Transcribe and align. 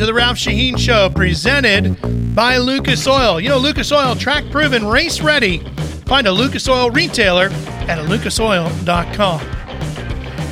to 0.00 0.06
the 0.06 0.14
Ralph 0.14 0.38
Sheheen 0.38 0.78
Show, 0.78 1.10
presented 1.10 2.34
by 2.34 2.56
Lucas 2.56 3.06
Oil. 3.06 3.38
You 3.38 3.50
know, 3.50 3.58
Lucas 3.58 3.92
Oil, 3.92 4.16
track 4.16 4.50
proven, 4.50 4.86
race 4.86 5.20
ready. 5.20 5.58
Find 6.06 6.26
a 6.26 6.32
Lucas 6.32 6.66
Oil 6.70 6.90
retailer 6.90 7.50
at 7.86 7.98
lucasoil.com. 8.08 9.40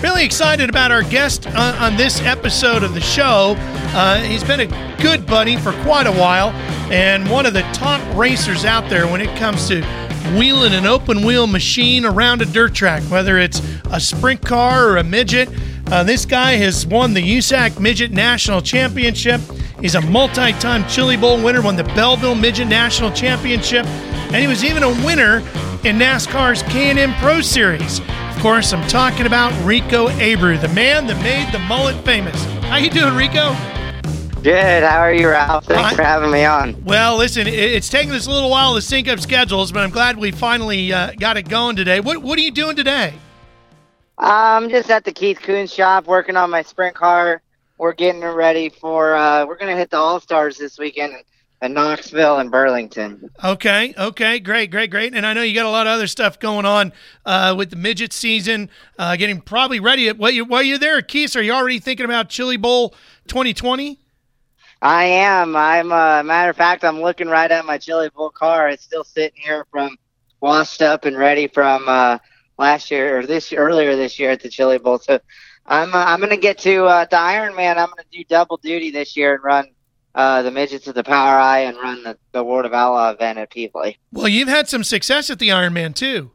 Really 0.02 0.22
excited 0.22 0.68
about 0.68 0.92
our 0.92 1.02
guest 1.02 1.46
on, 1.46 1.74
on 1.76 1.96
this 1.96 2.20
episode 2.20 2.82
of 2.82 2.92
the 2.92 3.00
show. 3.00 3.54
Uh, 3.56 4.20
he's 4.20 4.44
been 4.44 4.60
a 4.60 4.96
good 5.00 5.24
buddy 5.24 5.56
for 5.56 5.72
quite 5.82 6.06
a 6.06 6.12
while 6.12 6.50
and 6.92 7.30
one 7.30 7.46
of 7.46 7.54
the 7.54 7.62
top 7.72 8.02
racers 8.14 8.66
out 8.66 8.90
there 8.90 9.06
when 9.06 9.22
it 9.22 9.34
comes 9.38 9.66
to 9.68 9.82
wheeling 10.36 10.74
an 10.74 10.84
open 10.84 11.24
wheel 11.24 11.46
machine 11.46 12.04
around 12.04 12.42
a 12.42 12.44
dirt 12.44 12.74
track, 12.74 13.02
whether 13.04 13.38
it's 13.38 13.62
a 13.92 13.98
sprint 13.98 14.42
car 14.42 14.88
or 14.88 14.98
a 14.98 15.04
midget. 15.04 15.48
Uh, 15.90 16.02
this 16.04 16.26
guy 16.26 16.52
has 16.52 16.86
won 16.86 17.14
the 17.14 17.38
USAC 17.38 17.80
Midget 17.80 18.10
National 18.10 18.60
Championship. 18.60 19.40
He's 19.80 19.94
a 19.94 20.02
multi 20.02 20.52
time 20.52 20.86
Chili 20.86 21.16
Bowl 21.16 21.42
winner, 21.42 21.62
won 21.62 21.76
the 21.76 21.84
Belleville 21.84 22.34
Midget 22.34 22.68
National 22.68 23.10
Championship, 23.10 23.86
and 23.86 24.36
he 24.36 24.46
was 24.46 24.64
even 24.64 24.82
a 24.82 24.90
winner 25.06 25.38
in 25.84 25.96
NASCAR's 25.96 26.62
K&N 26.64 27.14
Pro 27.14 27.40
Series. 27.40 28.00
Of 28.00 28.38
course, 28.40 28.74
I'm 28.74 28.86
talking 28.86 29.24
about 29.24 29.50
Rico 29.64 30.08
Abreu, 30.08 30.60
the 30.60 30.68
man 30.68 31.06
that 31.06 31.22
made 31.22 31.50
the 31.54 31.58
mullet 31.60 31.96
famous. 32.04 32.44
How 32.64 32.76
you 32.76 32.90
doing, 32.90 33.14
Rico? 33.14 33.56
Good. 34.42 34.82
How 34.82 34.98
are 34.98 35.12
you, 35.12 35.30
Ralph? 35.30 35.64
Thanks 35.64 35.96
for 35.96 36.02
having 36.02 36.30
me 36.30 36.44
on. 36.44 36.84
Well, 36.84 37.16
listen, 37.16 37.46
it's 37.46 37.88
taken 37.88 38.12
us 38.12 38.26
a 38.26 38.30
little 38.30 38.50
while 38.50 38.74
to 38.74 38.82
sync 38.82 39.08
up 39.08 39.20
schedules, 39.20 39.72
but 39.72 39.80
I'm 39.82 39.90
glad 39.90 40.18
we 40.18 40.32
finally 40.32 40.92
uh, 40.92 41.12
got 41.18 41.38
it 41.38 41.48
going 41.48 41.76
today. 41.76 42.00
What 42.00 42.18
What 42.18 42.38
are 42.38 42.42
you 42.42 42.50
doing 42.50 42.76
today? 42.76 43.14
I'm 44.18 44.68
just 44.68 44.90
at 44.90 45.04
the 45.04 45.12
Keith 45.12 45.38
Kunz 45.40 45.72
shop 45.72 46.06
working 46.06 46.36
on 46.36 46.50
my 46.50 46.62
sprint 46.62 46.96
car. 46.96 47.40
We're 47.78 47.92
getting 47.92 48.22
it 48.22 48.26
ready 48.26 48.68
for. 48.68 49.14
Uh, 49.14 49.46
we're 49.46 49.56
gonna 49.56 49.76
hit 49.76 49.90
the 49.90 49.96
All 49.96 50.18
Stars 50.20 50.58
this 50.58 50.78
weekend 50.78 51.14
in 51.62 51.72
Knoxville 51.72 52.38
and 52.38 52.50
Burlington. 52.50 53.30
Okay, 53.44 53.94
okay, 53.96 54.40
great, 54.40 54.72
great, 54.72 54.90
great. 54.90 55.14
And 55.14 55.24
I 55.24 55.32
know 55.32 55.42
you 55.42 55.54
got 55.54 55.66
a 55.66 55.70
lot 55.70 55.86
of 55.86 55.92
other 55.92 56.08
stuff 56.08 56.40
going 56.40 56.66
on 56.66 56.92
uh, 57.24 57.54
with 57.56 57.70
the 57.70 57.76
midget 57.76 58.12
season, 58.12 58.70
uh, 58.98 59.14
getting 59.14 59.40
probably 59.40 59.78
ready. 59.78 60.10
While, 60.10 60.32
you, 60.32 60.44
while 60.44 60.62
you're 60.62 60.78
there, 60.78 61.00
Keith, 61.02 61.36
are 61.36 61.42
you 61.42 61.52
already 61.52 61.78
thinking 61.78 62.04
about 62.04 62.28
Chili 62.28 62.56
Bowl 62.56 62.94
2020? 63.28 63.98
I 64.82 65.04
am. 65.04 65.54
I'm. 65.54 65.92
Uh, 65.92 66.24
matter 66.24 66.50
of 66.50 66.56
fact, 66.56 66.84
I'm 66.84 67.00
looking 67.00 67.28
right 67.28 67.50
at 67.50 67.64
my 67.64 67.78
Chili 67.78 68.10
Bowl 68.10 68.30
car. 68.30 68.68
It's 68.68 68.82
still 68.82 69.04
sitting 69.04 69.40
here 69.40 69.64
from 69.70 69.96
washed 70.40 70.82
up 70.82 71.04
and 71.04 71.16
ready 71.16 71.48
from 71.48 71.84
uh, 71.88 72.18
last 72.58 72.90
year 72.90 73.18
or 73.18 73.26
this 73.26 73.52
earlier 73.52 73.96
this 73.96 74.18
year 74.18 74.30
at 74.30 74.40
the 74.40 74.48
Chili 74.48 74.78
Bowl. 74.78 74.98
So 74.98 75.20
I'm 75.66 75.94
uh, 75.94 76.04
I'm 76.04 76.20
gonna 76.20 76.36
get 76.36 76.58
to 76.58 76.84
uh, 76.84 77.04
the 77.04 77.16
Ironman. 77.16 77.76
I'm 77.76 77.88
gonna 77.88 78.04
do 78.10 78.24
double 78.24 78.56
duty 78.56 78.90
this 78.90 79.16
year 79.16 79.34
and 79.34 79.44
run 79.44 79.68
uh, 80.14 80.42
the 80.42 80.50
midgets 80.50 80.88
of 80.88 80.94
the 80.94 81.04
POWRi 81.04 81.68
and 81.68 81.76
run 81.76 82.02
the, 82.02 82.18
the 82.32 82.42
World 82.42 82.66
of 82.66 82.72
Outlaw 82.72 83.12
event 83.12 83.38
at 83.38 83.50
Pevely. 83.50 83.96
Well, 84.12 84.28
you've 84.28 84.48
had 84.48 84.68
some 84.68 84.82
success 84.82 85.30
at 85.30 85.38
the 85.38 85.50
Ironman 85.50 85.94
too. 85.94 86.30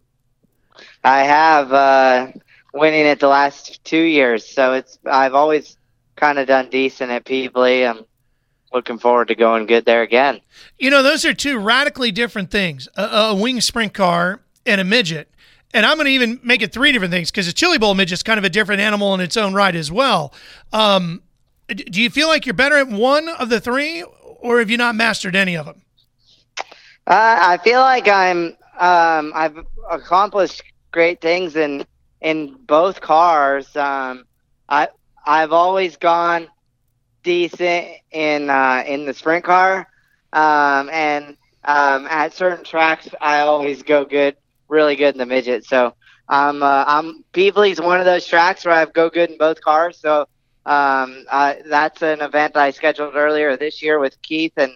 I 1.04 1.24
have 1.24 1.74
uh, 1.74 2.28
winning 2.74 3.06
it 3.06 3.20
the 3.20 3.28
last 3.28 3.84
two 3.84 4.02
years, 4.02 4.46
so 4.46 4.74
it's 4.74 5.00
I've 5.06 5.34
always 5.34 5.78
kind 6.16 6.40
of 6.40 6.48
done 6.48 6.70
decent 6.70 7.12
at 7.12 7.26
Pevely. 7.26 7.90
I'm 7.90 8.06
looking 8.72 9.00
forward 9.00 9.28
to 9.28 9.36
going 9.36 9.66
good 9.66 9.86
there 9.86 10.02
again. 10.02 10.40
You 10.80 10.90
know, 10.90 11.04
those 11.04 11.26
are 11.26 11.34
two 11.34 11.60
radically 11.60 12.12
different 12.12 12.52
things: 12.52 12.88
a, 12.96 13.04
a 13.04 13.36
wing 13.36 13.60
sprint 13.62 13.94
car 13.94 14.42
and 14.66 14.80
a 14.80 14.84
midget. 14.84 15.30
And 15.74 15.86
I'm 15.86 15.98
going 15.98 16.06
to 16.06 16.12
even 16.12 16.40
make 16.44 16.62
it 16.62 16.72
three 16.72 16.92
different 16.92 17.12
things 17.12 17.32
because 17.32 17.48
a 17.48 17.54
chili 17.54 17.80
bowl 17.80 18.00
is 18.00 18.24
kind 18.24 18.38
of 18.38 18.44
a 18.44 18.50
different 18.50 18.82
animal 18.82 19.14
in 19.16 19.22
its 19.22 19.38
own 19.38 19.54
right 19.54 19.76
as 19.76 19.92
well. 19.92 20.34
Um, 20.72 21.24
do 21.68 22.02
you 22.02 22.10
feel 22.10 22.28
like 22.28 22.46
you're 22.46 22.54
better 22.54 22.78
at 22.78 22.90
one 22.90 23.28
of 23.28 23.50
the 23.50 23.60
three, 23.60 24.04
or 24.04 24.60
have 24.60 24.70
you 24.70 24.78
not 24.78 24.96
mastered 24.96 25.36
any 25.36 25.56
of 25.58 25.66
them? 25.66 25.82
Uh, 27.08 27.38
I 27.42 27.58
feel 27.58 27.80
like 27.80 28.08
I'm. 28.08 28.56
Um, 28.80 29.32
I've 29.36 29.58
accomplished 29.90 30.64
great 30.92 31.22
things 31.22 31.56
in 31.56 31.86
in 32.22 32.56
both 32.66 33.02
cars. 33.02 33.76
Um, 33.76 34.26
I 34.70 34.90
I've 35.26 35.52
always 35.52 35.98
gone 35.98 36.48
decent 37.24 37.88
in 38.12 38.50
uh, 38.50 38.84
in 38.86 39.06
the 39.06 39.14
sprint 39.14 39.46
car, 39.46 39.88
um, 40.34 40.90
and 40.90 41.38
um, 41.66 42.08
at 42.08 42.34
certain 42.34 42.64
tracks 42.64 43.08
I 43.22 43.40
always 43.40 43.84
go 43.84 44.06
good 44.06 44.36
really 44.74 44.98
good 44.98 45.16
in 45.16 45.20
the 45.20 45.26
midget. 45.26 45.66
So 45.66 45.94
I'm 46.30 46.64
uh, 46.64 46.86
I'm 46.88 47.24
Pevely's 47.34 47.82
one 47.82 48.00
of 48.00 48.06
those 48.06 48.26
tracks 48.28 48.66
where 48.66 48.76
I 48.76 48.86
go 48.86 49.10
good 49.10 49.32
in 49.32 49.38
both 49.38 49.62
cars. 49.62 50.00
So 50.00 50.28
um, 50.66 51.26
uh, 51.32 51.56
that's 51.70 52.02
an 52.02 52.22
event 52.22 52.58
I 52.58 52.72
scheduled 52.72 53.16
earlier 53.16 53.58
this 53.58 53.82
year 53.82 54.00
with 54.00 54.22
Keith, 54.22 54.54
and 54.58 54.74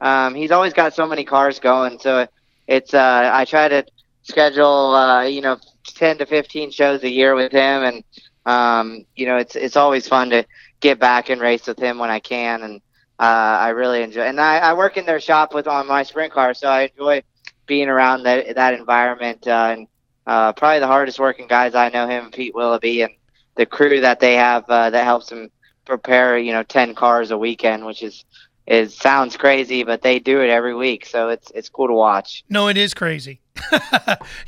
um, 0.00 0.34
he's 0.34 0.52
always 0.52 0.74
got 0.74 0.94
so 0.94 1.06
many 1.06 1.24
cars 1.24 1.60
going. 1.60 1.98
So 1.98 2.26
it's 2.68 2.94
uh, 2.94 3.30
I 3.32 3.44
try 3.44 3.68
to 3.68 3.84
schedule 4.22 4.94
uh, 4.94 5.22
you 5.24 5.42
know 5.42 5.58
10 5.94 6.18
to 6.18 6.26
15 6.26 6.70
shows 6.70 7.02
a 7.04 7.10
year 7.10 7.34
with 7.34 7.52
him, 7.52 7.82
and 7.84 8.04
um, 8.46 9.04
you 9.16 9.26
know 9.26 9.36
it's 9.36 9.56
it's 9.56 9.76
always 9.76 10.08
fun 10.08 10.30
to 10.30 10.44
get 10.80 10.98
back 10.98 11.30
and 11.30 11.40
race 11.40 11.66
with 11.66 11.78
him 11.78 11.98
when 11.98 12.10
I 12.10 12.20
can, 12.20 12.62
and 12.62 12.80
uh, 13.18 13.22
I 13.22 13.68
really 13.70 14.02
enjoy. 14.02 14.22
And 14.22 14.40
I, 14.40 14.58
I 14.58 14.74
work 14.74 14.96
in 14.96 15.06
their 15.06 15.20
shop 15.20 15.54
with 15.54 15.66
on 15.68 15.86
my 15.88 16.02
sprint 16.02 16.32
car, 16.32 16.54
so 16.54 16.68
I 16.68 16.90
enjoy 16.92 17.22
being 17.70 17.88
around 17.88 18.24
that 18.24 18.56
that 18.56 18.74
environment 18.74 19.46
uh, 19.46 19.76
and 19.76 19.86
uh, 20.26 20.52
probably 20.54 20.80
the 20.80 20.88
hardest 20.88 21.20
working 21.20 21.46
guys 21.46 21.72
I 21.72 21.88
know 21.88 22.08
him 22.08 22.32
Pete 22.32 22.52
Willoughby 22.52 23.02
and 23.02 23.12
the 23.54 23.64
crew 23.64 24.00
that 24.00 24.18
they 24.18 24.34
have 24.34 24.68
uh, 24.68 24.90
that 24.90 25.04
helps 25.04 25.28
them 25.28 25.50
prepare 25.86 26.36
you 26.36 26.52
know 26.52 26.64
10 26.64 26.96
cars 26.96 27.30
a 27.30 27.38
weekend 27.38 27.86
which 27.86 28.02
is 28.02 28.24
is 28.66 28.92
sounds 28.96 29.36
crazy 29.36 29.84
but 29.84 30.02
they 30.02 30.18
do 30.18 30.40
it 30.40 30.50
every 30.50 30.74
week 30.74 31.06
so 31.06 31.28
it's 31.28 31.52
it's 31.54 31.68
cool 31.68 31.86
to 31.86 31.94
watch. 31.94 32.42
No 32.48 32.66
it 32.66 32.76
is 32.76 32.92
crazy. 32.92 33.40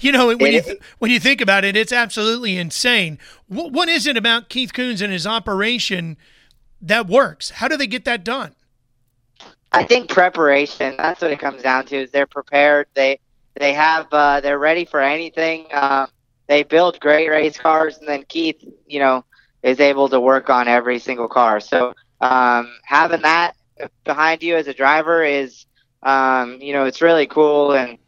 You 0.01 0.11
know 0.11 0.27
when 0.27 0.41
it 0.41 0.55
you 0.55 0.63
th- 0.63 0.81
when 0.99 1.13
you 1.13 1.21
think 1.21 1.41
about 1.41 1.65
it 1.65 1.77
it's 1.77 1.93
absolutely 1.93 2.59
insane. 2.59 3.21
What, 3.47 3.71
what 3.71 3.89
is 3.89 4.05
it 4.05 4.17
about 4.17 4.49
Keith 4.49 4.73
Kunz 4.73 5.01
and 5.01 5.13
his 5.13 5.29
operation 5.29 6.17
that 6.81 7.07
works? 7.07 7.51
How 7.51 7.69
do 7.69 7.77
they 7.77 7.87
get 7.87 8.05
that 8.05 8.25
done 8.25 8.57
I 9.73 9.85
think 9.85 10.09
preparation. 10.09 10.97
That's 10.97 11.21
what 11.21 11.31
it 11.31 11.39
comes 11.39 11.63
down 11.63 11.87
to. 11.87 11.97
Is 11.97 12.11
they're 12.11 12.27
prepared. 12.27 12.87
They 12.95 13.21
they 13.55 13.73
have 13.73 14.07
uh, 14.13 14.41
they're 14.41 14.59
ready 14.59 14.85
for 14.85 15.01
anything. 15.01 15.67
Um, 15.73 16.09
they 16.47 16.63
build 16.63 17.01
great 17.01 17.29
race 17.29 17.59
cars, 17.59 17.99
and 17.99 18.09
then 18.09 18.25
Keith, 18.29 18.63
you 18.87 18.99
know, 19.01 19.25
is 19.63 19.81
able 19.81 20.09
to 20.09 20.21
work 20.21 20.51
on 20.51 20.69
every 20.69 20.99
single 20.99 21.29
car. 21.29 21.61
So 21.61 21.95
um, 22.21 22.73
having 22.85 23.23
that 23.23 23.57
behind 24.05 24.43
you 24.43 24.57
as 24.57 24.67
a 24.67 24.75
driver 24.75 25.23
is, 25.25 25.67
um, 26.03 26.61
you 26.61 26.73
know, 26.73 26.85
it's 26.85 27.01
really 27.01 27.27
cool, 27.27 27.73
and 27.73 27.99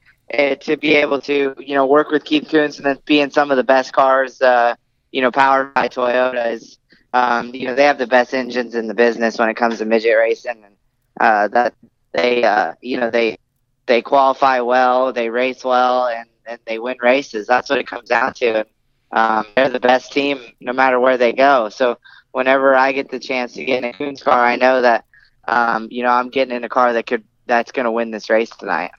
to 0.60 0.76
be 0.76 0.94
able 0.94 1.20
to, 1.22 1.54
you 1.58 1.74
know, 1.74 1.86
work 1.86 2.10
with 2.10 2.24
Keith 2.24 2.48
Kunz 2.48 2.76
and 2.76 2.86
then 2.86 2.98
be 3.04 3.20
in 3.20 3.30
some 3.30 3.50
of 3.50 3.56
the 3.56 3.64
best 3.64 3.92
cars, 3.92 4.40
uh, 4.42 4.74
you 5.12 5.22
know, 5.22 5.30
powered 5.30 5.74
by 5.74 5.88
Toyota 5.88 6.52
is, 6.52 6.78
um, 7.12 7.54
you 7.54 7.66
know, 7.66 7.74
they 7.74 7.84
have 7.84 7.98
the 7.98 8.06
best 8.06 8.34
engines 8.34 8.74
in 8.74 8.86
the 8.88 8.94
business 8.94 9.38
when 9.38 9.48
it 9.48 9.54
comes 9.54 9.78
to 9.78 9.84
midget 9.84 10.16
racing. 10.18 10.64
And, 10.64 10.74
uh, 11.20 11.48
that 11.48 11.74
they 12.12 12.44
uh, 12.44 12.74
you 12.80 12.98
know 12.98 13.10
they 13.10 13.38
they 13.86 14.02
qualify 14.02 14.60
well, 14.60 15.12
they 15.12 15.28
race 15.28 15.64
well, 15.64 16.08
and, 16.08 16.28
and 16.46 16.58
they 16.64 16.78
win 16.78 16.96
races. 17.02 17.46
That's 17.46 17.68
what 17.68 17.78
it 17.78 17.86
comes 17.86 18.08
down 18.08 18.32
to. 18.34 18.66
Um, 19.12 19.46
they're 19.54 19.68
the 19.68 19.80
best 19.80 20.12
team 20.12 20.40
no 20.60 20.72
matter 20.72 20.98
where 20.98 21.16
they 21.16 21.32
go. 21.32 21.68
So 21.68 21.98
whenever 22.32 22.74
I 22.74 22.92
get 22.92 23.10
the 23.10 23.20
chance 23.20 23.52
to 23.54 23.64
get 23.64 23.84
in 23.84 23.90
a 23.90 23.92
Kunz 23.92 24.22
car, 24.22 24.44
I 24.44 24.56
know 24.56 24.82
that 24.82 25.04
um, 25.46 25.88
you 25.90 26.02
know 26.02 26.10
I'm 26.10 26.30
getting 26.30 26.56
in 26.56 26.64
a 26.64 26.68
car 26.68 26.92
that 26.92 27.06
could 27.06 27.24
that's 27.46 27.72
going 27.72 27.84
to 27.84 27.92
win 27.92 28.10
this 28.10 28.30
race 28.30 28.50
tonight. 28.50 28.92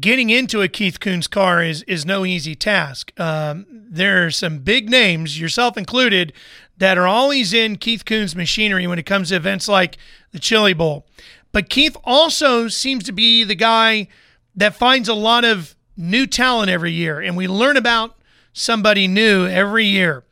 Getting 0.00 0.28
into 0.30 0.60
a 0.60 0.68
Keith 0.68 1.00
Kunz 1.00 1.28
car 1.28 1.62
is 1.62 1.82
is 1.84 2.04
no 2.04 2.24
easy 2.24 2.54
task. 2.54 3.18
Um, 3.18 3.66
there 3.70 4.26
are 4.26 4.30
some 4.30 4.58
big 4.58 4.90
names, 4.90 5.40
yourself 5.40 5.76
included, 5.76 6.32
that 6.76 6.98
are 6.98 7.06
always 7.06 7.52
in 7.52 7.76
Keith 7.76 8.04
Kunz 8.04 8.34
machinery 8.34 8.86
when 8.86 8.98
it 8.98 9.06
comes 9.06 9.30
to 9.30 9.36
events 9.36 9.68
like 9.68 9.96
the 10.32 10.38
Chili 10.38 10.74
Bowl. 10.74 11.06
But 11.52 11.68
Keith 11.68 11.96
also 12.04 12.68
seems 12.68 13.04
to 13.04 13.12
be 13.12 13.44
the 13.44 13.54
guy 13.54 14.08
that 14.54 14.74
finds 14.74 15.08
a 15.08 15.14
lot 15.14 15.44
of 15.44 15.74
new 15.96 16.26
talent 16.26 16.70
every 16.70 16.92
year, 16.92 17.20
and 17.20 17.36
we 17.36 17.48
learn 17.48 17.76
about 17.76 18.16
somebody 18.52 19.08
new 19.08 19.46
every 19.46 19.86
year. 19.86 20.24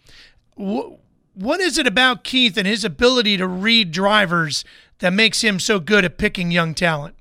What 0.56 1.60
is 1.60 1.78
it 1.78 1.86
about 1.86 2.24
Keith 2.24 2.56
and 2.56 2.66
his 2.66 2.84
ability 2.84 3.36
to 3.36 3.46
read 3.46 3.92
drivers 3.92 4.64
that 4.98 5.12
makes 5.12 5.42
him 5.42 5.58
so 5.60 5.78
good 5.78 6.04
at 6.04 6.18
picking 6.18 6.50
young 6.50 6.74
talent? 6.74 7.14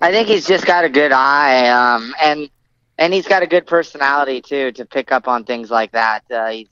I 0.00 0.10
think 0.10 0.28
he's 0.28 0.46
just 0.46 0.66
got 0.66 0.84
a 0.84 0.88
good 0.88 1.12
eye, 1.12 1.68
um, 1.68 2.14
and 2.20 2.50
and 2.98 3.14
he's 3.14 3.26
got 3.26 3.42
a 3.42 3.46
good 3.46 3.66
personality 3.66 4.42
too 4.42 4.72
to 4.72 4.84
pick 4.84 5.12
up 5.12 5.28
on 5.28 5.44
things 5.44 5.70
like 5.70 5.92
that. 5.92 6.24
Uh, 6.30 6.48
he's 6.48 6.68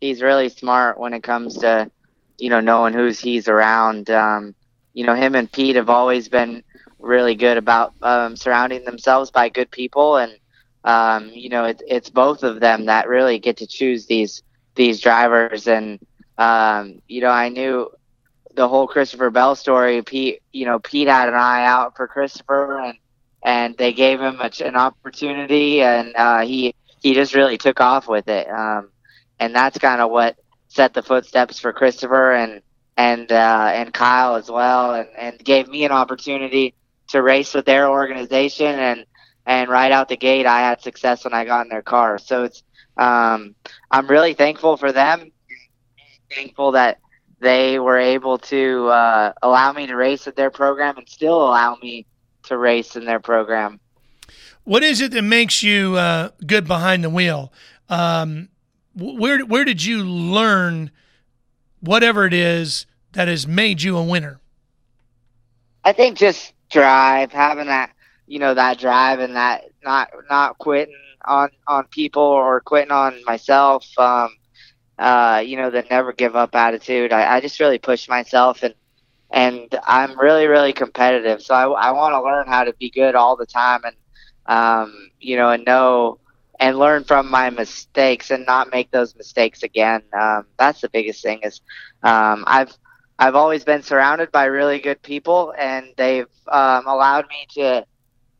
he's 0.00 0.22
really 0.22 0.48
smart 0.48 0.98
when 0.98 1.14
it 1.14 1.22
comes 1.22 1.58
to 1.58 1.90
you 2.38 2.50
know 2.50 2.60
knowing 2.60 2.92
who's 2.92 3.18
he's 3.18 3.48
around. 3.48 4.10
Um, 4.10 4.54
you 4.94 5.04
know, 5.04 5.14
him 5.14 5.34
and 5.34 5.50
Pete 5.50 5.76
have 5.76 5.90
always 5.90 6.28
been 6.28 6.62
really 6.98 7.34
good 7.34 7.58
about 7.58 7.94
um, 8.00 8.36
surrounding 8.36 8.84
themselves 8.84 9.30
by 9.30 9.48
good 9.50 9.70
people, 9.70 10.16
and 10.16 10.32
um, 10.84 11.30
you 11.32 11.50
know, 11.50 11.64
it, 11.64 11.82
it's 11.86 12.10
both 12.10 12.42
of 12.42 12.60
them 12.60 12.86
that 12.86 13.08
really 13.08 13.38
get 13.38 13.58
to 13.58 13.66
choose 13.66 14.06
these 14.06 14.42
these 14.74 15.00
drivers. 15.00 15.66
And 15.66 15.98
um, 16.38 17.02
you 17.08 17.20
know, 17.20 17.30
I 17.30 17.48
knew 17.48 17.90
the 18.54 18.68
whole 18.68 18.86
Christopher 18.86 19.30
Bell 19.30 19.56
story, 19.56 20.02
Pete, 20.02 20.42
you 20.52 20.64
know, 20.64 20.78
Pete 20.78 21.08
had 21.08 21.28
an 21.28 21.34
eye 21.34 21.64
out 21.64 21.96
for 21.96 22.06
Christopher, 22.06 22.80
and 22.80 22.98
and 23.42 23.76
they 23.76 23.92
gave 23.92 24.20
him 24.20 24.40
a, 24.40 24.50
an 24.64 24.76
opportunity, 24.76 25.82
and 25.82 26.14
uh, 26.16 26.40
he 26.40 26.74
he 27.02 27.14
just 27.14 27.34
really 27.34 27.58
took 27.58 27.80
off 27.80 28.08
with 28.08 28.28
it, 28.28 28.48
um, 28.48 28.90
and 29.38 29.54
that's 29.54 29.78
kind 29.78 30.00
of 30.00 30.10
what 30.10 30.36
set 30.68 30.94
the 30.94 31.02
footsteps 31.02 31.58
for 31.58 31.72
Christopher. 31.72 32.32
And 32.32 32.62
and 32.96 33.30
uh, 33.30 33.70
and 33.74 33.92
Kyle 33.92 34.36
as 34.36 34.50
well, 34.50 34.94
and 34.94 35.08
and 35.16 35.38
gave 35.38 35.68
me 35.68 35.84
an 35.84 35.92
opportunity 35.92 36.74
to 37.08 37.22
race 37.22 37.54
with 37.54 37.66
their 37.66 37.88
organization, 37.88 38.66
and 38.66 39.06
and 39.46 39.68
right 39.68 39.92
out 39.92 40.08
the 40.08 40.16
gate, 40.16 40.46
I 40.46 40.60
had 40.60 40.80
success 40.80 41.24
when 41.24 41.34
I 41.34 41.44
got 41.44 41.66
in 41.66 41.68
their 41.68 41.82
car. 41.82 42.18
So 42.18 42.44
it's 42.44 42.62
um, 42.96 43.54
I'm 43.90 44.06
really 44.06 44.34
thankful 44.34 44.76
for 44.76 44.92
them. 44.92 45.32
Thankful 46.34 46.72
that 46.72 46.98
they 47.40 47.78
were 47.78 47.98
able 47.98 48.38
to 48.38 48.88
uh, 48.88 49.32
allow 49.42 49.72
me 49.72 49.86
to 49.86 49.94
race 49.94 50.26
at 50.26 50.36
their 50.36 50.50
program 50.50 50.96
and 50.96 51.08
still 51.08 51.42
allow 51.42 51.76
me 51.76 52.06
to 52.44 52.56
race 52.56 52.96
in 52.96 53.04
their 53.04 53.20
program. 53.20 53.80
What 54.64 54.82
is 54.82 55.00
it 55.00 55.12
that 55.12 55.22
makes 55.22 55.62
you 55.62 55.96
uh, 55.96 56.30
good 56.46 56.66
behind 56.66 57.04
the 57.04 57.10
wheel? 57.10 57.52
Um, 57.88 58.48
where 58.94 59.40
where 59.44 59.64
did 59.64 59.84
you 59.84 60.04
learn 60.04 60.90
whatever 61.84 62.26
it 62.26 62.34
is 62.34 62.86
that 63.12 63.28
has 63.28 63.46
made 63.46 63.82
you 63.82 63.96
a 63.96 64.02
winner? 64.02 64.40
I 65.84 65.92
think 65.92 66.16
just 66.16 66.52
drive, 66.70 67.32
having 67.32 67.66
that 67.66 67.90
you 68.26 68.38
know 68.38 68.54
that 68.54 68.78
drive 68.78 69.20
and 69.20 69.36
that 69.36 69.64
not 69.84 70.10
not 70.30 70.58
quitting 70.58 70.94
on 71.24 71.50
on 71.66 71.86
people 71.88 72.22
or 72.22 72.60
quitting 72.60 72.90
on 72.90 73.22
myself. 73.24 73.86
Um, 73.98 74.30
uh, 74.98 75.42
you 75.44 75.56
know, 75.56 75.70
the 75.70 75.84
never 75.90 76.12
give 76.12 76.36
up 76.36 76.54
attitude. 76.54 77.12
I, 77.12 77.36
I 77.36 77.40
just 77.40 77.58
really 77.58 77.78
push 77.78 78.08
myself 78.08 78.62
and 78.62 78.74
and 79.30 79.74
I'm 79.84 80.18
really 80.18 80.46
really 80.46 80.72
competitive. 80.72 81.42
So 81.42 81.54
I, 81.54 81.88
I 81.88 81.90
want 81.90 82.12
to 82.12 82.22
learn 82.22 82.46
how 82.46 82.64
to 82.64 82.72
be 82.74 82.90
good 82.90 83.14
all 83.14 83.36
the 83.36 83.46
time 83.46 83.82
and 83.84 83.96
um, 84.46 85.10
you 85.20 85.36
know 85.36 85.50
and 85.50 85.64
know 85.64 86.18
and 86.60 86.78
learn 86.78 87.04
from 87.04 87.30
my 87.30 87.50
mistakes 87.50 88.30
and 88.30 88.46
not 88.46 88.70
make 88.72 88.90
those 88.90 89.14
mistakes 89.16 89.62
again. 89.62 90.02
Um, 90.18 90.46
that's 90.58 90.80
the 90.80 90.88
biggest 90.88 91.22
thing 91.22 91.40
is 91.42 91.60
um, 92.02 92.44
I've 92.46 92.72
I've 93.18 93.34
always 93.36 93.64
been 93.64 93.82
surrounded 93.82 94.30
by 94.32 94.44
really 94.46 94.78
good 94.80 95.02
people 95.02 95.54
and 95.58 95.86
they've 95.96 96.26
um, 96.48 96.86
allowed 96.86 97.26
me 97.28 97.46
to 97.54 97.84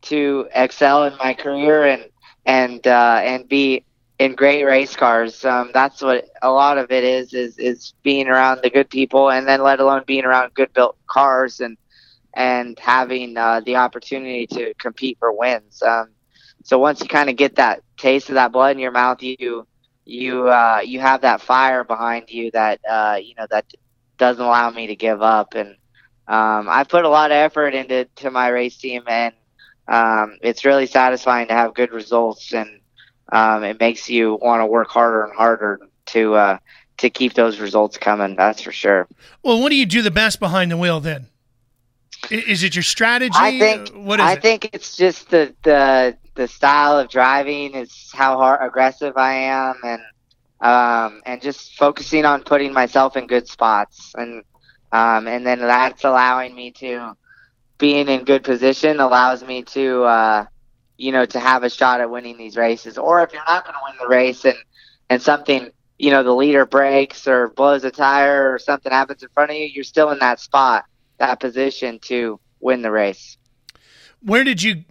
to 0.03 0.47
excel 0.53 1.03
in 1.05 1.13
my 1.17 1.33
career 1.33 1.85
and 1.85 2.05
and 2.45 2.85
uh, 2.87 3.19
and 3.23 3.47
be 3.47 3.85
in 4.19 4.35
great 4.35 4.63
race 4.63 4.95
cars. 4.95 5.43
Um, 5.45 5.71
that's 5.73 6.01
what 6.01 6.25
a 6.41 6.51
lot 6.51 6.77
of 6.77 6.91
it 6.91 7.03
is 7.03 7.33
is 7.33 7.57
is 7.57 7.93
being 8.03 8.27
around 8.27 8.61
the 8.63 8.69
good 8.69 8.89
people, 8.89 9.31
and 9.31 9.47
then 9.47 9.61
let 9.63 9.79
alone 9.79 10.03
being 10.05 10.25
around 10.25 10.53
good 10.53 10.73
built 10.73 10.97
cars 11.07 11.59
and 11.59 11.77
and 12.33 12.77
having 12.79 13.37
uh, 13.37 13.61
the 13.65 13.75
opportunity 13.77 14.47
to 14.47 14.73
compete 14.75 15.17
for 15.19 15.31
wins. 15.33 15.81
Um, 15.83 16.09
so 16.65 16.79
once 16.79 16.99
you 16.99 17.07
kind 17.07 17.29
of 17.29 17.35
get 17.35 17.57
that 17.57 17.83
taste 17.95 18.29
of 18.29 18.35
that 18.35 18.51
blood 18.51 18.71
in 18.71 18.79
your 18.79 18.91
mouth, 18.91 19.21
you 19.21 19.67
you 20.03 20.49
uh, 20.49 20.81
you 20.83 20.99
have 20.99 21.21
that 21.21 21.39
fire 21.39 21.83
behind 21.83 22.31
you 22.31 22.49
that 22.51 22.79
uh, 22.89 23.19
you 23.21 23.35
know 23.35 23.45
that 23.51 23.65
doesn't 24.17 24.43
allow 24.43 24.71
me 24.71 24.87
to 24.87 24.95
give 24.95 25.21
up. 25.21 25.53
And 25.53 25.75
um, 26.27 26.67
I 26.67 26.83
put 26.83 27.05
a 27.05 27.09
lot 27.09 27.29
of 27.29 27.35
effort 27.35 27.75
into 27.75 28.05
to 28.15 28.31
my 28.31 28.47
race 28.47 28.77
team, 28.77 29.03
and 29.05 29.35
um, 29.87 30.39
it's 30.41 30.65
really 30.65 30.87
satisfying 30.87 31.49
to 31.49 31.53
have 31.53 31.75
good 31.75 31.91
results, 31.91 32.51
and 32.51 32.79
um, 33.31 33.63
it 33.63 33.79
makes 33.79 34.09
you 34.09 34.39
want 34.41 34.61
to 34.61 34.65
work 34.65 34.89
harder 34.89 35.23
and 35.23 35.35
harder 35.35 35.79
to 36.07 36.33
uh, 36.33 36.57
to 36.97 37.11
keep 37.11 37.35
those 37.35 37.59
results 37.59 37.99
coming. 37.99 38.35
That's 38.35 38.61
for 38.63 38.71
sure. 38.71 39.07
Well, 39.43 39.61
what 39.61 39.69
do 39.69 39.75
you 39.75 39.85
do 39.85 40.01
the 40.01 40.09
best 40.09 40.39
behind 40.39 40.71
the 40.71 40.77
wheel 40.77 40.99
then? 40.99 41.27
Is 42.31 42.63
it 42.63 42.73
your 42.73 42.81
strategy? 42.81 43.35
I 43.35 43.59
think. 43.59 43.89
What 43.89 44.19
is 44.19 44.25
I 44.25 44.33
it? 44.33 44.41
think 44.41 44.69
it's 44.73 44.95
just 44.95 45.29
the 45.29 45.53
the 45.61 46.17
the 46.35 46.47
style 46.47 46.99
of 46.99 47.09
driving. 47.09 47.75
Is 47.75 48.11
how 48.13 48.37
hard 48.37 48.59
aggressive 48.61 49.17
I 49.17 49.33
am, 49.33 49.75
and 49.83 50.01
um, 50.61 51.21
and 51.25 51.41
just 51.41 51.75
focusing 51.75 52.25
on 52.25 52.43
putting 52.43 52.73
myself 52.73 53.17
in 53.17 53.27
good 53.27 53.47
spots, 53.47 54.13
and 54.15 54.43
um, 54.91 55.27
and 55.27 55.45
then 55.45 55.59
that's 55.59 56.03
allowing 56.03 56.55
me 56.55 56.71
to 56.71 57.15
being 57.77 58.07
in 58.07 58.23
good 58.23 58.43
position 58.43 58.99
allows 58.99 59.43
me 59.43 59.63
to, 59.63 60.03
uh, 60.03 60.45
you 60.97 61.11
know, 61.11 61.25
to 61.25 61.39
have 61.39 61.63
a 61.63 61.69
shot 61.69 61.99
at 61.99 62.09
winning 62.09 62.37
these 62.37 62.55
races. 62.55 62.97
Or 62.97 63.21
if 63.21 63.33
you're 63.33 63.43
not 63.47 63.65
going 63.65 63.73
to 63.73 63.79
win 63.83 63.95
the 63.99 64.07
race 64.07 64.45
and 64.45 64.57
and 65.09 65.21
something, 65.21 65.69
you 65.99 66.09
know, 66.09 66.23
the 66.23 66.33
leader 66.33 66.65
breaks 66.65 67.27
or 67.27 67.49
blows 67.49 67.83
a 67.83 67.91
tire 67.91 68.53
or 68.53 68.59
something 68.59 68.91
happens 68.91 69.21
in 69.21 69.29
front 69.29 69.51
of 69.51 69.57
you, 69.57 69.65
you're 69.65 69.83
still 69.83 70.09
in 70.11 70.19
that 70.19 70.39
spot, 70.39 70.85
that 71.19 71.39
position 71.39 71.99
to 71.99 72.39
win 72.59 72.81
the 72.81 72.91
race. 72.91 73.37
Where 74.21 74.43
did 74.43 74.63
you 74.63 74.85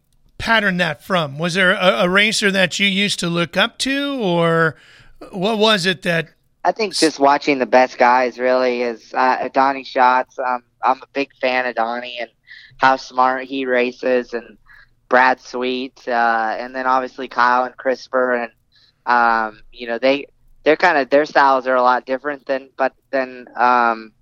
pattern 0.45 0.77
that 0.77 1.03
from? 1.03 1.39
Was 1.39 1.55
there 1.55 1.73
a, 1.73 2.03
a 2.05 2.09
racer 2.09 2.51
that 2.51 2.79
you 2.79 2.87
used 2.87 3.19
to 3.21 3.29
look 3.29 3.57
up 3.57 3.79
to, 3.79 4.21
or 4.21 4.77
what 5.33 5.57
was 5.57 5.87
it 5.87 6.03
that? 6.03 6.29
I 6.65 6.73
think 6.73 6.95
just 6.95 7.19
watching 7.19 7.59
the 7.59 7.67
best 7.67 7.97
guys 7.97 8.39
really 8.39 8.83
is 8.83 9.15
uh, 9.15 9.49
Donny 9.55 9.85
Schatz. 9.85 10.39
Um, 10.39 10.63
I'm 10.83 10.99
a 11.03 11.07
big 11.15 11.31
fan 11.41 11.65
of 11.65 11.75
Donny, 11.77 12.19
and 12.21 12.29
how 12.77 12.97
smart 12.97 13.45
he 13.45 13.65
races 13.65 14.35
and 14.35 14.59
Brad 15.09 15.41
Sweet, 15.41 16.07
uh, 16.07 16.57
and 16.59 16.75
then 16.75 16.87
obviously 16.87 17.27
Kyle 17.27 17.65
and 17.65 17.75
Christopher, 17.79 18.35
and 18.35 18.53
um, 19.07 19.63
you 19.73 19.87
know 19.87 19.99
they 19.99 20.27
they're 20.63 20.77
kind 20.77 20.99
of 20.99 21.09
their 21.09 21.25
styles 21.25 21.67
are 21.67 21.77
a 21.77 21.83
lot 21.83 22.05
different 22.05 22.45
than 22.45 22.69
but 22.77 22.93
than 23.11 23.47
um, 23.57 24.13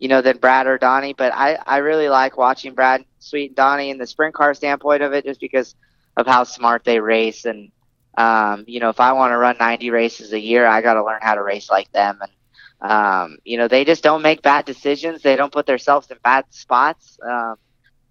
you 0.00 0.08
know 0.08 0.22
than 0.22 0.38
Brad 0.38 0.66
or 0.66 0.78
Donny. 0.78 1.14
But 1.14 1.32
I 1.34 1.58
I 1.66 1.78
really 1.78 2.08
like 2.10 2.38
watching 2.38 2.74
Brad 2.74 3.04
Sweet 3.20 3.48
and 3.48 3.56
Donny 3.56 3.90
in 3.90 3.98
the 3.98 4.06
sprint 4.06 4.34
car 4.34 4.54
standpoint 4.54 5.02
of 5.02 5.14
it, 5.14 5.26
just 5.26 5.40
because 5.40 5.76
of 6.16 6.26
how 6.26 6.44
smart 6.44 6.84
they 6.84 7.00
race 7.00 7.46
and. 7.46 7.72
Um, 8.18 8.64
you 8.68 8.80
know, 8.80 8.90
if 8.90 9.00
I 9.00 9.12
want 9.12 9.32
to 9.32 9.38
run 9.38 9.56
90 9.60 9.90
races 9.90 10.32
a 10.34 10.40
year, 10.40 10.66
I 10.66 10.82
got 10.82 10.94
to 10.94 11.04
learn 11.04 11.20
how 11.22 11.36
to 11.36 11.42
race 11.42 11.70
like 11.70 11.90
them. 11.92 12.18
And, 12.20 12.90
um, 12.92 13.38
you 13.44 13.56
know, 13.58 13.68
they 13.68 13.84
just 13.84 14.02
don't 14.02 14.22
make 14.22 14.42
bad 14.42 14.66
decisions. 14.66 15.22
They 15.22 15.36
don't 15.36 15.52
put 15.52 15.66
themselves 15.66 16.10
in 16.10 16.18
bad 16.22 16.44
spots. 16.50 17.18
Um, 17.26 17.56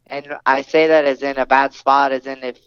and 0.07 0.35
I 0.45 0.61
say 0.63 0.87
that 0.87 1.05
as 1.05 1.21
in 1.23 1.37
a 1.37 1.45
bad 1.45 1.73
spot, 1.73 2.11
as 2.11 2.25
in 2.27 2.43
if 2.43 2.59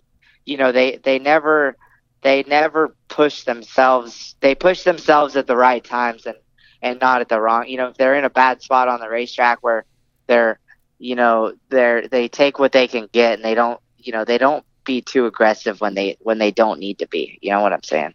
you 0.45 0.57
know 0.59 0.73
they 0.73 0.97
they 0.99 1.19
never 1.19 1.77
they 2.23 2.45
never 2.45 2.97
push 3.09 3.45
themselves. 3.45 4.37
They 4.41 4.55
push 4.55 4.83
themselves 4.85 5.37
at 5.37 5.47
the 5.47 5.57
right 5.57 5.83
times 5.85 6.27
and 6.27 6.37
and 6.83 7.01
not 7.01 7.21
at 7.21 7.29
the 7.29 7.41
wrong. 7.41 7.67
You 7.69 7.79
know, 7.79 7.89
if 7.89 7.97
they're 7.97 8.17
in 8.17 8.25
a 8.25 8.31
bad 8.31 8.61
spot 8.61 8.89
on 8.89 9.01
the 9.01 9.09
racetrack 9.09 9.63
where 9.63 9.85
they're 10.27 10.59
you 10.99 11.15
know 11.15 11.55
they're 11.69 12.07
they 12.09 12.29
take 12.29 12.59
what 12.59 12.73
they 12.73 12.87
can 12.87 13.09
get 13.13 13.35
and 13.35 13.45
they 13.45 13.55
don't 13.55 13.81
you 13.99 14.13
know 14.13 14.25
they 14.25 14.39
don't 14.39 14.65
be 14.85 15.01
too 15.01 15.27
aggressive 15.27 15.81
when 15.81 15.95
they 15.95 16.17
when 16.21 16.39
they 16.39 16.51
don't 16.51 16.81
need 16.81 16.99
to 16.99 17.09
be. 17.09 17.39
You 17.41 17.51
know 17.51 17.61
what 17.61 17.73
I'm 17.73 17.83
saying? 17.83 18.15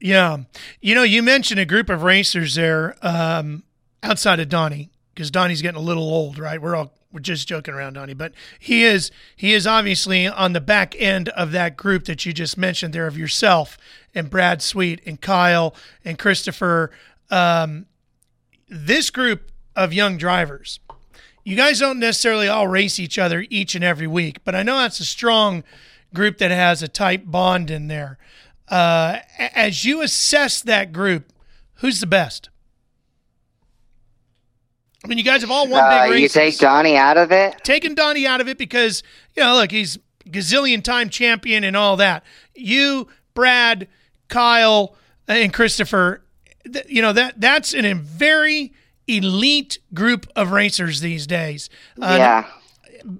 Yeah, 0.00 0.38
you 0.80 0.94
know, 0.94 1.02
you 1.02 1.22
mentioned 1.22 1.60
a 1.60 1.64
group 1.64 1.88
of 1.88 2.02
racers 2.02 2.56
there 2.56 2.96
um, 3.02 3.62
outside 4.02 4.38
of 4.38 4.48
Donny 4.48 4.90
because 5.14 5.30
Donny's 5.30 5.62
getting 5.62 5.80
a 5.80 5.84
little 5.84 6.02
old, 6.02 6.38
right? 6.38 6.60
We're 6.60 6.76
all 6.76 6.92
we're 7.12 7.20
just 7.20 7.46
joking 7.46 7.74
around, 7.74 7.94
Donny, 7.94 8.12
but 8.12 8.32
he 8.58 8.82
is 8.82 9.10
he 9.36 9.54
is 9.54 9.66
obviously 9.66 10.26
on 10.26 10.52
the 10.52 10.60
back 10.60 10.94
end 10.98 11.28
of 11.30 11.52
that 11.52 11.76
group 11.76 12.04
that 12.04 12.26
you 12.26 12.32
just 12.32 12.58
mentioned 12.58 12.92
there 12.92 13.06
of 13.06 13.16
yourself 13.16 13.78
and 14.14 14.28
Brad 14.28 14.60
Sweet 14.60 15.00
and 15.06 15.20
Kyle 15.20 15.74
and 16.04 16.18
Christopher. 16.18 16.90
Um, 17.30 17.86
this 18.74 19.10
group 19.10 19.50
of 19.76 19.92
young 19.92 20.16
drivers, 20.16 20.80
you 21.44 21.56
guys 21.56 21.78
don't 21.78 21.98
necessarily 21.98 22.48
all 22.48 22.66
race 22.68 22.98
each 22.98 23.18
other 23.18 23.44
each 23.50 23.74
and 23.74 23.84
every 23.84 24.06
week, 24.06 24.38
but 24.44 24.54
I 24.54 24.62
know 24.62 24.78
that's 24.78 25.00
a 25.00 25.04
strong 25.04 25.62
group 26.12 26.38
that 26.38 26.50
has 26.50 26.82
a 26.82 26.88
tight 26.88 27.30
bond 27.30 27.70
in 27.70 27.88
there. 27.88 28.18
Uh, 28.68 29.18
as 29.38 29.84
you 29.84 30.00
assess 30.02 30.62
that 30.62 30.92
group, 30.92 31.32
who's 31.76 32.00
the 32.00 32.06
best? 32.06 32.48
I 35.04 35.08
mean, 35.08 35.18
you 35.18 35.24
guys 35.24 35.42
have 35.42 35.50
all 35.50 35.68
won 35.68 35.84
Uh, 35.84 36.04
big 36.04 36.12
races. 36.12 36.22
you 36.22 36.40
take 36.40 36.58
Donny 36.58 36.96
out 36.96 37.18
of 37.18 37.30
it. 37.30 37.56
Taking 37.62 37.94
Donny 37.94 38.26
out 38.26 38.40
of 38.40 38.48
it 38.48 38.56
because, 38.56 39.02
you 39.36 39.42
know, 39.42 39.54
look, 39.54 39.70
he's 39.70 39.98
gazillion 40.26 40.82
time 40.82 41.10
champion 41.10 41.62
and 41.62 41.76
all 41.76 41.96
that. 41.98 42.24
You, 42.54 43.08
Brad, 43.34 43.86
Kyle, 44.28 44.96
and 45.28 45.52
Christopher, 45.52 46.23
th- 46.70 46.86
you 46.88 47.02
know, 47.02 47.12
that 47.12 47.40
that's 47.40 47.74
an, 47.74 47.84
a 47.84 47.94
very 47.94 48.72
elite 49.06 49.78
group 49.92 50.26
of 50.34 50.50
racers 50.50 51.00
these 51.00 51.26
days. 51.26 51.68
Uh, 52.00 52.16
yeah. 52.18 52.46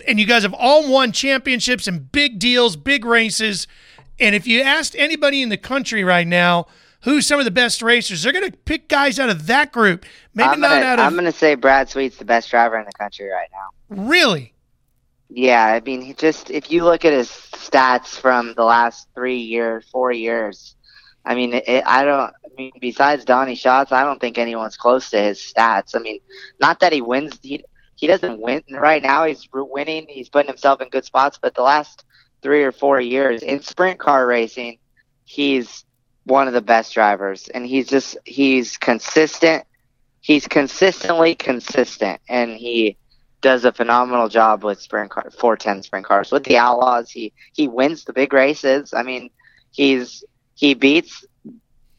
And 0.06 0.18
you 0.18 0.26
guys 0.26 0.42
have 0.42 0.54
all 0.54 0.90
won 0.90 1.12
championships 1.12 1.86
and 1.86 2.10
big 2.10 2.38
deals, 2.38 2.76
big 2.76 3.04
races. 3.04 3.66
And 4.18 4.34
if 4.34 4.46
you 4.46 4.62
asked 4.62 4.96
anybody 4.96 5.42
in 5.42 5.50
the 5.50 5.58
country 5.58 6.04
right 6.04 6.26
now, 6.26 6.66
who's 7.02 7.26
some 7.26 7.38
of 7.38 7.44
the 7.44 7.50
best 7.50 7.82
racers, 7.82 8.22
they're 8.22 8.32
going 8.32 8.50
to 8.50 8.56
pick 8.56 8.88
guys 8.88 9.18
out 9.18 9.28
of 9.28 9.46
that 9.46 9.72
group. 9.72 10.06
Maybe 10.34 10.48
I'm 10.48 10.60
not 10.60 10.70
gonna, 10.70 10.86
out 10.86 10.98
of 10.98 11.04
I'm 11.04 11.14
gonna 11.14 11.32
say 11.32 11.54
Brad 11.54 11.90
Sweet's 11.90 12.16
the 12.16 12.24
best 12.24 12.50
driver 12.50 12.78
in 12.78 12.86
the 12.86 12.92
country 12.92 13.28
right 13.28 13.48
now. 13.52 14.04
really. 14.04 14.54
Yeah, 15.28 15.66
I 15.66 15.80
mean, 15.80 16.00
he 16.00 16.14
just 16.14 16.50
if 16.50 16.70
you 16.70 16.84
look 16.84 17.04
at 17.04 17.12
his 17.12 17.28
stats 17.28 18.08
from 18.18 18.54
the 18.54 18.64
last 18.64 19.08
three 19.14 19.38
years, 19.38 19.84
four 19.90 20.12
years, 20.12 20.73
I 21.24 21.34
mean, 21.34 21.54
it, 21.54 21.84
I 21.86 22.04
don't. 22.04 22.32
I 22.44 22.48
mean, 22.56 22.72
besides 22.80 23.24
Donny 23.24 23.54
Schatz, 23.54 23.92
I 23.92 24.04
don't 24.04 24.20
think 24.20 24.38
anyone's 24.38 24.76
close 24.76 25.10
to 25.10 25.20
his 25.20 25.38
stats. 25.38 25.96
I 25.96 25.98
mean, 25.98 26.20
not 26.60 26.80
that 26.80 26.92
he 26.92 27.00
wins. 27.00 27.38
He, 27.42 27.64
he 27.96 28.06
doesn't 28.06 28.40
win 28.40 28.62
right 28.70 29.02
now. 29.02 29.24
He's 29.24 29.48
winning. 29.52 30.06
He's 30.08 30.28
putting 30.28 30.48
himself 30.48 30.80
in 30.80 30.88
good 30.88 31.04
spots. 31.04 31.38
But 31.40 31.54
the 31.54 31.62
last 31.62 32.04
three 32.42 32.62
or 32.62 32.72
four 32.72 33.00
years 33.00 33.42
in 33.42 33.62
sprint 33.62 33.98
car 33.98 34.26
racing, 34.26 34.78
he's 35.24 35.84
one 36.24 36.46
of 36.46 36.54
the 36.54 36.60
best 36.60 36.92
drivers, 36.94 37.48
and 37.48 37.66
he's 37.66 37.88
just 37.88 38.16
he's 38.24 38.76
consistent. 38.76 39.64
He's 40.20 40.46
consistently 40.46 41.34
consistent, 41.34 42.20
and 42.28 42.52
he 42.52 42.96
does 43.40 43.66
a 43.66 43.72
phenomenal 43.72 44.28
job 44.28 44.64
with 44.64 44.80
sprint 44.80 45.10
car 45.10 45.30
410 45.30 45.82
sprint 45.82 46.06
cars 46.06 46.32
with 46.32 46.44
the 46.44 46.56
Outlaws. 46.56 47.10
He 47.10 47.32
he 47.52 47.68
wins 47.68 48.04
the 48.04 48.12
big 48.12 48.32
races. 48.32 48.94
I 48.94 49.02
mean, 49.02 49.30
he's 49.70 50.24
he 50.54 50.74
beats. 50.74 51.24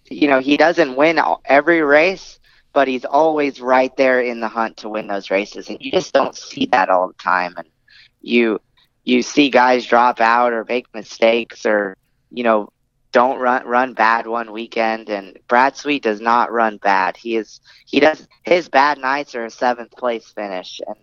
You 0.09 0.27
know, 0.27 0.39
he 0.39 0.57
doesn't 0.57 0.95
win 0.95 1.19
every 1.45 1.81
race, 1.81 2.39
but 2.73 2.87
he's 2.87 3.05
always 3.05 3.59
right 3.61 3.95
there 3.97 4.21
in 4.21 4.39
the 4.39 4.47
hunt 4.47 4.77
to 4.77 4.89
win 4.89 5.07
those 5.07 5.31
races, 5.31 5.69
and 5.69 5.77
you 5.81 5.91
just 5.91 6.13
don't 6.13 6.35
see 6.35 6.65
that 6.71 6.89
all 6.89 7.07
the 7.07 7.13
time. 7.15 7.53
And 7.57 7.67
you 8.21 8.59
you 9.03 9.21
see 9.21 9.49
guys 9.49 9.85
drop 9.85 10.19
out 10.19 10.53
or 10.53 10.65
make 10.67 10.93
mistakes 10.93 11.65
or 11.65 11.95
you 12.31 12.43
know 12.43 12.69
don't 13.11 13.39
run 13.39 13.65
run 13.65 13.93
bad 13.93 14.27
one 14.27 14.51
weekend 14.51 15.09
and 15.09 15.37
Brad 15.47 15.75
Sweet 15.77 16.03
does 16.03 16.19
not 16.21 16.51
run 16.51 16.77
bad. 16.77 17.17
He 17.17 17.35
is 17.37 17.59
he 17.85 17.99
does 17.99 18.27
his 18.43 18.69
bad 18.69 18.97
nights 18.97 19.35
are 19.35 19.45
a 19.45 19.51
seventh 19.51 19.91
place 19.91 20.31
finish 20.31 20.81
and 20.85 20.97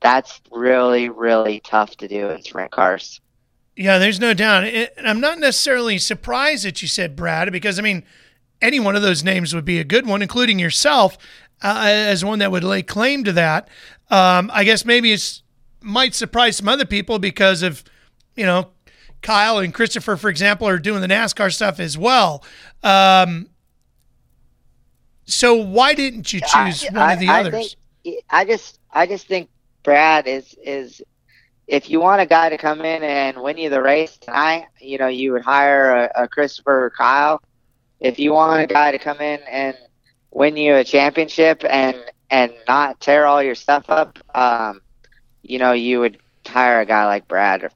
that's 0.00 0.40
really 0.50 1.08
really 1.08 1.60
tough 1.60 1.96
to 1.98 2.08
do 2.08 2.30
in 2.30 2.42
sprint 2.42 2.70
cars. 2.70 3.20
Yeah, 3.80 3.96
there's 3.96 4.20
no 4.20 4.34
doubt. 4.34 4.64
And 4.64 5.06
I'm 5.06 5.20
not 5.20 5.38
necessarily 5.38 5.96
surprised 5.96 6.66
that 6.66 6.82
you 6.82 6.88
said 6.88 7.16
Brad 7.16 7.50
because 7.50 7.78
I 7.78 7.82
mean 7.82 8.04
any 8.60 8.78
one 8.78 8.94
of 8.94 9.00
those 9.00 9.24
names 9.24 9.54
would 9.54 9.64
be 9.64 9.78
a 9.78 9.84
good 9.84 10.06
one, 10.06 10.20
including 10.20 10.58
yourself 10.58 11.16
uh, 11.62 11.84
as 11.86 12.22
one 12.22 12.40
that 12.40 12.52
would 12.52 12.62
lay 12.62 12.82
claim 12.82 13.24
to 13.24 13.32
that. 13.32 13.68
Um, 14.10 14.50
I 14.52 14.64
guess 14.64 14.84
maybe 14.84 15.12
it's 15.12 15.42
might 15.80 16.14
surprise 16.14 16.58
some 16.58 16.68
other 16.68 16.84
people 16.84 17.18
because 17.18 17.62
of 17.62 17.82
you 18.36 18.44
know 18.44 18.68
Kyle 19.22 19.56
and 19.56 19.72
Christopher, 19.72 20.18
for 20.18 20.28
example, 20.28 20.68
are 20.68 20.78
doing 20.78 21.00
the 21.00 21.08
NASCAR 21.08 21.50
stuff 21.50 21.80
as 21.80 21.96
well. 21.96 22.44
Um, 22.82 23.48
so 25.24 25.54
why 25.54 25.94
didn't 25.94 26.34
you 26.34 26.40
choose 26.40 26.84
I, 26.84 26.88
one 26.92 26.96
I, 26.98 27.12
of 27.14 27.18
the 27.18 27.28
I 27.28 27.40
others? 27.40 27.76
Think, 28.04 28.24
I 28.28 28.44
just, 28.44 28.78
I 28.92 29.06
just 29.06 29.26
think 29.26 29.48
Brad 29.82 30.26
is 30.26 30.54
is 30.62 31.00
if 31.70 31.88
you 31.88 32.00
want 32.00 32.20
a 32.20 32.26
guy 32.26 32.48
to 32.48 32.58
come 32.58 32.80
in 32.80 33.02
and 33.02 33.40
win 33.40 33.56
you 33.56 33.70
the 33.70 33.80
race 33.80 34.16
tonight, 34.16 34.66
you 34.80 34.98
know, 34.98 35.08
you 35.08 35.32
would 35.32 35.42
hire 35.42 36.04
a, 36.16 36.24
a 36.24 36.28
Christopher 36.28 36.86
or 36.86 36.90
Kyle. 36.90 37.42
If 38.00 38.18
you 38.18 38.32
want 38.32 38.62
a 38.62 38.66
guy 38.66 38.92
to 38.92 38.98
come 38.98 39.20
in 39.20 39.40
and 39.48 39.76
win 40.30 40.56
you 40.56 40.76
a 40.76 40.84
championship 40.84 41.64
and 41.68 41.96
and 42.30 42.52
not 42.68 43.00
tear 43.00 43.26
all 43.26 43.42
your 43.42 43.54
stuff 43.54 43.84
up, 43.88 44.18
um, 44.34 44.80
you 45.42 45.58
know, 45.58 45.72
you 45.72 46.00
would 46.00 46.18
hire 46.46 46.80
a 46.80 46.86
guy 46.86 47.06
like 47.06 47.26
Brad 47.26 47.70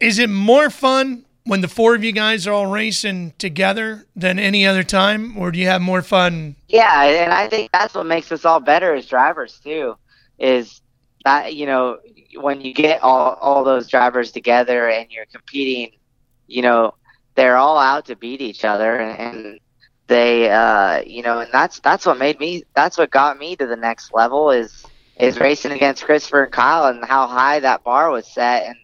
is 0.00 0.18
it 0.18 0.30
more 0.30 0.70
fun 0.70 1.24
when 1.44 1.60
the 1.60 1.68
four 1.68 1.94
of 1.94 2.02
you 2.02 2.12
guys 2.12 2.46
are 2.46 2.52
all 2.52 2.66
racing 2.66 3.32
together 3.38 4.06
than 4.16 4.38
any 4.38 4.66
other 4.66 4.82
time, 4.82 5.36
or 5.38 5.50
do 5.50 5.58
you 5.58 5.66
have 5.66 5.80
more 5.80 6.02
fun? 6.02 6.56
Yeah, 6.68 7.04
and 7.04 7.32
I 7.32 7.48
think 7.48 7.70
that's 7.72 7.94
what 7.94 8.06
makes 8.06 8.32
us 8.32 8.44
all 8.44 8.60
better 8.60 8.94
as 8.94 9.06
drivers 9.06 9.60
too. 9.62 9.96
Is 10.38 10.80
that 11.24 11.54
you 11.54 11.66
know 11.66 11.98
when 12.36 12.60
you 12.60 12.74
get 12.74 13.02
all 13.02 13.34
all 13.40 13.64
those 13.64 13.88
drivers 13.88 14.32
together 14.32 14.88
and 14.88 15.10
you're 15.10 15.26
competing, 15.26 15.98
you 16.46 16.62
know 16.62 16.94
they're 17.34 17.56
all 17.56 17.78
out 17.78 18.06
to 18.06 18.16
beat 18.16 18.40
each 18.40 18.64
other, 18.64 18.98
and, 18.98 19.60
they 20.08 20.50
uh, 20.50 21.02
you 21.04 21.22
know, 21.22 21.40
and 21.40 21.50
that's 21.52 21.80
that's 21.80 22.06
what 22.06 22.18
made 22.18 22.38
me 22.38 22.62
that's 22.74 22.96
what 22.96 23.10
got 23.10 23.38
me 23.38 23.56
to 23.56 23.66
the 23.66 23.76
next 23.76 24.14
level 24.14 24.50
is 24.50 24.84
is 25.18 25.40
racing 25.40 25.72
against 25.72 26.04
Christopher 26.04 26.44
and 26.44 26.52
Kyle 26.52 26.86
and 26.86 27.04
how 27.04 27.26
high 27.26 27.60
that 27.60 27.82
bar 27.82 28.10
was 28.10 28.26
set 28.32 28.66
and 28.66 28.76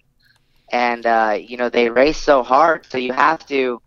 and 0.73 1.07
uh, 1.07 1.37
you 1.39 1.57
know 1.57 1.69
they 1.69 1.91
race 1.91 2.19
so 2.19 2.43
hard, 2.43 2.87
so 2.87 2.99
you 2.99 3.13
have 3.13 3.47
to 3.47 3.81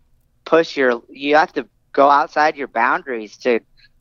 push 0.45 0.77
your, 0.77 1.01
you 1.10 1.36
have 1.36 1.51
to 1.53 1.67
go 1.91 2.10
outside 2.10 2.55
your 2.55 2.67
boundaries 2.67 3.38
to 3.38 3.60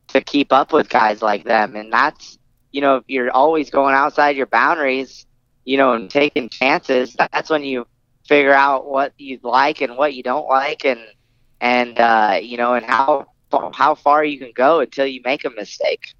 to 0.09 0.21
keep 0.21 0.53
up 0.53 0.71
with 0.71 0.87
guys 0.87 1.21
like 1.21 1.43
them, 1.43 1.75
and 1.75 1.91
that's 1.91 2.37
you 2.71 2.81
know 2.81 2.97
if 2.97 3.03
you're 3.07 3.31
always 3.31 3.69
going 3.69 3.95
outside 3.95 4.37
your 4.37 4.45
boundaries, 4.45 5.25
you 5.65 5.77
know, 5.77 5.93
and 5.93 6.09
taking 6.09 6.49
chances, 6.49 7.15
that's 7.15 7.49
when 7.49 7.63
you 7.63 7.87
figure 8.27 8.53
out 8.53 8.87
what 8.87 9.13
you 9.17 9.39
like 9.43 9.81
and 9.81 9.97
what 9.97 10.13
you 10.13 10.23
don't 10.23 10.47
like, 10.47 10.85
and 10.85 11.01
and 11.59 11.99
uh, 11.99 12.39
you 12.41 12.57
know, 12.57 12.75
and 12.75 12.85
how 12.85 13.27
how 13.73 13.95
far 13.95 14.23
you 14.23 14.39
can 14.39 14.51
go 14.53 14.79
until 14.79 15.05
you 15.05 15.21
make 15.25 15.43
a 15.45 15.49
mistake. 15.49 16.13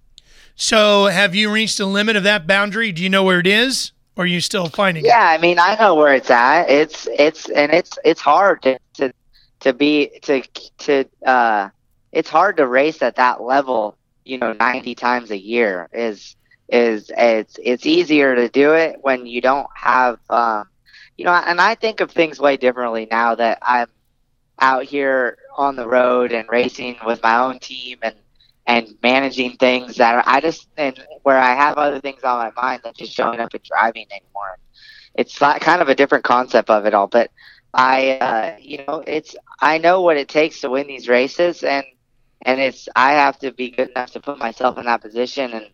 So, 0.56 1.08
have 1.08 1.36
you 1.36 1.52
reached 1.52 1.78
the 1.78 1.86
limit 1.86 2.16
of 2.16 2.24
that 2.24 2.48
boundary? 2.48 2.92
Do 2.92 3.04
you 3.04 3.10
know 3.10 3.24
where 3.24 3.40
it 3.40 3.48
is? 3.48 3.92
Or 4.18 4.24
are 4.24 4.28
you 4.28 4.40
still 4.40 4.68
finding 4.68 5.04
it? 5.04 5.08
yeah, 5.08 5.32
it? 5.32 5.38
I 5.38 5.42
mean, 5.42 5.60
I 5.60 5.76
know 5.76 5.96
where 5.96 6.14
it's 6.16 6.30
at. 6.30 6.70
It's 6.70 7.08
it's 7.18 7.50
and 7.50 7.74
it's 7.74 8.00
it's 8.06 8.22
hard 8.22 8.62
to 8.64 8.80
to, 8.94 9.14
to 9.60 9.74
be 9.74 10.12
to 10.22 10.42
to 10.80 11.06
uh 11.26 11.70
it's 12.14 12.30
hard 12.30 12.58
to 12.58 12.66
race 12.66 13.02
at 13.02 13.18
that 13.18 13.42
level, 13.42 13.98
you 14.24 14.38
know, 14.38 14.54
90 14.54 14.96
times 14.96 15.32
a 15.32 15.38
year 15.38 15.90
is 15.92 16.38
is 16.70 17.12
it's 17.16 17.58
it's 17.62 17.86
easier 17.86 18.36
to 18.36 18.50
do 18.50 18.74
it 18.74 18.98
when 19.02 19.26
you 19.26 19.42
don't 19.42 19.68
have 19.76 20.20
um 20.30 20.66
you 21.18 21.26
know, 21.26 21.32
and 21.34 21.60
I 21.62 21.76
think 21.76 22.02
of 22.02 22.12
things 22.12 22.40
way 22.40 22.58
differently 22.58 23.08
now 23.10 23.36
that 23.36 23.60
I'm 23.62 23.88
out 24.60 24.84
here 24.84 25.38
on 25.58 25.76
the 25.76 25.88
road 25.88 26.32
and 26.32 26.48
racing 26.50 26.98
with 27.06 27.22
my 27.24 27.38
own 27.40 27.60
team 27.60 28.00
and 28.02 28.16
and 28.66 28.88
managing 29.02 29.58
things 29.58 29.98
that 29.98 30.24
I 30.28 30.42
just 30.42 30.68
and 30.78 30.98
where 31.24 31.38
I 31.38 31.54
have 31.56 31.78
other 31.78 32.00
things 32.00 32.24
on 32.24 32.38
my 32.38 32.52
mind 32.62 32.82
than 32.84 32.94
just 32.96 33.14
showing 33.14 33.40
up 33.40 33.54
and 33.54 33.64
driving 33.64 34.06
anymore. 34.12 34.58
It's 35.16 35.38
kind 35.38 35.82
of 35.82 35.90
a 35.90 35.96
different 35.96 36.24
concept 36.24 36.70
of 36.70 36.86
it 36.86 36.94
all, 36.94 37.08
but 37.08 37.32
I, 37.74 38.12
uh, 38.12 38.58
you 38.60 38.84
know, 38.88 39.04
it's 39.06 39.36
I 39.62 39.78
know 39.78 40.02
what 40.02 40.18
it 40.18 40.28
takes 40.30 40.62
to 40.62 40.70
win 40.70 40.88
these 40.88 41.08
races, 41.08 41.64
and 41.64 41.86
and 42.42 42.60
it's 42.60 42.88
I 42.96 43.14
have 43.14 43.40
to 43.40 43.52
be 43.52 43.72
good 43.72 43.90
enough 43.90 44.12
to 44.14 44.22
put 44.22 44.40
myself 44.40 44.78
in 44.78 44.86
that 44.86 45.02
position, 45.02 45.54
and 45.54 45.68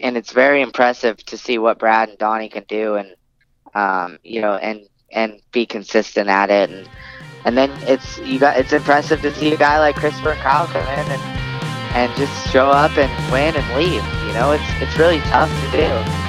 and 0.00 0.16
it's 0.16 0.32
very 0.32 0.62
impressive 0.62 1.18
to 1.26 1.38
see 1.38 1.58
what 1.58 1.78
Brad 1.78 2.08
and 2.08 2.18
Donny 2.18 2.48
can 2.48 2.64
do, 2.68 2.96
and 2.96 3.14
um, 3.74 4.18
you 4.22 4.40
know, 4.40 4.54
and 4.54 4.86
and 5.12 5.40
be 5.52 5.66
consistent 5.66 6.28
at 6.28 6.50
it, 6.50 6.70
and 6.70 6.88
and 7.44 7.56
then 7.56 7.70
it's 7.82 8.18
you 8.18 8.38
got 8.38 8.56
it's 8.56 8.72
impressive 8.72 9.20
to 9.22 9.34
see 9.34 9.52
a 9.52 9.56
guy 9.56 9.78
like 9.78 9.96
Christopher 9.96 10.32
and 10.32 10.40
Kyle 10.40 10.66
come 10.66 10.82
in 10.82 11.10
and 11.10 11.22
and 11.94 12.16
just 12.16 12.50
show 12.50 12.66
up 12.66 12.96
and 12.96 13.32
win 13.32 13.54
and 13.54 13.76
leave. 13.76 14.04
You 14.26 14.32
know, 14.34 14.52
it's 14.52 14.64
it's 14.80 14.96
really 14.98 15.20
tough 15.20 15.50
to 15.70 15.76
do. 15.76 16.22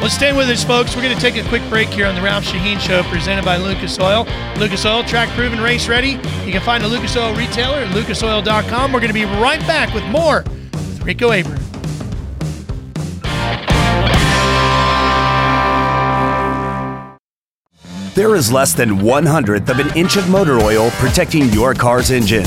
Well, 0.00 0.10
stay 0.10 0.36
with 0.36 0.48
us, 0.50 0.62
folks. 0.62 0.94
We're 0.94 1.02
going 1.02 1.14
to 1.14 1.20
take 1.20 1.42
a 1.42 1.48
quick 1.48 1.66
break 1.70 1.88
here 1.88 2.06
on 2.06 2.14
the 2.14 2.20
Ralph 2.20 2.44
Sheheen 2.44 2.78
Show, 2.78 3.02
presented 3.04 3.46
by 3.46 3.56
Lucas 3.56 3.98
Oil. 3.98 4.26
Lucas 4.58 4.84
Oil, 4.84 5.02
track 5.02 5.30
proven, 5.30 5.58
race 5.58 5.88
ready. 5.88 6.10
You 6.44 6.52
can 6.52 6.60
find 6.60 6.84
a 6.84 6.86
Lucas 6.86 7.16
Oil 7.16 7.34
retailer 7.34 7.78
at 7.78 7.88
lucasoil.com. 7.94 8.92
We're 8.92 9.00
going 9.00 9.08
to 9.08 9.14
be 9.14 9.24
right 9.24 9.60
back 9.60 9.94
with 9.94 10.04
more 10.04 10.44
with 10.72 11.02
Rico 11.02 11.30
Abreu. 11.30 11.75
There 18.16 18.34
is 18.34 18.50
less 18.50 18.72
than 18.72 18.98
one 19.00 19.26
hundredth 19.26 19.68
of 19.68 19.78
an 19.78 19.94
inch 19.94 20.16
of 20.16 20.26
motor 20.30 20.58
oil 20.58 20.88
protecting 20.92 21.50
your 21.50 21.74
car's 21.74 22.10
engine. 22.10 22.46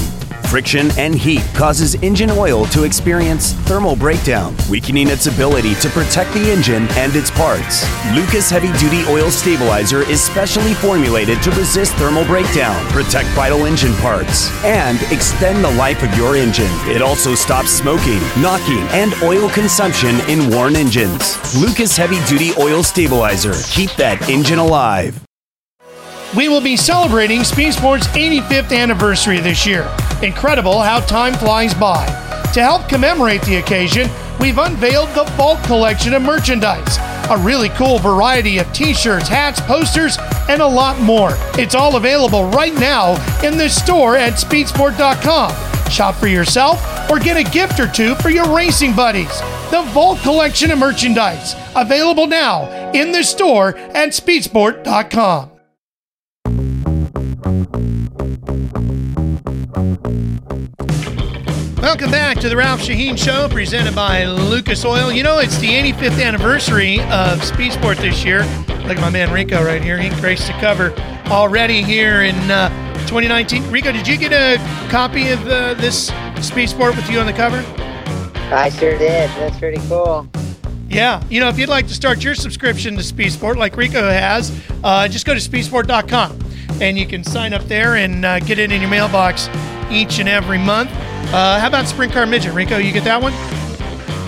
Friction 0.49 0.89
and 0.97 1.13
heat 1.13 1.43
causes 1.53 1.93
engine 2.01 2.31
oil 2.31 2.65
to 2.69 2.85
experience 2.85 3.53
thermal 3.69 3.95
breakdown, 3.95 4.55
weakening 4.67 5.09
its 5.09 5.27
ability 5.27 5.75
to 5.75 5.89
protect 5.89 6.33
the 6.33 6.51
engine 6.51 6.87
and 6.93 7.15
its 7.15 7.29
parts. 7.29 7.85
Lucas 8.15 8.49
Heavy 8.49 8.75
Duty 8.79 9.03
Oil 9.11 9.29
Stabilizer 9.29 10.01
is 10.09 10.23
specially 10.23 10.73
formulated 10.73 11.39
to 11.43 11.51
resist 11.51 11.93
thermal 11.97 12.25
breakdown, 12.25 12.83
protect 12.87 13.29
vital 13.35 13.67
engine 13.67 13.93
parts, 13.97 14.49
and 14.63 14.99
extend 15.11 15.63
the 15.63 15.75
life 15.75 16.01
of 16.01 16.11
your 16.17 16.35
engine. 16.35 16.71
It 16.89 17.03
also 17.03 17.35
stops 17.35 17.69
smoking, 17.69 18.21
knocking, 18.41 18.87
and 18.89 19.13
oil 19.21 19.51
consumption 19.51 20.19
in 20.21 20.49
worn 20.49 20.75
engines. 20.75 21.37
Lucas 21.61 21.95
Heavy 21.95 22.17
Duty 22.25 22.59
Oil 22.59 22.81
Stabilizer. 22.81 23.53
Keep 23.69 23.91
that 23.97 24.31
engine 24.31 24.57
alive. 24.57 25.23
We 26.37 26.47
will 26.47 26.61
be 26.61 26.77
celebrating 26.77 27.43
Speed 27.43 27.73
Sports' 27.73 28.05
85th 28.07 28.71
anniversary 28.71 29.39
this 29.39 29.65
year. 29.65 29.91
Incredible 30.21 30.79
how 30.79 30.99
time 30.99 31.33
flies 31.33 31.73
by. 31.73 32.05
To 32.53 32.61
help 32.61 32.87
commemorate 32.87 33.41
the 33.41 33.55
occasion, 33.55 34.07
we've 34.39 34.59
unveiled 34.59 35.09
the 35.09 35.23
Vault 35.35 35.63
collection 35.63 36.13
of 36.13 36.21
merchandise. 36.21 36.97
A 37.31 37.37
really 37.37 37.69
cool 37.69 37.97
variety 37.97 38.59
of 38.59 38.71
t 38.73 38.93
shirts, 38.93 39.27
hats, 39.27 39.59
posters, 39.61 40.17
and 40.47 40.61
a 40.61 40.67
lot 40.67 40.99
more. 41.01 41.31
It's 41.57 41.73
all 41.73 41.95
available 41.95 42.47
right 42.49 42.75
now 42.75 43.13
in 43.43 43.57
the 43.57 43.69
store 43.69 44.15
at 44.15 44.33
speedsport.com. 44.33 45.89
Shop 45.89 46.13
for 46.13 46.27
yourself 46.27 47.09
or 47.09 47.17
get 47.17 47.37
a 47.37 47.51
gift 47.51 47.79
or 47.79 47.87
two 47.87 48.13
for 48.15 48.29
your 48.29 48.55
racing 48.55 48.95
buddies. 48.95 49.39
The 49.71 49.83
Vault 49.93 50.19
collection 50.19 50.69
of 50.69 50.77
merchandise, 50.77 51.55
available 51.75 52.27
now 52.27 52.91
in 52.91 53.11
the 53.11 53.23
store 53.23 53.75
at 53.95 54.09
speedsport.com. 54.09 55.58
back 62.39 62.43
to 62.43 62.49
the 62.49 62.55
Ralph 62.55 62.79
Sheheen 62.79 63.17
Show, 63.17 63.49
presented 63.49 63.93
by 63.93 64.23
Lucas 64.23 64.85
Oil. 64.85 65.11
You 65.11 65.23
know, 65.23 65.39
it's 65.39 65.57
the 65.57 65.67
85th 65.67 66.23
anniversary 66.23 67.01
of 67.09 67.43
Speed 67.43 67.73
Sport 67.73 67.97
this 67.97 68.23
year. 68.23 68.43
Look 68.85 68.95
at 68.95 69.01
my 69.01 69.09
man 69.09 69.29
Rico 69.29 69.61
right 69.61 69.83
here. 69.83 69.97
He 69.97 70.07
graced 70.21 70.47
the 70.47 70.53
cover 70.53 70.93
already 71.27 71.81
here 71.81 72.21
in 72.21 72.35
uh, 72.49 72.69
2019. 73.07 73.69
Rico, 73.69 73.91
did 73.91 74.07
you 74.07 74.17
get 74.17 74.31
a 74.31 74.55
copy 74.89 75.31
of 75.31 75.45
uh, 75.47 75.73
this 75.73 76.13
Speed 76.39 76.69
Sport 76.69 76.95
with 76.95 77.09
you 77.09 77.19
on 77.19 77.25
the 77.25 77.33
cover? 77.33 77.57
I 78.55 78.69
sure 78.69 78.97
did. 78.97 79.29
That's 79.31 79.59
pretty 79.59 79.85
cool. 79.89 80.25
Yeah, 80.87 81.21
you 81.29 81.41
know, 81.41 81.49
if 81.49 81.59
you'd 81.59 81.67
like 81.67 81.87
to 81.87 81.93
start 81.93 82.23
your 82.23 82.35
subscription 82.35 82.95
to 82.95 83.03
Speed 83.03 83.33
Sport 83.33 83.57
like 83.57 83.75
Rico 83.75 84.09
has, 84.09 84.57
uh, 84.85 85.09
just 85.09 85.25
go 85.25 85.33
to 85.33 85.41
speedsport.com 85.41 86.39
and 86.79 86.97
you 86.97 87.05
can 87.05 87.25
sign 87.25 87.53
up 87.53 87.63
there 87.63 87.95
and 87.95 88.23
uh, 88.23 88.39
get 88.39 88.59
it 88.59 88.71
in 88.71 88.79
your 88.79 88.89
mailbox 88.89 89.49
each 89.91 90.19
and 90.19 90.29
every 90.29 90.57
month. 90.57 90.89
Uh, 91.31 91.59
how 91.59 91.67
about 91.67 91.87
Sprint 91.87 92.11
Car 92.11 92.25
Midget? 92.25 92.53
Rico, 92.55 92.77
you 92.77 92.91
get 92.91 93.03
that 93.03 93.21
one? 93.21 93.33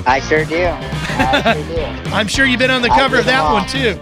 I 0.06 0.20
sure 0.20 0.46
do. 0.46 0.68
I 0.68 1.54
sure 1.66 1.76
do. 1.76 2.12
I'm 2.12 2.28
sure 2.28 2.46
you've 2.46 2.60
been 2.60 2.70
on 2.70 2.84
the 2.84 2.90
cover 2.90 3.18
of 3.18 3.26
that 3.26 3.52
one 3.52 3.68
too. 3.68 4.00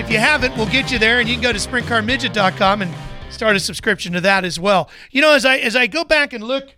If 0.00 0.08
you 0.08 0.18
haven't, 0.18 0.56
we'll 0.56 0.68
get 0.68 0.92
you 0.92 1.00
there, 1.00 1.18
and 1.18 1.28
you 1.28 1.34
can 1.34 1.42
go 1.42 1.52
to 1.52 1.58
sprintcarmidget.com 1.58 2.82
and 2.82 2.94
start 3.28 3.56
a 3.56 3.60
subscription 3.60 4.12
to 4.12 4.20
that 4.20 4.44
as 4.44 4.60
well. 4.60 4.88
You 5.10 5.20
know, 5.20 5.34
as 5.34 5.44
I 5.44 5.58
as 5.58 5.74
I 5.74 5.88
go 5.88 6.04
back 6.04 6.32
and 6.32 6.44
look 6.44 6.76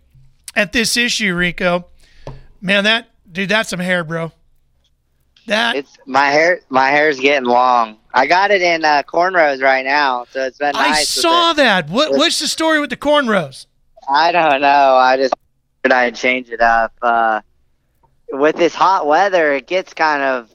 at 0.55 0.73
this 0.73 0.97
issue, 0.97 1.35
Rico, 1.35 1.89
man, 2.59 2.85
that 2.85 3.11
dude, 3.31 3.49
that's 3.49 3.69
some 3.69 3.79
hair, 3.79 4.03
bro. 4.03 4.31
That 5.45 5.75
It's 5.75 5.95
my 6.07 6.25
hair. 6.25 6.61
My 6.69 6.89
hair's 6.89 7.19
getting 7.19 7.47
long. 7.47 7.97
I 8.15 8.25
got 8.25 8.49
it 8.49 8.63
in 8.63 8.83
uh, 8.83 9.03
cornrows 9.03 9.61
right 9.61 9.85
now, 9.85 10.25
so 10.31 10.43
it's 10.43 10.57
been. 10.57 10.75
I 10.75 10.89
with 10.89 10.99
saw 11.07 11.53
that. 11.53 11.87
What 11.87 12.13
what's 12.13 12.39
the 12.39 12.47
story 12.47 12.79
with 12.79 12.89
the 12.89 12.97
cornrows? 12.97 13.67
I 14.09 14.31
don't 14.31 14.61
know. 14.61 14.95
I 14.95 15.17
just 15.17 15.33
figured 15.83 15.93
I'd 15.93 16.15
change 16.15 16.49
it 16.49 16.61
up. 16.61 16.93
Uh, 17.01 17.41
with 18.31 18.55
this 18.55 18.73
hot 18.73 19.07
weather, 19.07 19.53
it 19.53 19.67
gets 19.67 19.93
kind 19.93 20.21
of, 20.21 20.49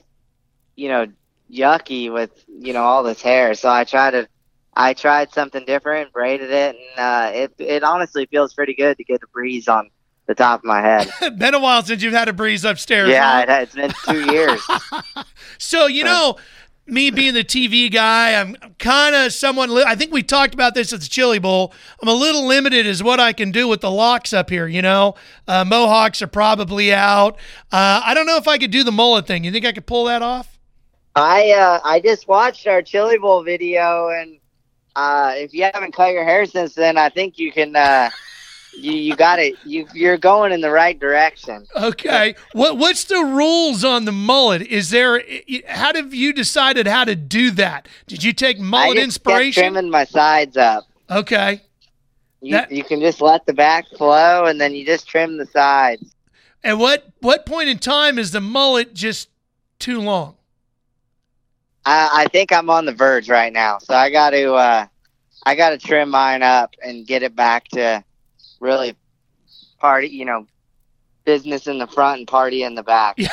you 0.76 0.88
know, 0.88 1.06
yucky 1.50 2.12
with 2.12 2.30
you 2.48 2.72
know 2.72 2.82
all 2.82 3.02
this 3.02 3.20
hair. 3.22 3.54
So 3.54 3.68
I 3.68 3.84
tried 3.84 4.12
to, 4.12 4.28
I 4.74 4.94
tried 4.94 5.32
something 5.32 5.64
different, 5.64 6.12
braided 6.12 6.50
it, 6.50 6.76
and 6.76 6.98
uh, 6.98 7.30
it 7.34 7.54
it 7.58 7.82
honestly 7.82 8.26
feels 8.26 8.54
pretty 8.54 8.74
good 8.74 8.96
to 8.96 9.04
get 9.04 9.22
a 9.22 9.26
breeze 9.28 9.68
on 9.68 9.90
the 10.26 10.34
top 10.34 10.60
of 10.60 10.64
my 10.64 10.80
head. 10.80 11.10
been 11.38 11.54
a 11.54 11.58
while 11.60 11.82
since 11.82 12.02
you've 12.02 12.12
had 12.12 12.28
a 12.28 12.32
breeze 12.32 12.64
upstairs. 12.64 13.10
yeah, 13.10 13.44
huh? 13.44 13.52
it, 13.52 13.62
it's 13.62 13.74
been 13.74 13.92
two 14.06 14.32
years. 14.32 14.60
So 15.58 15.86
you 15.86 16.04
know, 16.04 16.36
me 16.90 17.10
being 17.10 17.34
the 17.34 17.44
TV 17.44 17.90
guy, 17.90 18.40
I'm 18.40 18.56
kind 18.78 19.14
of 19.14 19.32
someone. 19.32 19.72
Li- 19.72 19.84
I 19.86 19.94
think 19.94 20.12
we 20.12 20.22
talked 20.22 20.54
about 20.54 20.74
this 20.74 20.92
at 20.92 21.00
the 21.00 21.08
Chili 21.08 21.38
Bowl. 21.38 21.72
I'm 22.02 22.08
a 22.08 22.14
little 22.14 22.46
limited 22.46 22.86
as 22.86 23.02
what 23.02 23.20
I 23.20 23.32
can 23.32 23.50
do 23.50 23.68
with 23.68 23.80
the 23.80 23.90
locks 23.90 24.32
up 24.32 24.50
here. 24.50 24.66
You 24.66 24.82
know, 24.82 25.14
uh, 25.48 25.64
mohawks 25.64 26.22
are 26.22 26.26
probably 26.26 26.92
out. 26.92 27.36
Uh, 27.72 28.02
I 28.04 28.14
don't 28.14 28.26
know 28.26 28.36
if 28.36 28.48
I 28.48 28.58
could 28.58 28.70
do 28.70 28.84
the 28.84 28.92
mullet 28.92 29.26
thing. 29.26 29.44
You 29.44 29.52
think 29.52 29.64
I 29.64 29.72
could 29.72 29.86
pull 29.86 30.04
that 30.04 30.22
off? 30.22 30.58
I 31.14 31.50
uh, 31.52 31.80
I 31.84 32.00
just 32.00 32.28
watched 32.28 32.66
our 32.66 32.82
Chili 32.82 33.18
Bowl 33.18 33.42
video, 33.42 34.08
and 34.08 34.38
uh, 34.96 35.32
if 35.36 35.52
you 35.52 35.64
haven't 35.64 35.92
cut 35.92 36.12
your 36.12 36.24
hair 36.24 36.46
since 36.46 36.74
then, 36.74 36.96
I 36.98 37.08
think 37.08 37.38
you 37.38 37.52
can. 37.52 37.74
You 38.78 38.92
you 38.92 39.16
got 39.16 39.38
it. 39.38 39.56
You 39.64 39.86
you're 39.94 40.16
going 40.18 40.52
in 40.52 40.60
the 40.60 40.70
right 40.70 40.98
direction. 40.98 41.66
Okay. 41.76 42.34
What 42.52 42.78
what's 42.78 43.04
the 43.04 43.22
rules 43.24 43.84
on 43.84 44.04
the 44.04 44.12
mullet? 44.12 44.62
Is 44.62 44.90
there? 44.90 45.22
How 45.68 45.94
have 45.94 46.14
you 46.14 46.32
decided 46.32 46.86
how 46.86 47.04
to 47.04 47.16
do 47.16 47.50
that? 47.52 47.88
Did 48.06 48.22
you 48.22 48.32
take 48.32 48.58
I 48.58 48.62
mullet 48.62 48.96
kept 48.96 49.04
inspiration? 49.04 49.62
trimming 49.62 49.90
my 49.90 50.04
sides 50.04 50.56
up. 50.56 50.86
Okay. 51.10 51.62
You 52.40 52.52
That- 52.52 52.72
you 52.72 52.84
can 52.84 53.00
just 53.00 53.20
let 53.20 53.44
the 53.46 53.52
back 53.52 53.86
flow, 53.98 54.46
and 54.46 54.60
then 54.60 54.74
you 54.74 54.86
just 54.86 55.06
trim 55.06 55.36
the 55.36 55.46
sides. 55.46 56.14
And 56.62 56.78
what 56.78 57.06
what 57.20 57.44
point 57.46 57.68
in 57.68 57.78
time 57.78 58.18
is 58.18 58.30
the 58.30 58.40
mullet 58.40 58.94
just 58.94 59.28
too 59.78 60.00
long? 60.00 60.36
I 61.84 62.10
I 62.12 62.26
think 62.28 62.52
I'm 62.52 62.70
on 62.70 62.84
the 62.86 62.92
verge 62.92 63.28
right 63.28 63.52
now, 63.52 63.78
so 63.78 63.94
I 63.94 64.10
got 64.10 64.30
to 64.30 64.52
uh, 64.54 64.86
I 65.44 65.54
got 65.54 65.70
to 65.70 65.78
trim 65.78 66.10
mine 66.10 66.42
up 66.42 66.74
and 66.84 67.06
get 67.06 67.22
it 67.22 67.34
back 67.34 67.68
to 67.68 68.04
really 68.60 68.94
party. 69.78 70.08
You 70.08 70.24
know, 70.26 70.46
business 71.24 71.66
in 71.66 71.78
the 71.78 71.86
front 71.86 72.20
and 72.20 72.28
party 72.28 72.62
in 72.62 72.74
the 72.74 72.82
back. 72.82 73.16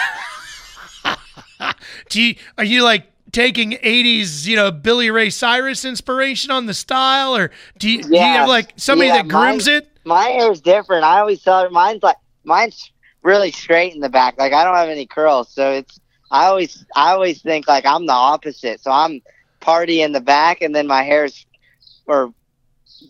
Do 2.09 2.21
you 2.21 2.35
are 2.57 2.63
you 2.63 2.83
like 2.83 3.05
taking 3.31 3.71
'80s, 3.71 4.45
you 4.45 4.55
know, 4.55 4.71
Billy 4.71 5.09
Ray 5.11 5.29
Cyrus 5.29 5.85
inspiration 5.85 6.51
on 6.51 6.65
the 6.65 6.73
style, 6.73 7.35
or 7.35 7.51
do 7.77 7.89
you, 7.89 8.03
do 8.03 8.09
you 8.09 8.19
have 8.19 8.47
like 8.47 8.73
somebody 8.77 9.09
Yeah, 9.09 9.17
that 9.23 9.27
grooms 9.27 9.67
mine- 9.67 9.77
it? 9.77 9.89
My 10.05 10.25
hair's 10.25 10.61
different. 10.61 11.03
I 11.03 11.19
always 11.19 11.41
thought 11.41 11.69
mine's 11.71 12.01
like 12.03 12.15
mine's 12.43 12.91
really 13.23 13.51
straight 13.51 13.93
in 13.93 13.99
the 13.99 14.09
back. 14.09 14.37
Like 14.37 14.53
I 14.53 14.63
don't 14.63 14.75
have 14.75 14.89
any 14.89 15.05
curls, 15.05 15.49
so 15.51 15.71
it's 15.71 15.99
I 16.31 16.45
always 16.45 16.85
I 16.95 17.11
always 17.11 17.41
think 17.41 17.67
like 17.67 17.85
I'm 17.85 18.05
the 18.05 18.13
opposite. 18.13 18.79
So 18.81 18.91
I'm 18.91 19.21
party 19.59 20.01
in 20.01 20.11
the 20.13 20.21
back, 20.21 20.61
and 20.61 20.73
then 20.75 20.87
my 20.87 21.03
hair's 21.03 21.45
or 22.05 22.33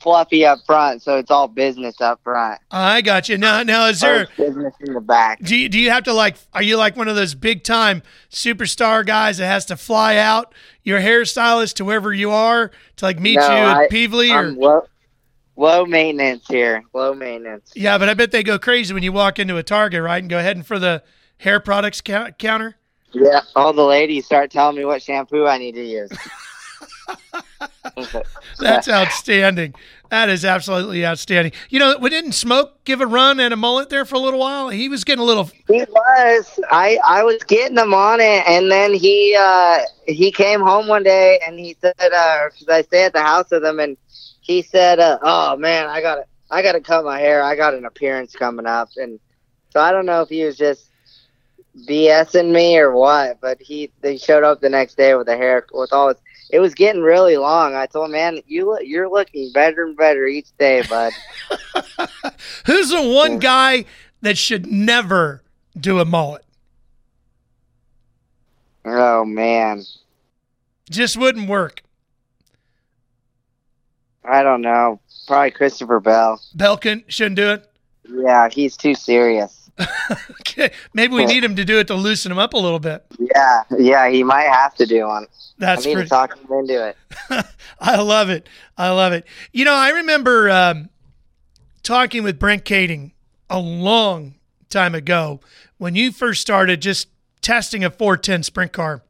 fluffy 0.01 0.45
up 0.45 0.59
front, 0.65 1.01
so 1.01 1.17
it's 1.17 1.31
all 1.31 1.47
business 1.47 1.99
up 2.01 2.19
front. 2.23 2.59
Oh, 2.71 2.77
I 2.77 3.01
got 3.01 3.29
you. 3.29 3.37
Now, 3.37 3.63
now 3.63 3.87
is 3.87 3.99
there? 4.01 4.27
business 4.37 4.73
in 4.81 4.93
the 4.93 5.01
back. 5.01 5.39
Do 5.41 5.55
you, 5.55 5.69
do 5.69 5.79
you 5.79 5.89
have 5.91 6.03
to 6.03 6.13
like? 6.13 6.37
Are 6.53 6.63
you 6.63 6.77
like 6.77 6.95
one 6.95 7.07
of 7.07 7.15
those 7.15 7.35
big 7.35 7.63
time 7.63 8.03
superstar 8.31 9.05
guys 9.05 9.37
that 9.37 9.47
has 9.47 9.65
to 9.65 9.77
fly 9.77 10.17
out 10.17 10.53
your 10.83 10.99
hairstylist 10.99 11.73
to 11.75 11.85
wherever 11.85 12.13
you 12.13 12.31
are 12.31 12.71
to 12.97 13.05
like 13.05 13.19
meet 13.19 13.35
No, 13.35 13.47
you 13.47 13.53
at 13.53 13.77
I- 13.77 13.87
Pevely 13.87 14.33
or? 14.33 14.51
Low, 14.51 14.81
low 15.55 15.85
maintenance 15.85 16.47
here. 16.47 16.83
Low 16.93 17.13
maintenance. 17.13 17.71
Yeah, 17.75 17.97
but 17.97 18.09
I 18.09 18.13
bet 18.13 18.31
they 18.31 18.43
go 18.43 18.57
crazy 18.59 18.93
when 18.93 19.03
you 19.03 19.11
walk 19.11 19.39
into 19.39 19.57
a 19.57 19.63
Target, 19.63 20.01
right, 20.01 20.21
and 20.21 20.29
go 20.29 20.39
heading 20.39 20.63
for 20.63 20.79
the 20.79 21.03
hair 21.37 21.59
products 21.59 22.01
cou- 22.01 22.31
counter. 22.37 22.75
Yeah, 23.13 23.41
all 23.55 23.73
the 23.73 23.83
ladies 23.85 24.25
start 24.25 24.51
telling 24.51 24.75
me 24.75 24.85
what 24.85 25.01
shampoo 25.01 25.45
I 25.47 25.57
need 25.57 25.75
to 25.75 25.83
use. 25.83 26.11
That's 28.59 28.89
outstanding. 28.89 29.73
That 30.09 30.29
is 30.29 30.45
absolutely 30.45 31.05
outstanding. 31.05 31.51
You 31.69 31.79
know, 31.79 31.97
we 31.99 32.09
didn't 32.09 32.31
Smoke 32.31 32.83
give 32.85 33.01
a 33.01 33.05
run 33.05 33.39
and 33.39 33.53
a 33.53 33.57
mullet 33.57 33.89
there 33.89 34.05
for 34.05 34.15
a 34.15 34.19
little 34.19 34.39
while. 34.39 34.69
He 34.69 34.87
was 34.87 35.03
getting 35.03 35.21
a 35.21 35.25
little. 35.25 35.49
He 35.67 35.83
was. 35.89 36.59
I 36.71 36.97
I 37.05 37.23
was 37.23 37.43
getting 37.43 37.77
him 37.77 37.93
on 37.93 38.19
it, 38.21 38.43
and 38.47 38.71
then 38.71 38.93
he 38.93 39.35
uh 39.37 39.79
he 40.07 40.31
came 40.31 40.61
home 40.61 40.87
one 40.87 41.03
day 41.03 41.39
and 41.45 41.59
he 41.59 41.75
said, 41.81 41.93
uh 41.99 42.49
'cause 42.49 42.67
I 42.69 42.83
stay 42.83 43.03
at 43.05 43.13
the 43.13 43.21
house 43.21 43.51
with 43.51 43.65
him, 43.65 43.79
and 43.79 43.97
he 44.41 44.61
said, 44.61 44.99
uh, 44.99 45.19
"Oh 45.21 45.57
man, 45.57 45.87
I 45.87 46.01
gotta 46.01 46.25
I 46.49 46.61
gotta 46.61 46.79
cut 46.79 47.03
my 47.03 47.19
hair. 47.19 47.43
I 47.43 47.55
got 47.55 47.73
an 47.73 47.85
appearance 47.85 48.33
coming 48.33 48.65
up." 48.65 48.89
And 48.95 49.19
so 49.71 49.81
I 49.81 49.91
don't 49.91 50.05
know 50.05 50.21
if 50.21 50.29
he 50.29 50.43
was 50.45 50.55
just 50.57 50.89
BSing 51.87 52.51
me 52.53 52.77
or 52.77 52.93
what, 52.93 53.39
but 53.41 53.61
he 53.61 53.91
they 54.01 54.17
showed 54.17 54.43
up 54.43 54.61
the 54.61 54.69
next 54.69 54.95
day 54.95 55.15
with 55.15 55.27
a 55.27 55.35
hair 55.37 55.65
with 55.73 55.91
all 55.91 56.09
his. 56.09 56.17
It 56.49 56.59
was 56.59 56.73
getting 56.73 57.01
really 57.01 57.37
long. 57.37 57.75
I 57.75 57.85
told 57.85 58.05
him, 58.05 58.11
"Man, 58.13 58.41
you 58.47 58.65
look, 58.65 58.81
you're 58.83 59.09
looking 59.09 59.51
better 59.51 59.83
and 59.83 59.97
better 59.97 60.25
each 60.25 60.47
day, 60.57 60.83
bud." 60.89 61.11
Who's 62.65 62.89
the 62.89 63.01
one 63.01 63.39
guy 63.39 63.85
that 64.21 64.37
should 64.37 64.65
never 64.65 65.43
do 65.79 65.99
a 65.99 66.05
mullet? 66.05 66.43
oh 68.85 69.25
man, 69.25 69.83
Just 70.89 71.17
wouldn't 71.17 71.49
work. 71.49 71.83
I 74.23 74.43
don't 74.43 74.61
know. 74.61 74.99
Probably 75.27 75.51
Christopher 75.51 75.99
Bell. 75.99 76.41
Belkin 76.55 77.03
shouldn't 77.07 77.35
do 77.35 77.51
it. 77.51 77.69
Yeah, 78.09 78.49
he's 78.49 78.77
too 78.77 78.95
serious. 78.95 79.66
Okay, 80.49 80.71
maybe 80.93 81.13
we 81.13 81.25
need 81.25 81.43
him 81.43 81.55
to 81.55 81.63
do 81.63 81.77
it 81.77 81.85
to 81.87 81.93
loosen 81.93 82.31
him 82.31 82.39
up 82.39 82.53
a 82.53 82.57
little 82.57 82.79
bit. 82.79 83.05
Yeah, 83.19 83.63
yeah, 83.77 84.09
he 84.09 84.23
might 84.23 84.47
have 84.47 84.73
to 84.75 84.87
do 84.87 85.05
one. 85.05 85.27
That's 85.59 85.85
I 85.85 85.89
need 85.89 85.93
pretty. 85.93 86.07
to 86.07 86.09
talk 86.09 86.35
him 86.35 86.47
into 86.51 86.87
it. 86.87 86.97
I 87.79 88.01
love 88.01 88.29
it. 88.29 88.49
I 88.75 88.89
love 88.89 89.13
it. 89.13 89.27
You 89.51 89.65
know, 89.65 89.75
I 89.75 89.89
remember 89.89 90.49
um, 90.49 90.89
talking 91.83 92.23
with 92.23 92.39
Brent 92.39 92.65
Kaeding 92.65 93.11
a 93.51 93.59
long 93.59 94.35
time 94.69 94.95
ago 94.95 95.41
when 95.77 95.95
you 95.95 96.11
first 96.11 96.41
started 96.41 96.81
just 96.81 97.09
testing 97.41 97.83
a 97.83 97.91
410 97.91 98.43
sprint 98.43 98.71
car. 98.71 99.03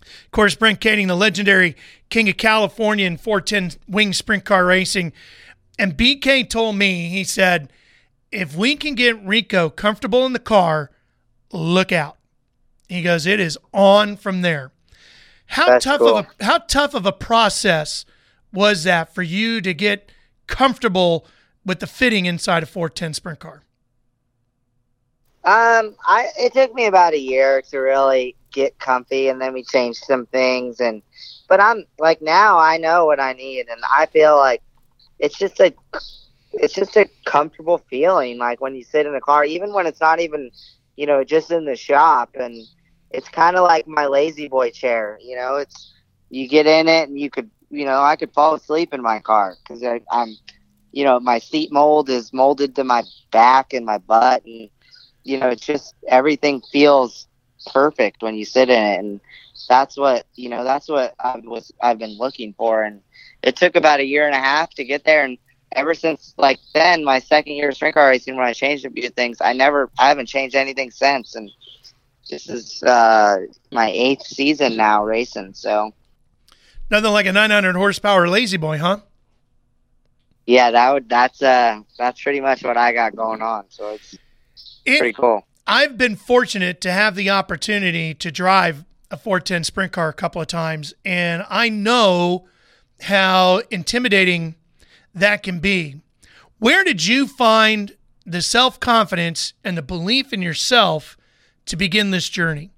Of 0.00 0.30
course, 0.32 0.54
Brent 0.56 0.80
Kaeding, 0.80 1.06
the 1.06 1.14
legendary 1.14 1.76
king 2.10 2.28
of 2.28 2.36
California 2.36 3.06
in 3.06 3.18
410 3.18 3.78
wing 3.88 4.12
sprint 4.12 4.44
car 4.44 4.64
racing. 4.64 5.12
And 5.78 5.96
BK 5.96 6.48
told 6.48 6.76
me, 6.76 7.08
he 7.08 7.24
said, 7.24 7.72
if 8.32 8.56
we 8.56 8.74
can 8.76 8.94
get 8.94 9.22
Rico 9.24 9.70
comfortable 9.70 10.26
in 10.26 10.32
the 10.32 10.38
car, 10.38 10.90
look 11.52 11.92
out. 11.92 12.16
He 12.88 13.02
goes, 13.02 13.26
it 13.26 13.38
is 13.38 13.58
on 13.72 14.16
from 14.16 14.42
there. 14.42 14.72
How 15.46 15.66
That's 15.66 15.84
tough 15.84 15.98
cool. 15.98 16.16
of 16.16 16.26
a 16.40 16.44
how 16.44 16.58
tough 16.58 16.94
of 16.94 17.04
a 17.04 17.12
process 17.12 18.06
was 18.52 18.84
that 18.84 19.14
for 19.14 19.22
you 19.22 19.60
to 19.60 19.74
get 19.74 20.10
comfortable 20.46 21.26
with 21.64 21.80
the 21.80 21.86
fitting 21.86 22.26
inside 22.26 22.62
a 22.62 22.66
410 22.66 23.14
sprint 23.14 23.38
car? 23.38 23.62
Um, 25.44 25.96
I 26.06 26.28
it 26.38 26.54
took 26.54 26.72
me 26.74 26.86
about 26.86 27.12
a 27.12 27.18
year 27.18 27.62
to 27.70 27.78
really 27.78 28.36
get 28.52 28.78
comfy, 28.78 29.28
and 29.28 29.40
then 29.40 29.52
we 29.52 29.64
changed 29.64 30.04
some 30.04 30.26
things. 30.26 30.80
And 30.80 31.02
but 31.48 31.60
I'm 31.60 31.84
like 31.98 32.22
now 32.22 32.58
I 32.58 32.78
know 32.78 33.04
what 33.04 33.20
I 33.20 33.32
need, 33.34 33.68
and 33.68 33.80
I 33.90 34.06
feel 34.06 34.36
like 34.36 34.62
it's 35.18 35.38
just 35.38 35.60
a 35.60 35.74
it's 36.54 36.74
just 36.74 36.96
a 36.96 37.08
comfortable 37.24 37.78
feeling. 37.90 38.38
Like 38.38 38.60
when 38.60 38.74
you 38.74 38.84
sit 38.84 39.06
in 39.06 39.14
a 39.14 39.20
car, 39.20 39.44
even 39.44 39.72
when 39.72 39.86
it's 39.86 40.00
not 40.00 40.20
even, 40.20 40.50
you 40.96 41.06
know, 41.06 41.24
just 41.24 41.50
in 41.50 41.64
the 41.64 41.76
shop, 41.76 42.30
and 42.38 42.54
it's 43.10 43.28
kind 43.28 43.56
of 43.56 43.64
like 43.64 43.86
my 43.86 44.06
lazy 44.06 44.48
boy 44.48 44.70
chair. 44.70 45.18
You 45.20 45.36
know, 45.36 45.56
it's 45.56 45.92
you 46.30 46.48
get 46.48 46.66
in 46.66 46.88
it 46.88 47.08
and 47.08 47.18
you 47.18 47.30
could, 47.30 47.50
you 47.70 47.84
know, 47.84 48.00
I 48.02 48.16
could 48.16 48.32
fall 48.32 48.54
asleep 48.54 48.92
in 48.92 49.02
my 49.02 49.20
car 49.20 49.56
because 49.62 49.82
I'm, 50.10 50.36
you 50.92 51.04
know, 51.04 51.20
my 51.20 51.38
seat 51.38 51.72
mold 51.72 52.08
is 52.10 52.32
molded 52.32 52.74
to 52.76 52.84
my 52.84 53.02
back 53.32 53.72
and 53.72 53.84
my 53.84 53.98
butt, 53.98 54.44
and 54.44 54.70
you 55.24 55.38
know, 55.38 55.48
it's 55.48 55.66
just 55.66 55.94
everything 56.08 56.60
feels 56.72 57.28
perfect 57.72 58.22
when 58.22 58.34
you 58.34 58.44
sit 58.44 58.68
in 58.70 58.82
it, 58.82 58.98
and 58.98 59.20
that's 59.68 59.96
what 59.96 60.26
you 60.34 60.48
know, 60.48 60.64
that's 60.64 60.88
what 60.88 61.14
I 61.18 61.36
was 61.44 61.70
I've 61.82 61.98
been 61.98 62.16
looking 62.18 62.54
for, 62.56 62.82
and 62.82 63.00
it 63.42 63.56
took 63.56 63.76
about 63.76 64.00
a 64.00 64.04
year 64.06 64.26
and 64.26 64.34
a 64.34 64.38
half 64.40 64.70
to 64.74 64.84
get 64.84 65.04
there, 65.04 65.24
and 65.24 65.38
ever 65.76 65.94
since 65.94 66.34
like 66.36 66.58
then, 66.74 67.04
my 67.04 67.18
second 67.18 67.54
year 67.54 67.68
of 67.68 67.76
sprint 67.76 67.94
car 67.94 68.08
racing, 68.08 68.36
when 68.36 68.46
I 68.46 68.52
changed 68.52 68.84
a 68.84 68.90
few 68.90 69.08
things, 69.10 69.38
I 69.40 69.52
never, 69.52 69.90
I 69.98 70.08
haven't 70.08 70.26
changed 70.26 70.54
anything 70.54 70.90
since, 70.90 71.34
and 71.34 71.50
this 72.30 72.48
is 72.48 72.82
uh, 72.82 73.38
my 73.70 73.90
eighth 73.90 74.22
season 74.22 74.76
now 74.76 75.04
racing. 75.04 75.54
So 75.54 75.92
nothing 76.90 77.12
like 77.12 77.26
a 77.26 77.32
900 77.32 77.74
horsepower 77.74 78.28
lazy 78.28 78.56
boy, 78.56 78.78
huh? 78.78 78.98
Yeah, 80.46 80.70
that 80.72 80.92
would 80.92 81.08
that's 81.08 81.40
uh 81.40 81.80
that's 81.96 82.20
pretty 82.22 82.40
much 82.40 82.64
what 82.64 82.76
I 82.76 82.92
got 82.92 83.14
going 83.14 83.42
on. 83.42 83.64
So 83.68 83.90
it's 83.90 84.18
it, 84.84 84.98
pretty 84.98 85.12
cool. 85.12 85.46
I've 85.66 85.96
been 85.96 86.16
fortunate 86.16 86.80
to 86.80 86.90
have 86.90 87.14
the 87.14 87.30
opportunity 87.30 88.14
to 88.14 88.32
drive 88.32 88.84
a 89.10 89.16
410 89.16 89.64
sprint 89.64 89.92
car 89.92 90.08
a 90.08 90.12
couple 90.12 90.40
of 90.40 90.48
times, 90.48 90.94
and 91.04 91.44
I 91.48 91.68
know 91.68 92.48
how 93.02 93.62
intimidating 93.70 94.56
that 95.14 95.42
can 95.42 95.60
be. 95.60 96.00
Where 96.58 96.84
did 96.84 97.06
you 97.06 97.26
find 97.26 97.96
the 98.24 98.42
self 98.42 98.78
confidence 98.78 99.52
and 99.64 99.76
the 99.76 99.82
belief 99.82 100.32
in 100.32 100.42
yourself 100.42 101.16
to 101.66 101.76
begin 101.76 102.10
this 102.10 102.28
journey? 102.28 102.70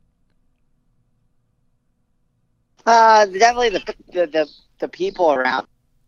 Uh, 2.87 3.27
definitely 3.27 3.71
the, 3.71 3.95
the 4.13 4.27
the 4.27 4.49
the 4.81 4.89
people 4.89 5.33
around. 5.33 5.67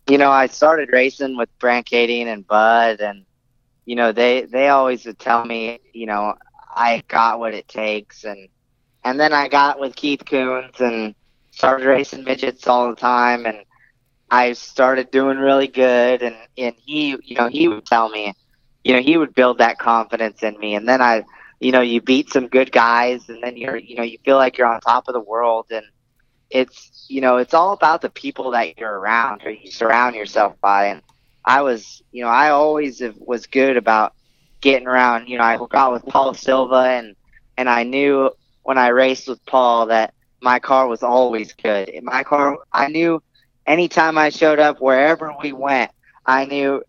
You 0.09 0.19
know, 0.19 0.31
I 0.31 0.47
started 0.47 0.91
racing 0.93 1.37
with 1.37 1.49
Brent 1.59 1.87
Kaeding 1.87 2.27
and 2.27 2.47
Bud, 2.47 3.01
and 3.01 3.25
you 3.85 3.97
know 3.97 4.13
they 4.13 4.43
they 4.43 4.69
always 4.69 5.05
would 5.07 5.19
tell 5.19 5.45
me, 5.45 5.81
you 5.93 6.07
know, 6.07 6.35
I 6.75 7.03
got 7.09 7.39
what 7.39 7.55
it 7.55 7.69
takes, 7.69 8.25
and 8.25 8.49
and 9.05 9.19
then 9.19 9.33
I 9.33 9.49
got 9.49 9.81
with 9.81 9.97
Keith 9.97 10.25
Kunz 10.25 10.81
and 10.81 11.15
started 11.51 11.87
racing 11.87 12.25
midgets 12.25 12.67
all 12.67 12.91
the 12.91 12.97
time, 12.97 13.47
and 13.47 13.59
I 14.31 14.53
started 14.53 15.11
doing 15.11 15.39
really 15.39 15.69
good, 15.69 16.23
and 16.23 16.37
and 16.59 16.75
he, 16.85 17.17
you 17.23 17.37
know, 17.37 17.49
he 17.49 17.69
would 17.69 17.87
tell 17.87 18.09
me, 18.09 18.33
you 18.85 18.95
know, 18.95 19.01
he 19.01 19.17
would 19.17 19.35
build 19.35 19.59
that 19.59 19.79
confidence 19.79 20.43
in 20.43 20.59
me, 20.59 20.75
and 20.75 20.89
then 20.89 21.01
I, 21.01 21.25
you 21.61 21.73
know, 21.73 21.81
you 21.81 22.01
beat 22.01 22.31
some 22.31 22.49
good 22.49 22.71
guys, 22.73 23.29
and 23.29 23.43
then 23.43 23.57
you're, 23.57 23.77
you 23.77 23.97
know, 23.97 24.03
you 24.03 24.19
feel 24.25 24.37
like 24.37 24.59
you're 24.59 24.67
on 24.73 24.81
top 24.81 25.09
of 25.09 25.15
the 25.15 25.21
world, 25.21 25.67
and 25.71 25.85
it's, 26.51 27.07
you 27.09 27.21
know, 27.21 27.37
it's 27.39 27.55
all 27.55 27.73
about 27.73 28.03
the 28.03 28.11
people 28.11 28.53
that 28.53 28.77
you're 28.79 28.99
around 28.99 29.43
or 29.45 29.51
you 29.51 29.71
surround 29.71 30.15
yourself 30.17 30.55
by, 30.61 30.87
and 30.87 31.03
I 31.45 31.63
was, 31.63 32.03
you 32.11 32.23
know, 32.23 32.29
I 32.29 32.51
always 32.51 33.03
was 33.19 33.47
good 33.47 33.77
about 33.77 34.13
getting 34.61 34.87
around. 34.87 35.29
You 35.29 35.39
know, 35.39 35.45
I 35.45 35.59
got 35.71 35.93
with 35.93 36.05
Paul 36.07 36.35
Silva, 36.35 36.77
and 36.89 37.15
and 37.57 37.69
I 37.69 37.85
knew 37.85 38.31
when 38.63 38.79
I 38.79 38.89
raced 38.89 39.29
with 39.29 39.45
Paul 39.47 39.87
that 39.87 40.13
my 40.41 40.59
car 40.59 40.87
was 40.89 41.03
always 41.03 41.53
good. 41.55 41.91
My 42.03 42.23
car, 42.25 42.57
I 42.73 42.89
knew 42.89 43.21
anytime 43.67 44.19
I 44.19 44.31
showed 44.31 44.59
up, 44.59 44.81
wherever 44.81 45.35
we 45.43 45.53
went, 45.53 45.91
I 46.25 46.45
knew 46.47 46.83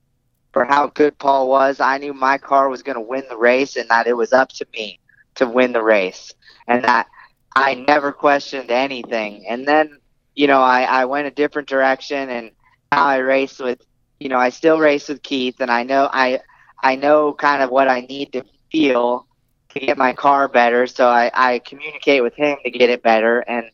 for 0.54 0.66
how 0.66 0.88
good 0.88 1.18
Paul 1.18 1.50
was, 1.50 1.80
I 1.80 1.98
knew 1.98 2.14
my 2.14 2.38
car 2.38 2.70
was 2.70 2.84
going 2.84 2.96
to 2.96 3.02
win 3.02 3.24
the 3.30 3.38
race 3.38 3.76
and 3.76 3.90
that 3.90 4.08
it 4.08 4.14
was 4.14 4.34
up 4.34 4.50
to 4.54 4.66
me 4.74 5.00
to 5.36 5.48
win 5.48 5.72
the 5.74 5.84
race. 5.84 6.34
And 6.68 6.84
that 6.84 7.08
I 7.56 7.76
never 7.76 8.12
questioned 8.12 8.72
anything. 8.72 9.46
And 9.48 9.68
then, 9.68 10.00
you 10.36 10.48
know, 10.48 10.62
I, 10.62 10.84
I 10.84 11.06
went 11.06 11.28
a 11.28 11.32
different 11.32 11.68
direction 11.68 12.30
and 12.30 12.52
now 12.92 13.06
I 13.06 13.18
race 13.18 13.60
with, 13.60 13.82
you 14.20 14.30
know, 14.30 14.38
I 14.38 14.50
still 14.50 14.80
race 14.80 15.08
with 15.10 15.22
Keith 15.22 15.60
and 15.60 15.70
I 15.72 15.84
know, 15.84 16.10
I, 16.12 16.40
I 16.82 16.96
know 16.96 17.34
kind 17.34 17.62
of 17.62 17.70
what 17.70 17.88
I 17.88 18.02
need 18.02 18.34
to 18.34 18.44
feel 18.72 19.28
to 19.70 19.80
get 19.80 19.98
my 19.98 20.14
car 20.14 20.48
better. 20.48 20.88
So 20.88 21.08
I, 21.08 21.32
I 21.34 21.60
communicate 21.60 22.24
with 22.24 22.36
him 22.36 22.58
to 22.64 22.72
get 22.72 22.90
it 22.90 23.04
better. 23.04 23.40
And 23.40 23.70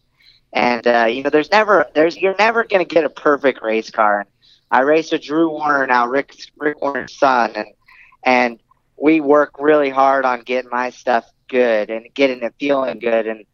and 0.53 0.87
uh, 0.87 1.05
you 1.09 1.23
know, 1.23 1.29
there's 1.29 1.51
never 1.51 1.85
there's 1.93 2.17
you're 2.17 2.35
never 2.39 2.63
going 2.63 2.85
to 2.85 2.95
get 2.95 3.05
a 3.05 3.09
perfect 3.09 3.61
race 3.61 3.91
car. 3.91 4.21
And 4.21 4.29
I 4.71 4.81
race 4.81 5.11
with 5.11 5.23
Drew 5.23 5.49
Warner 5.49 5.87
now, 5.87 6.07
Rick 6.07 6.35
Rick 6.57 6.81
Warner's 6.81 7.17
son, 7.17 7.51
and 7.55 7.67
and 8.23 8.59
we 8.97 9.21
work 9.21 9.53
really 9.59 9.89
hard 9.89 10.25
on 10.25 10.41
getting 10.43 10.71
my 10.71 10.89
stuff 10.91 11.25
good 11.49 11.89
and 11.89 12.07
getting 12.13 12.41
it 12.43 12.53
feeling 12.59 12.99
good 12.99 13.27
and 13.27 13.45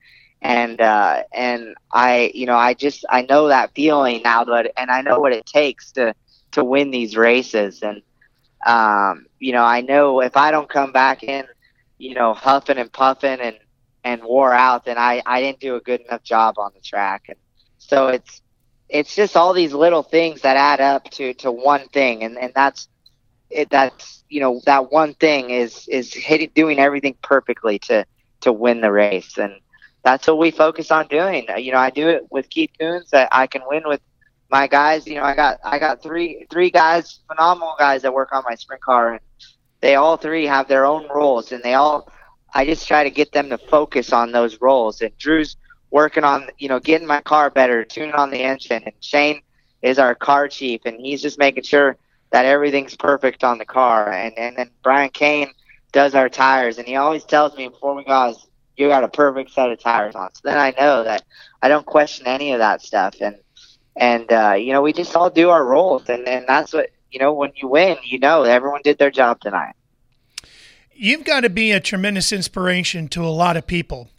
and 0.42 0.82
uh 0.82 1.24
and 1.34 1.76
I 1.92 2.32
you 2.34 2.46
know 2.46 2.56
I 2.58 2.74
just 2.74 3.06
I 3.10 3.24
know 3.24 3.48
that 3.50 3.74
feeling 3.76 4.22
now 4.24 4.44
that 4.46 4.72
and 4.78 4.90
I 4.92 5.02
know 5.02 5.20
what 5.20 5.34
it 5.34 5.46
takes 5.46 5.92
to 5.94 6.14
to 6.52 6.64
win 6.64 6.92
these 6.92 7.16
races 7.18 7.82
and 7.82 8.02
um 8.66 9.26
you 9.40 9.54
know 9.54 9.64
I 9.64 9.82
know 9.82 10.22
if 10.22 10.38
I 10.38 10.52
don't 10.52 10.70
come 10.70 10.92
back 10.92 11.24
in 11.24 11.46
you 11.98 12.16
know 12.16 12.34
huffing 12.34 12.78
and 12.78 12.92
puffing 12.92 13.40
and 13.40 13.58
and 14.10 14.24
wore 14.24 14.54
out, 14.54 14.86
then 14.86 14.98
I, 14.98 15.22
I 15.26 15.42
didn't 15.42 15.60
do 15.60 15.76
a 15.76 15.80
good 15.80 16.02
enough 16.02 16.24
job 16.24 16.58
on 16.58 16.72
the 16.74 16.82
track. 16.82 17.26
And 17.28 17.38
so 17.78 18.08
it's 18.08 18.42
it's 18.90 19.16
just 19.16 19.38
all 19.38 19.54
these 19.54 19.72
little 19.74 20.02
things 20.02 20.42
that 20.42 20.58
add 20.58 20.82
up 20.82 21.10
to, 21.12 21.34
to 21.36 21.52
one 21.52 21.88
thing, 21.90 22.24
and, 22.24 22.38
and 22.40 22.52
that's 22.56 22.90
it. 23.52 23.70
That's 23.70 24.24
you 24.30 24.42
know 24.42 24.62
that 24.66 24.92
one 24.92 25.14
thing 25.14 25.52
is 25.52 25.88
is 25.88 26.12
hitting 26.12 26.52
doing 26.56 26.80
everything 26.80 27.16
perfectly 27.22 27.78
to 27.80 28.06
to 28.42 28.52
win 28.52 28.82
the 28.82 28.92
race, 28.92 29.38
and 29.38 29.54
that's 30.04 30.28
what 30.28 30.40
we 30.40 30.50
focus 30.50 30.90
on 30.90 31.08
doing. 31.08 31.46
You 31.58 31.72
know, 31.72 31.78
I 31.78 31.92
do 31.92 32.10
it 32.10 32.24
with 32.32 32.50
Keith 32.50 32.72
Kunz 32.80 33.10
That 33.12 33.30
I 33.32 33.46
can 33.46 33.62
win 33.68 33.84
with 33.86 34.02
my 34.50 34.66
guys. 34.66 35.06
You 35.06 35.16
know, 35.16 35.24
I 35.24 35.36
got 35.36 35.60
I 35.64 35.78
got 35.78 36.02
three 36.02 36.48
three 36.50 36.72
guys, 36.72 37.20
phenomenal 37.28 37.76
guys 37.78 38.02
that 38.02 38.14
work 38.14 38.34
on 38.34 38.44
my 38.50 38.56
sprint 38.56 38.82
car, 38.82 39.14
and 39.14 39.22
they 39.82 39.96
all 39.96 40.18
three 40.18 40.48
have 40.48 40.68
their 40.68 40.86
own 40.88 41.08
roles, 41.14 41.52
and 41.52 41.62
they 41.62 41.76
all 41.76 42.12
I 42.54 42.66
just 42.66 42.88
try 42.88 43.04
to 43.04 43.10
get 43.12 43.32
them 43.32 43.50
to 43.50 43.58
focus 43.58 44.12
on 44.14 44.32
those 44.32 44.60
roles. 44.62 45.02
And 45.02 45.16
Drew's 45.18 45.56
working 45.92 46.24
on, 46.24 46.48
you 46.58 46.70
know, 46.70 46.80
getting 46.80 47.08
my 47.08 47.22
car 47.22 47.50
better, 47.50 47.84
tuning 47.84 48.14
on 48.16 48.30
the 48.32 48.42
engine. 48.42 48.84
And 48.86 48.94
Shane 49.02 49.42
is 49.82 50.00
our 50.00 50.16
car 50.16 50.48
chief, 50.48 50.82
and 50.86 51.00
he's 51.00 51.22
just 51.22 51.40
making 51.40 51.64
sure 51.64 51.98
that 52.32 52.46
everything's 52.46 52.96
perfect 52.96 53.44
on 53.44 53.58
the 53.58 53.66
car. 53.66 54.12
And 54.12 54.38
and 54.38 54.58
then 54.58 54.72
Brian 54.84 55.10
Kane 55.10 55.52
does 55.92 56.16
our 56.16 56.30
tires, 56.30 56.78
and 56.78 56.88
he 56.88 56.96
always 56.96 57.24
tells 57.26 57.56
me 57.56 57.68
before 57.68 57.96
we 57.96 58.04
go, 58.04 58.36
"You 58.78 58.88
got 58.88 59.04
a 59.04 59.10
perfect 59.10 59.52
set 59.52 59.72
of 59.72 59.80
tires 59.80 60.16
on." 60.16 60.34
So 60.34 60.42
then 60.44 60.58
I 60.58 60.74
know 60.80 61.04
that 61.04 61.24
I 61.62 61.68
don't 61.70 61.86
question 61.86 62.28
any 62.28 62.54
of 62.54 62.60
that 62.60 62.82
stuff. 62.82 63.16
And 63.22 63.38
and 63.96 64.32
uh, 64.32 64.54
you 64.58 64.74
know, 64.74 64.82
we 64.82 64.94
just 64.94 65.16
all 65.16 65.30
do 65.30 65.50
our 65.50 65.66
roles, 65.66 66.10
and 66.10 66.28
and 66.28 66.46
that's 66.48 66.74
what 66.74 66.90
you 67.12 67.20
know. 67.20 67.34
When 67.34 67.52
you 67.56 67.68
win, 67.68 67.98
you 68.04 68.20
know 68.20 68.44
everyone 68.44 68.82
did 68.84 68.98
their 68.98 69.12
job 69.12 69.40
tonight 69.42 69.74
you've 71.00 71.24
got 71.24 71.42
to 71.42 71.50
be 71.50 71.72
a 71.72 71.80
tremendous 71.80 72.34
inspiration 72.34 73.08
to 73.08 73.24
a 73.24 73.28
lot 73.28 73.56
of 73.56 73.66
people. 73.66 74.10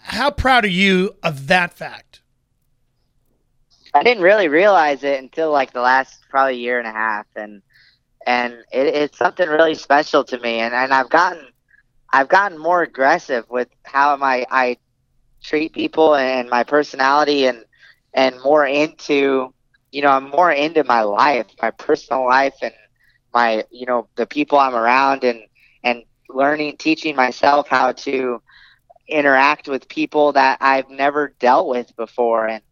How 0.00 0.30
proud 0.30 0.64
are 0.64 0.68
you 0.68 1.16
of 1.22 1.46
that 1.46 1.72
fact? 1.72 2.20
I 3.94 4.02
didn't 4.02 4.22
really 4.22 4.48
realize 4.48 5.02
it 5.02 5.18
until 5.18 5.50
like 5.50 5.72
the 5.72 5.80
last 5.80 6.20
probably 6.28 6.58
year 6.58 6.78
and 6.78 6.86
a 6.86 6.92
half, 6.92 7.26
and 7.34 7.62
and 8.26 8.52
it, 8.70 8.86
it's 8.94 9.18
something 9.18 9.48
really 9.48 9.74
special 9.74 10.22
to 10.24 10.38
me. 10.40 10.60
And, 10.60 10.74
and 10.74 10.92
I've 10.92 11.08
gotten 11.08 11.46
I've 12.12 12.28
gotten 12.28 12.58
more 12.58 12.82
aggressive 12.82 13.46
with 13.48 13.68
how 13.84 14.16
I 14.16 14.46
I 14.50 14.76
treat 15.42 15.72
people 15.72 16.14
and 16.14 16.50
my 16.50 16.62
personality, 16.62 17.46
and 17.46 17.64
and 18.12 18.36
more 18.42 18.66
into 18.66 19.52
you 19.90 20.02
know 20.02 20.10
I'm 20.10 20.28
more 20.28 20.52
into 20.52 20.84
my 20.84 21.02
life, 21.02 21.46
my 21.62 21.70
personal 21.70 22.26
life, 22.26 22.54
and 22.60 22.74
my 23.32 23.64
you 23.70 23.86
know 23.86 24.08
the 24.16 24.26
people 24.26 24.58
I'm 24.58 24.74
around, 24.74 25.24
and 25.24 25.47
learning, 26.28 26.76
teaching 26.76 27.16
myself 27.16 27.68
how 27.68 27.92
to 27.92 28.42
interact 29.08 29.68
with 29.68 29.88
people 29.88 30.32
that 30.32 30.58
I've 30.60 30.90
never 30.90 31.34
dealt 31.38 31.68
with 31.68 31.94
before. 31.96 32.46
And, 32.48 32.62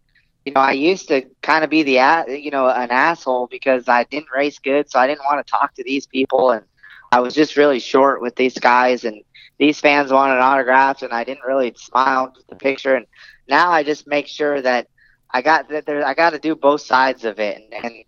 you 0.44 0.52
know, 0.52 0.60
I 0.60 0.72
used 0.72 1.08
to 1.08 1.22
kind 1.42 1.64
of 1.64 1.70
be 1.70 1.82
the, 1.82 2.38
you 2.40 2.50
know, 2.50 2.68
an 2.68 2.90
asshole 2.90 3.48
because 3.50 3.88
I 3.88 4.04
didn't 4.04 4.30
race 4.34 4.58
good. 4.58 4.90
So 4.90 4.98
I 4.98 5.06
didn't 5.06 5.24
want 5.24 5.44
to 5.44 5.50
talk 5.50 5.74
to 5.74 5.84
these 5.84 6.06
people. 6.06 6.50
And 6.50 6.64
I 7.10 7.20
was 7.20 7.34
just 7.34 7.56
really 7.56 7.80
short 7.80 8.20
with 8.20 8.36
these 8.36 8.58
guys. 8.58 9.04
And 9.04 9.22
these 9.58 9.80
fans 9.80 10.12
wanted 10.12 10.38
autographs 10.38 11.02
and 11.02 11.12
I 11.12 11.24
didn't 11.24 11.46
really 11.46 11.74
smile 11.76 12.32
with 12.36 12.46
the 12.46 12.56
picture. 12.56 12.94
And 12.94 13.06
now 13.48 13.70
I 13.70 13.82
just 13.82 14.06
make 14.06 14.26
sure 14.26 14.60
that 14.60 14.88
I 15.30 15.42
got 15.42 15.68
that 15.70 15.86
there, 15.86 16.06
I 16.06 16.14
got 16.14 16.30
to 16.30 16.38
do 16.38 16.54
both 16.54 16.82
sides 16.82 17.24
of 17.24 17.38
it. 17.38 17.62
And, 17.72 17.84
and 17.84 18.04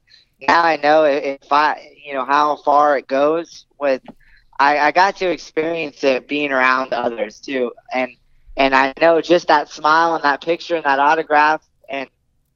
now 0.47 0.63
I 0.63 0.77
know 0.77 1.05
if 1.05 1.51
I, 1.51 1.91
you 2.05 2.15
know, 2.15 2.25
how 2.25 2.57
far 2.57 2.99
it 2.99 3.09
goes 3.09 3.67
with, 3.81 4.03
I, 4.59 4.79
I 4.79 4.92
got 4.92 5.16
to 5.16 5.31
experience 5.31 6.05
it 6.05 6.29
being 6.29 6.53
around 6.53 6.92
others 6.92 7.40
too, 7.40 7.73
and 7.92 8.11
and 8.57 8.75
I 8.75 8.92
know 8.94 9.21
just 9.21 9.49
that 9.49 9.68
smile 9.68 10.14
and 10.14 10.25
that 10.25 10.42
picture 10.42 10.77
and 10.77 10.85
that 10.85 10.99
autograph 10.99 11.62
and 11.88 12.09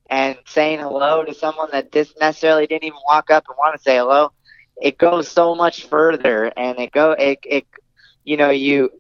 and 0.08 0.36
saying 0.46 0.80
hello 0.80 1.24
to 1.24 1.34
someone 1.34 1.68
that 1.72 1.92
this 1.92 2.12
necessarily 2.20 2.66
didn't 2.66 2.84
even 2.84 2.98
walk 3.06 3.30
up 3.30 3.44
and 3.48 3.56
want 3.58 3.76
to 3.76 3.82
say 3.82 3.96
hello, 3.96 4.30
it 4.80 4.98
goes 4.98 5.28
so 5.28 5.54
much 5.54 5.84
further, 5.86 6.52
and 6.56 6.78
it 6.78 6.92
go 6.92 7.12
it 7.12 7.38
it 7.44 7.66
you 8.24 8.36
know 8.36 8.50
you 8.50 8.90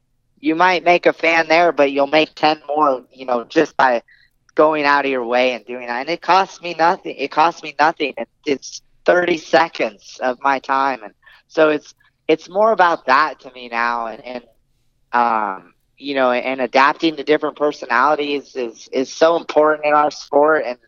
you 0.40 0.54
might 0.54 0.84
make 0.84 1.06
a 1.06 1.12
fan 1.12 1.48
there, 1.48 1.72
but 1.72 1.92
you'll 1.92 2.06
make 2.06 2.34
ten 2.34 2.60
more, 2.66 3.04
you 3.12 3.26
know, 3.26 3.44
just 3.44 3.76
by 3.76 4.02
going 4.54 4.84
out 4.84 5.04
of 5.04 5.10
your 5.10 5.24
way 5.24 5.52
and 5.52 5.64
doing 5.64 5.86
that. 5.86 6.00
And 6.00 6.10
it 6.10 6.20
costs 6.20 6.60
me 6.62 6.74
nothing. 6.78 7.16
It 7.16 7.30
costs 7.30 7.62
me 7.62 7.74
nothing. 7.78 8.14
It, 8.16 8.28
it's 8.46 8.82
thirty 9.04 9.38
seconds 9.38 10.18
of 10.22 10.38
my 10.42 10.58
time, 10.58 11.02
and 11.02 11.14
so 11.48 11.70
it's 11.70 11.94
it's 12.28 12.48
more 12.48 12.72
about 12.72 13.06
that 13.06 13.40
to 13.40 13.52
me 13.52 13.68
now, 13.68 14.06
and 14.06 14.24
and 14.24 14.44
um, 15.12 15.74
you 15.96 16.14
know, 16.14 16.32
and 16.32 16.60
adapting 16.60 17.16
to 17.16 17.24
different 17.24 17.56
personalities 17.56 18.56
is 18.56 18.88
is 18.92 19.12
so 19.12 19.36
important 19.36 19.86
in 19.86 19.94
our 19.94 20.10
sport, 20.10 20.64
and 20.66 20.78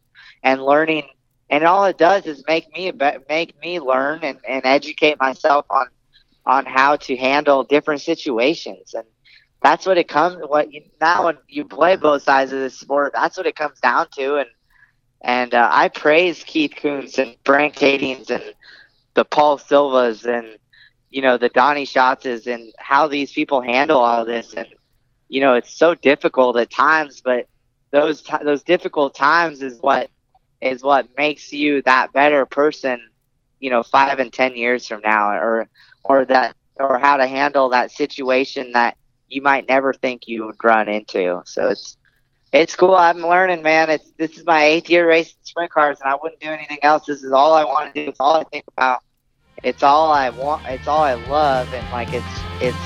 and 0.43 0.63
learning. 0.63 1.05
And 1.51 1.65
all 1.65 1.85
it 1.85 1.99
does 1.99 2.27
is 2.27 2.43
make 2.49 2.73
me 2.73 2.93
make 3.29 3.61
me 3.61 3.79
learn 3.81 4.21
and, 4.23 4.39
and 4.49 4.65
educate 4.65 5.19
myself 5.21 5.67
on 5.71 5.87
on 6.47 6.67
how 6.67 6.97
to 6.97 7.17
handle 7.17 7.65
different 7.65 8.01
situations 8.01 8.95
and 8.95 9.05
that's 9.63 9.87
what 9.87 9.97
it 9.97 10.09
comes 10.09 10.37
what 10.47 10.73
you, 10.73 10.83
now 11.01 11.25
when 11.27 11.39
you 11.49 11.65
play 11.65 11.97
both 11.97 12.23
sides 12.23 12.53
of 12.53 12.61
the 12.61 12.71
sport 12.71 13.13
that's 13.15 13.37
what 13.37 13.47
it 13.47 13.57
comes 13.57 13.81
down 13.81 14.07
to 14.15 14.37
and 14.37 14.49
and 15.23 15.55
uh, 15.55 15.69
I 15.73 15.89
praise 15.89 16.45
Keith 16.45 16.75
Kunz 16.77 17.19
and 17.19 17.37
Frank 17.45 17.75
Kaedings 17.77 18.31
and 18.31 18.43
the 19.15 19.25
Paul 19.25 19.59
Silvas 19.59 20.25
and 20.27 20.59
you 21.15 21.23
know 21.23 21.37
the 21.39 21.49
Donny 21.49 21.87
Schatzes 21.87 22.53
and 22.53 22.73
how 22.79 23.07
these 23.09 23.33
people 23.33 23.61
handle 23.61 23.99
all 23.99 24.25
this 24.25 24.55
and 24.55 24.67
you 25.29 25.41
know 25.41 25.55
it's 25.55 25.77
so 25.77 25.95
difficult 25.95 26.57
at 26.57 26.71
times 26.71 27.23
but 27.25 27.47
those 27.91 28.23
t- 28.23 28.45
those 28.45 28.63
difficult 28.63 29.15
times 29.15 29.63
is 29.63 29.79
what 29.81 30.11
is 30.61 30.83
what 30.83 31.07
makes 31.17 31.53
you 31.53 31.83
that 31.83 32.13
better 32.13 32.45
person 32.47 33.01
you 33.61 33.71
know 33.71 33.83
5 33.83 34.19
and 34.19 34.33
10 34.33 34.57
years 34.57 34.87
from 34.87 35.01
now 35.03 35.31
or 35.31 35.69
or 36.05 36.25
that 36.25 36.57
or 36.77 36.99
how 36.99 37.17
to 37.17 37.27
handle 37.27 37.69
that 37.71 37.91
situation 37.91 38.73
that 38.73 38.97
you 39.29 39.43
might 39.43 39.69
never 39.69 39.93
think 39.93 40.27
you 40.27 40.47
would 40.47 40.63
run 40.63 40.89
into. 40.89 41.43
So 41.47 41.69
it's 41.69 41.97
it's 42.53 42.77
cool. 42.77 42.95
I'm 42.95 43.19
learning, 43.19 43.63
man. 43.63 43.91
It's 43.91 44.13
this 44.17 44.39
is 44.39 44.45
my 44.47 44.63
eighth 44.65 44.89
year 44.89 45.09
racing 45.09 45.39
sprint 45.43 45.73
cars, 45.73 46.01
and 46.01 46.11
I 46.11 46.17
wouldn't 46.21 46.41
do 46.41 46.49
anything 46.49 46.79
else. 46.83 47.07
This 47.07 47.23
is 47.25 47.33
all 47.33 47.53
I 47.53 47.65
want 47.65 47.93
to 47.93 48.05
do. 48.05 48.09
It's 48.11 48.21
all 48.21 48.37
I 48.37 48.45
think 48.45 48.65
about. 48.77 49.03
It's 49.65 49.83
all 49.83 50.13
I 50.13 50.29
want. 50.29 50.67
It's 50.67 50.87
all 50.87 51.01
I 51.01 51.15
love, 51.15 51.73
and 51.73 51.91
like 51.91 52.13
it's 52.13 52.27
it's 52.61 52.77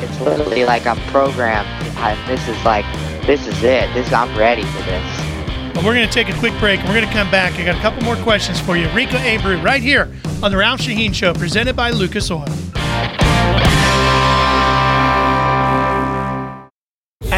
it's 0.00 0.20
literally 0.20 0.64
like 0.64 0.86
I'm 0.86 0.96
programmed. 1.10 1.66
I, 1.98 2.14
this 2.28 2.46
is 2.46 2.64
like 2.64 2.84
this 3.26 3.48
is 3.48 3.64
it. 3.64 3.92
This 3.94 4.12
I'm 4.12 4.32
ready 4.38 4.62
for 4.62 4.78
this. 4.78 5.74
Well, 5.74 5.84
we're 5.84 5.94
going 5.94 6.06
to 6.06 6.12
take 6.12 6.28
a 6.28 6.38
quick 6.38 6.56
break. 6.60 6.78
We're 6.84 6.94
going 6.94 7.06
to 7.06 7.12
come 7.12 7.28
back. 7.32 7.54
I 7.54 7.64
got 7.64 7.76
a 7.76 7.80
couple 7.80 8.04
more 8.04 8.16
questions 8.16 8.60
for 8.60 8.76
you. 8.76 8.88
Rico 8.90 9.16
Abreu, 9.16 9.60
right 9.60 9.82
here 9.82 10.08
on 10.40 10.52
the 10.52 10.56
Ralph 10.56 10.80
Sheheen 10.80 11.12
Show, 11.12 11.34
presented 11.34 11.74
by 11.74 11.90
Lucas 11.90 12.30
Oil. 12.30 12.46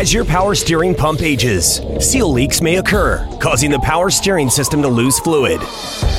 As 0.00 0.14
your 0.14 0.24
power 0.24 0.54
steering 0.54 0.94
pump 0.94 1.20
ages, 1.20 1.82
seal 2.00 2.32
leaks 2.32 2.62
may 2.62 2.76
occur, 2.76 3.28
causing 3.38 3.70
the 3.70 3.78
power 3.80 4.08
steering 4.08 4.48
system 4.48 4.80
to 4.80 4.88
lose 4.88 5.18
fluid. 5.18 5.60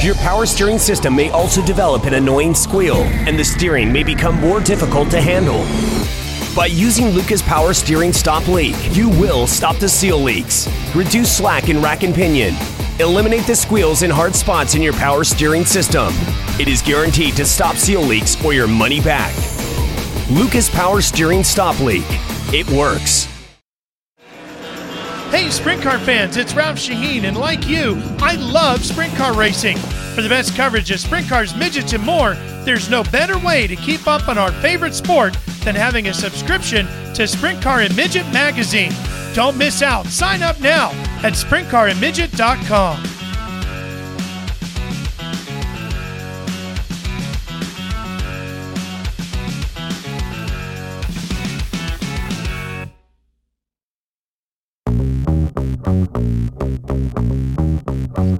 Your 0.04 0.14
power 0.14 0.46
steering 0.46 0.78
system 0.78 1.16
may 1.16 1.32
also 1.32 1.66
develop 1.66 2.04
an 2.04 2.14
annoying 2.14 2.54
squeal, 2.54 2.98
and 3.26 3.40
the 3.40 3.44
steering 3.44 3.92
may 3.92 4.04
become 4.04 4.40
more 4.40 4.60
difficult 4.60 5.10
to 5.10 5.20
handle. 5.20 5.66
By 6.56 6.68
using 6.68 7.08
Lucas 7.08 7.42
Power 7.42 7.74
Steering 7.74 8.14
Stop 8.14 8.48
Leak, 8.48 8.76
you 8.96 9.10
will 9.10 9.48
stop 9.48 9.78
the 9.78 9.90
seal 9.90 10.20
leaks, 10.20 10.70
reduce 10.94 11.36
slack 11.36 11.68
in 11.68 11.82
rack 11.82 12.04
and 12.04 12.14
pinion, 12.14 12.54
eliminate 13.00 13.48
the 13.48 13.56
squeals 13.56 14.04
and 14.04 14.14
hard 14.14 14.36
spots 14.36 14.76
in 14.76 14.84
your 14.84 14.94
power 14.94 15.24
steering 15.24 15.66
system. 15.66 16.14
It 16.60 16.68
is 16.68 16.84
guaranteed 16.84 17.36
to 17.38 17.46
stop 17.46 17.78
seal 17.78 18.04
leaks 18.04 18.46
or 18.46 18.54
your 18.54 18.68
money 18.68 19.02
back. 19.02 19.34
Lucas 20.30 20.70
Power 20.70 21.02
Steering 21.02 21.44
Stop 21.44 21.80
Leak. 21.80 22.06
It 22.54 22.70
works. 22.70 23.28
Hey, 25.32 25.50
sprint 25.50 25.82
car 25.82 25.98
fans, 25.98 26.36
it's 26.36 26.54
Ralph 26.54 26.78
Sheheen, 26.78 27.24
and 27.24 27.38
like 27.38 27.66
you, 27.66 27.98
I 28.20 28.36
love 28.36 28.84
sprint 28.84 29.16
car 29.16 29.34
racing. 29.34 29.78
For 30.14 30.22
the 30.22 30.28
best 30.28 30.58
coverage 30.58 30.92
of 30.92 31.00
sprint 31.00 31.30
cars, 31.30 31.56
midgets, 31.56 31.94
and 31.94 32.04
more, 32.04 32.34
there's 32.66 32.90
no 32.90 33.02
better 33.04 33.40
way 33.40 33.66
to 33.66 33.78
keep 33.78 34.08
up 34.08 34.28
on 34.28 34.38
our 34.38 34.52
favorite 34.52 34.94
sport 34.94 35.38
than 35.64 35.74
having 35.74 36.10
a 36.10 36.14
subscription 36.14 36.86
to 37.14 37.26
Sprint 37.28 37.62
Car 37.62 37.80
and 37.80 37.96
Midget 37.96 38.26
magazine. 38.34 38.92
Don't 39.34 39.58
miss 39.58 39.82
out. 39.82 40.06
Sign 40.08 40.44
up 40.44 40.60
now 40.60 40.92
at 41.24 41.34
sprintcarandmidget.com. 41.34 43.21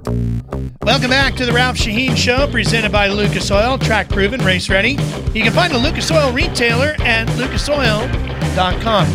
Welcome 0.04 1.10
back 1.10 1.36
to 1.36 1.46
the 1.46 1.52
Ralph 1.52 1.76
Sheheen 1.76 2.16
Show, 2.16 2.48
presented 2.50 2.90
by 2.90 3.06
Lucas 3.06 3.50
Oil, 3.50 3.78
track 3.78 4.08
proven, 4.08 4.44
race 4.44 4.68
ready. 4.68 4.92
You 5.32 5.42
can 5.42 5.52
find 5.52 5.72
a 5.72 5.78
Lucas 5.78 6.10
Oil 6.10 6.32
retailer 6.32 6.96
at 7.00 7.28
lucasoil.com. 7.28 9.06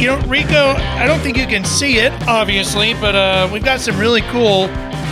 You 0.00 0.06
know, 0.06 0.20
Rico, 0.28 0.74
I 0.76 1.06
don't 1.06 1.18
think 1.20 1.36
you 1.36 1.46
can 1.46 1.64
see 1.64 1.98
it, 1.98 2.12
obviously, 2.28 2.94
but 2.94 3.16
uh, 3.16 3.48
we've 3.52 3.64
got 3.64 3.80
some 3.80 3.98
really 3.98 4.20
cool 4.22 4.68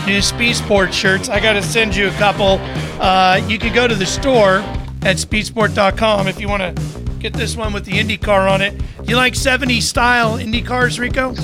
new 0.07 0.23
Speed 0.23 0.55
Sport 0.55 0.95
shirts. 0.95 1.29
I 1.29 1.41
got 1.41 1.55
to 1.55 1.63
send 1.63 1.97
you 1.97 2.07
a 2.09 2.13
couple. 2.13 2.61
Uh, 3.01 3.45
you 3.49 3.59
can 3.59 3.75
go 3.75 3.89
to 3.89 3.95
the 3.95 4.07
store 4.07 4.59
at 5.03 5.17
speedsport.com 5.17 6.29
if 6.29 6.41
you 6.41 6.49
want 6.49 6.77
to 6.77 7.06
get 7.19 7.33
this 7.33 7.57
one 7.57 7.73
with 7.73 7.85
the 7.85 7.93
IndyCar 7.93 8.51
on 8.51 8.61
it. 8.63 8.81
You 9.05 9.17
like 9.17 9.35
70s 9.35 9.83
style 9.83 10.37
Indy 10.37 10.63
cars, 10.63 10.99
Rico? 10.99 11.35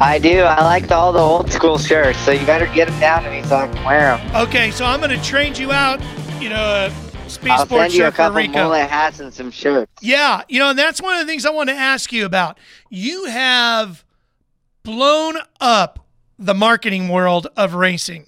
I 0.00 0.18
do. 0.18 0.40
I 0.40 0.62
like 0.64 0.90
all 0.90 1.12
the 1.12 1.18
old 1.18 1.50
school 1.52 1.78
shirts, 1.78 2.18
so 2.20 2.32
you 2.32 2.44
better 2.46 2.66
get 2.74 2.88
them 2.88 3.00
down 3.00 3.22
to 3.24 3.30
me 3.30 3.42
so 3.44 3.56
I 3.56 3.68
can 3.68 3.84
wear 3.84 4.16
them. 4.16 4.36
Okay, 4.36 4.70
so 4.70 4.84
I'm 4.84 5.00
going 5.00 5.16
to 5.18 5.22
trade 5.24 5.56
you 5.58 5.72
out, 5.72 6.00
you 6.40 6.48
know, 6.48 6.56
a 6.56 7.30
Speed 7.30 7.50
I'll 7.50 7.66
Sport 7.66 7.82
send 7.90 7.94
you 7.94 8.06
a 8.06 8.12
couple 8.12 8.36
Rico. 8.36 8.52
mullet 8.52 8.88
hats 8.88 9.20
and 9.20 9.32
some 9.32 9.50
shirts. 9.50 9.90
Yeah, 10.02 10.42
you 10.48 10.58
know, 10.58 10.70
and 10.70 10.78
that's 10.78 11.00
one 11.00 11.14
of 11.14 11.20
the 11.20 11.26
things 11.26 11.46
I 11.46 11.50
want 11.50 11.68
to 11.68 11.74
ask 11.74 12.12
you 12.12 12.24
about. 12.24 12.58
You 12.90 13.24
have 13.26 14.04
blown 14.82 15.36
up 15.60 16.06
the 16.38 16.54
marketing 16.54 17.08
world 17.08 17.46
of 17.56 17.74
racing, 17.74 18.26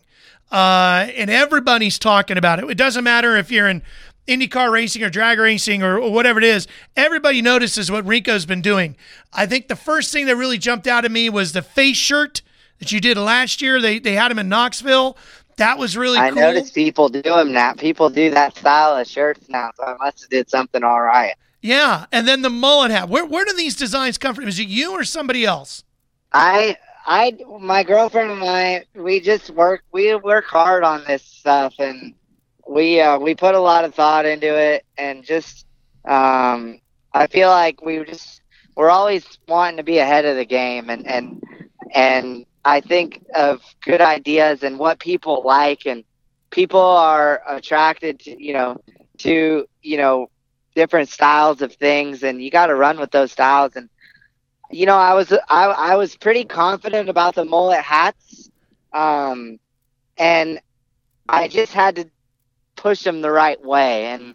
uh, 0.51 1.09
and 1.15 1.31
everybody's 1.31 1.99
talking 1.99 2.39
about 2.39 2.59
it. 2.59 2.71
It 2.71 2.79
doesn't 2.79 3.05
matter 3.05 3.37
if 3.37 3.51
you're 3.51 3.69
in 3.69 3.83
IndyCar 4.27 4.71
racing 4.71 5.03
or 5.03 5.11
drag 5.11 5.39
racing 5.39 5.83
or, 5.83 5.99
or 5.99 6.13
whatever 6.13 6.39
it 6.39 6.45
is. 6.45 6.67
Everybody 6.97 7.43
notices 7.43 7.91
what 7.91 8.05
Rico's 8.05 8.47
been 8.47 8.63
doing. 8.63 8.97
I 9.33 9.47
think 9.47 9.69
the 9.69 9.77
first 9.77 10.13
thing 10.13 10.27
that 10.27 10.37
really 10.37 10.59
jumped 10.59 10.87
out 10.87 11.05
at 11.05 11.11
me 11.11 11.31
was 11.31 11.53
the 11.53 11.63
face 11.63 11.97
shirt 11.97 12.43
that 12.79 12.93
you 12.93 13.01
did 13.01 13.17
last 13.17 13.63
year. 13.63 13.81
They 13.81 13.99
they 13.99 14.15
had 14.15 14.31
him 14.31 14.39
in 14.39 14.49
Knoxville. 14.49 15.17
That 15.57 15.79
was 15.79 15.97
really 15.97 16.19
I 16.19 16.31
cool. 16.31 16.43
noticed 16.43 16.75
people 16.75 17.09
do 17.09 17.23
them 17.23 17.53
now. 17.53 17.73
People 17.73 18.11
do 18.11 18.31
that 18.31 18.57
style 18.57 18.97
of 18.97 19.07
shirts 19.07 19.49
now, 19.49 19.71
so 19.77 19.85
I 19.85 19.97
must 19.99 20.21
have 20.23 20.31
did 20.31 20.51
something 20.51 20.85
all 20.85 21.01
right. 21.01 21.35
Yeah, 21.63 22.07
and 22.13 22.29
then 22.29 22.43
the 22.43 22.51
mullet 22.51 22.91
hat. 22.91 23.09
Where 23.09 23.25
where 23.25 23.45
do 23.45 23.53
these 23.55 23.77
designs 23.77 24.19
come 24.19 24.35
from? 24.35 24.47
Is 24.49 24.59
it 24.59 24.69
you 24.69 24.93
or 24.93 25.05
somebody 25.05 25.45
else? 25.45 25.85
I 26.33 26.77
I 27.07 27.37
my 27.61 27.83
girlfriend 27.83 28.31
and 28.33 28.45
I 28.45 28.85
we 28.95 29.21
just 29.21 29.51
work 29.51 29.83
we 29.93 30.15
work 30.17 30.45
hard 30.45 30.85
on 30.85 31.03
this 31.07 31.23
stuff 31.23 31.75
and 31.79 32.15
we 32.69 33.01
uh, 33.01 33.19
we 33.19 33.35
put 33.35 33.55
a 33.55 33.61
lot 33.61 33.85
of 33.85 33.95
thought 33.95 34.27
into 34.27 34.57
it 34.57 34.85
and 34.97 35.25
just 35.25 35.67
um, 36.07 36.81
I 37.13 37.27
feel 37.27 37.49
like 37.49 37.83
we 37.83 38.05
just 38.05 38.43
we're 38.77 38.91
always 38.91 39.25
wanting 39.49 39.79
to 39.79 39.83
be 39.85 39.99
ahead 39.99 40.25
of 40.25 40.37
the 40.37 40.45
game 40.45 40.91
and 40.91 41.07
and 41.07 41.43
and 41.95 42.45
I 42.65 42.81
think 42.81 43.25
of 43.35 43.63
good 43.85 44.01
ideas 44.01 44.63
and 44.63 44.79
what 44.79 44.99
people 44.99 45.43
like 45.45 45.87
and 45.87 46.05
people 46.51 46.81
are 46.81 47.43
attracted 47.49 48.21
to 48.21 48.43
you 48.43 48.53
know 48.53 48.77
to 49.19 49.67
you 49.83 49.97
know 49.97 50.29
different 50.75 51.09
styles 51.09 51.63
of 51.63 51.73
things 51.75 52.23
and 52.23 52.43
you 52.43 52.51
got 52.51 52.67
to 52.67 52.75
run 52.75 52.99
with 52.99 53.11
those 53.11 53.33
styles 53.33 53.77
and 53.77 53.89
you 54.71 54.87
know 54.87 54.97
I 54.97 55.15
was 55.15 55.33
I, 55.33 55.67
I 55.67 55.97
was 55.97 56.17
pretty 56.17 56.45
confident 56.45 57.09
about 57.09 57.35
the 57.35 57.45
mullet 57.45 57.81
hats 57.83 58.51
um, 58.93 59.59
and 60.17 60.61
I 61.29 61.49
just 61.49 61.73
had 61.73 61.97
to 61.97 62.11
push 62.77 63.03
them 63.03 63.21
the 63.23 63.31
right 63.31 63.61
way 63.63 64.07
and 64.07 64.35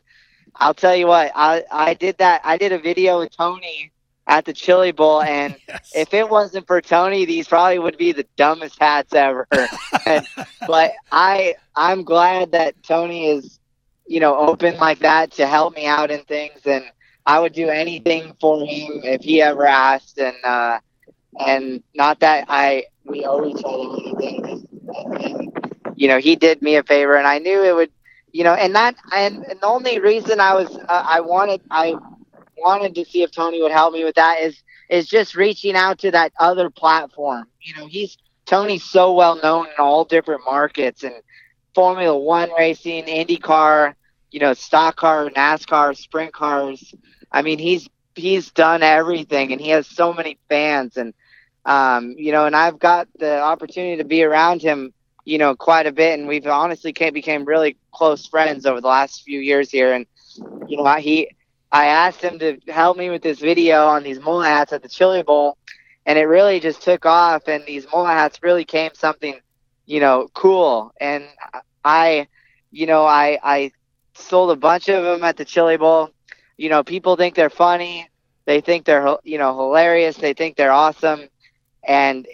I'll 0.56 0.74
tell 0.74 0.96
you 0.96 1.08
what 1.08 1.32
I 1.36 1.64
I 1.72 1.94
did 1.94 2.18
that 2.20 2.42
I 2.44 2.58
did 2.58 2.72
a 2.74 2.80
video 2.80 3.20
with 3.20 3.36
Tony 3.36 3.92
at 4.28 4.46
the 4.46 4.54
Chili 4.54 4.92
Bowl 4.92 5.22
and 5.28 5.56
Yes. 5.68 5.80
if 5.92 6.14
it 6.14 6.30
wasn't 6.30 6.68
for 6.68 6.82
Tony, 6.82 7.26
these 7.26 7.48
probably 7.48 7.80
would 7.80 7.98
be 7.98 8.12
the 8.14 8.28
dumbest 8.38 8.80
hats 8.80 9.14
ever. 9.14 9.48
and, 10.06 10.28
but 10.66 10.92
I 11.12 11.56
I'm 11.76 12.04
glad 12.04 12.52
that 12.54 12.76
Tony 12.84 13.28
is, 13.28 13.60
you 14.08 14.20
know, 14.20 14.36
open 14.38 14.78
like 14.78 15.00
that 15.00 15.32
to 15.34 15.48
help 15.48 15.76
me 15.76 15.86
out 15.86 16.12
in 16.12 16.24
things, 16.26 16.62
and 16.66 16.84
I 17.26 17.40
would 17.40 17.54
do 17.54 17.70
anything 17.70 18.36
for 18.40 18.60
him 18.62 19.02
if 19.04 19.22
he 19.22 19.42
ever 19.42 19.66
asked. 19.66 20.18
And 20.20 20.36
uh, 20.44 20.80
and 21.40 21.84
not 21.96 22.20
that 22.22 22.46
I 22.50 22.86
we 23.06 23.26
owe 23.26 23.46
each 23.46 23.64
other 23.66 23.98
anything. 24.22 24.68
You 25.96 26.08
know, 26.08 26.20
he 26.20 26.36
did 26.36 26.62
me 26.62 26.76
a 26.76 26.84
favor, 26.84 27.16
and 27.16 27.28
I 27.28 27.40
knew 27.40 27.64
it 27.64 27.76
would 27.76 27.92
you 28.32 28.44
know, 28.44 28.54
and 28.54 28.76
that 28.76 28.96
and, 29.14 29.44
and 29.46 29.60
the 29.62 29.66
only 29.68 30.00
reason 30.00 30.40
I 30.40 30.54
was 30.56 30.76
uh, 30.76 31.04
I 31.08 31.22
wanted 31.22 31.62
I 31.70 31.96
wanted 32.58 32.96
to 32.96 33.06
see 33.06 33.24
if 33.24 33.32
Tony 33.32 33.62
would 33.62 33.72
help 33.72 33.94
me 33.94 34.04
with 34.04 34.16
that 34.16 34.42
is 34.42 34.62
is 34.90 35.08
just 35.08 35.36
reaching 35.36 35.76
out 35.76 36.00
to 36.00 36.12
that 36.12 36.32
other 36.40 36.70
platform. 36.70 37.46
You 37.62 37.76
know, 37.78 37.88
he's 37.88 38.18
Tony's 38.46 38.84
so 38.84 39.14
well 39.14 39.40
known 39.42 39.68
in 39.68 39.74
all 39.80 40.06
different 40.06 40.42
markets 40.46 41.04
and 41.04 41.16
Formula 41.74 42.18
One 42.18 42.52
racing, 42.58 43.06
IndyCar, 43.06 43.96
you 44.32 44.40
know, 44.40 44.54
stock 44.54 44.98
car, 44.98 45.30
NASCAR, 45.30 45.96
sprint 45.96 46.34
cars. 46.34 46.94
I 47.32 47.42
mean, 47.42 47.60
he's 47.60 47.88
he's 48.16 48.52
done 48.52 48.84
everything, 48.84 49.52
and 49.52 49.62
he 49.62 49.70
has 49.70 49.88
so 49.88 50.14
many 50.14 50.38
fans, 50.50 50.98
and 50.98 51.14
um, 51.66 52.16
you 52.18 52.32
know, 52.32 52.46
and 52.46 52.56
I've 52.56 52.80
got 52.80 53.08
the 53.18 53.42
opportunity 53.42 53.98
to 53.98 54.04
be 54.04 54.24
around 54.24 54.62
him, 54.62 54.94
you 55.26 55.38
know, 55.38 55.56
quite 55.56 55.86
a 55.88 55.92
bit, 55.92 56.20
and 56.20 56.28
we've 56.28 56.48
honestly 56.48 56.92
became 56.92 57.46
really 57.46 57.78
close 57.92 58.28
friends 58.28 58.66
over 58.66 58.82
the 58.82 58.88
last 58.88 59.24
few 59.24 59.40
years 59.40 59.70
here, 59.70 59.94
and 59.94 60.06
you 60.68 60.78
know, 60.78 60.96
he. 60.96 61.30
I 61.74 61.86
asked 61.86 62.22
him 62.22 62.38
to 62.40 62.58
help 62.68 62.98
me 62.98 63.10
with 63.10 63.22
this 63.22 63.40
video 63.40 63.86
on 63.86 64.04
these 64.04 64.20
mullet 64.20 64.48
hats 64.48 64.74
at 64.74 64.84
the 64.84 64.90
Chili 64.90 65.24
Bowl, 65.24 65.58
and 66.06 66.20
it 66.20 66.26
really 66.26 66.60
just 66.60 66.82
took 66.82 67.06
off. 67.06 67.48
And 67.48 67.64
these 67.66 67.88
mullet 67.92 68.12
hats 68.12 68.44
really 68.44 68.66
came 68.66 68.92
something, 68.94 69.40
you 69.86 70.02
know, 70.02 70.28
cool. 70.34 70.92
And 71.00 71.24
I, 71.86 72.28
you 72.72 72.88
know, 72.88 73.06
I 73.06 73.40
I 73.42 73.72
sold 74.16 74.52
a 74.52 74.56
bunch 74.58 74.90
of 74.90 75.04
them 75.04 75.24
at 75.24 75.38
the 75.38 75.46
Chili 75.46 75.78
Bowl. 75.78 76.10
You 76.58 76.70
know, 76.70 76.84
people 76.84 77.16
think 77.16 77.36
they're 77.36 77.50
funny. 77.50 78.10
They 78.46 78.60
think 78.60 78.86
they're, 78.86 79.18
you 79.24 79.38
know, 79.38 79.56
hilarious. 79.56 80.18
They 80.18 80.34
think 80.34 80.58
they're 80.58 80.72
awesome. 80.72 81.30
And 81.88 82.28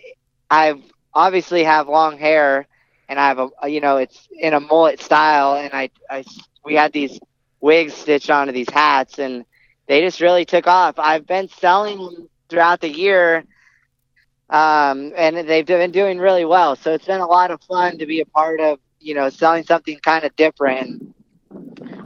I've 0.50 0.82
obviously 1.13 1.63
have 1.63 1.88
long 1.88 2.17
hair 2.17 2.67
and 3.10 3.20
I 3.20 3.28
have 3.28 3.39
a, 3.39 3.70
you 3.70 3.82
know, 3.82 3.98
it's 3.98 4.28
in 4.32 4.54
a 4.54 4.60
mullet 4.60 5.02
style. 5.02 5.56
And 5.56 5.74
I, 5.74 5.89
I, 6.10 6.24
we 6.63 6.76
had 6.76 6.93
these 6.93 7.20
wigs 7.62 7.93
stitched 7.93 8.30
onto 8.30 8.54
these 8.54 8.70
hats 8.70 9.20
and 9.20 9.46
they 9.88 10.02
just 10.02 10.20
really 10.20 10.46
took 10.46 10.67
off. 10.67 11.00
I've 11.00 11.26
been 11.26 11.48
selling 11.48 11.98
them 11.98 12.30
throughout 12.50 12.82
the 12.82 12.89
year. 12.89 13.46
Um, 14.50 15.12
and 15.15 15.36
they've 15.36 15.65
been 15.65 15.91
doing 15.91 16.20
really 16.20 16.46
well. 16.46 16.76
So 16.76 16.93
it's 16.93 17.06
been 17.06 17.20
a 17.20 17.28
lot 17.28 17.52
of 17.52 17.62
fun 17.63 17.98
to 17.98 18.06
be 18.06 18.22
a 18.22 18.26
part 18.26 18.62
of, 18.62 18.80
you 19.00 19.13
know, 19.13 19.30
selling 19.30 19.63
something 19.63 20.00
kind 20.00 20.24
of 20.24 20.36
different 20.36 21.13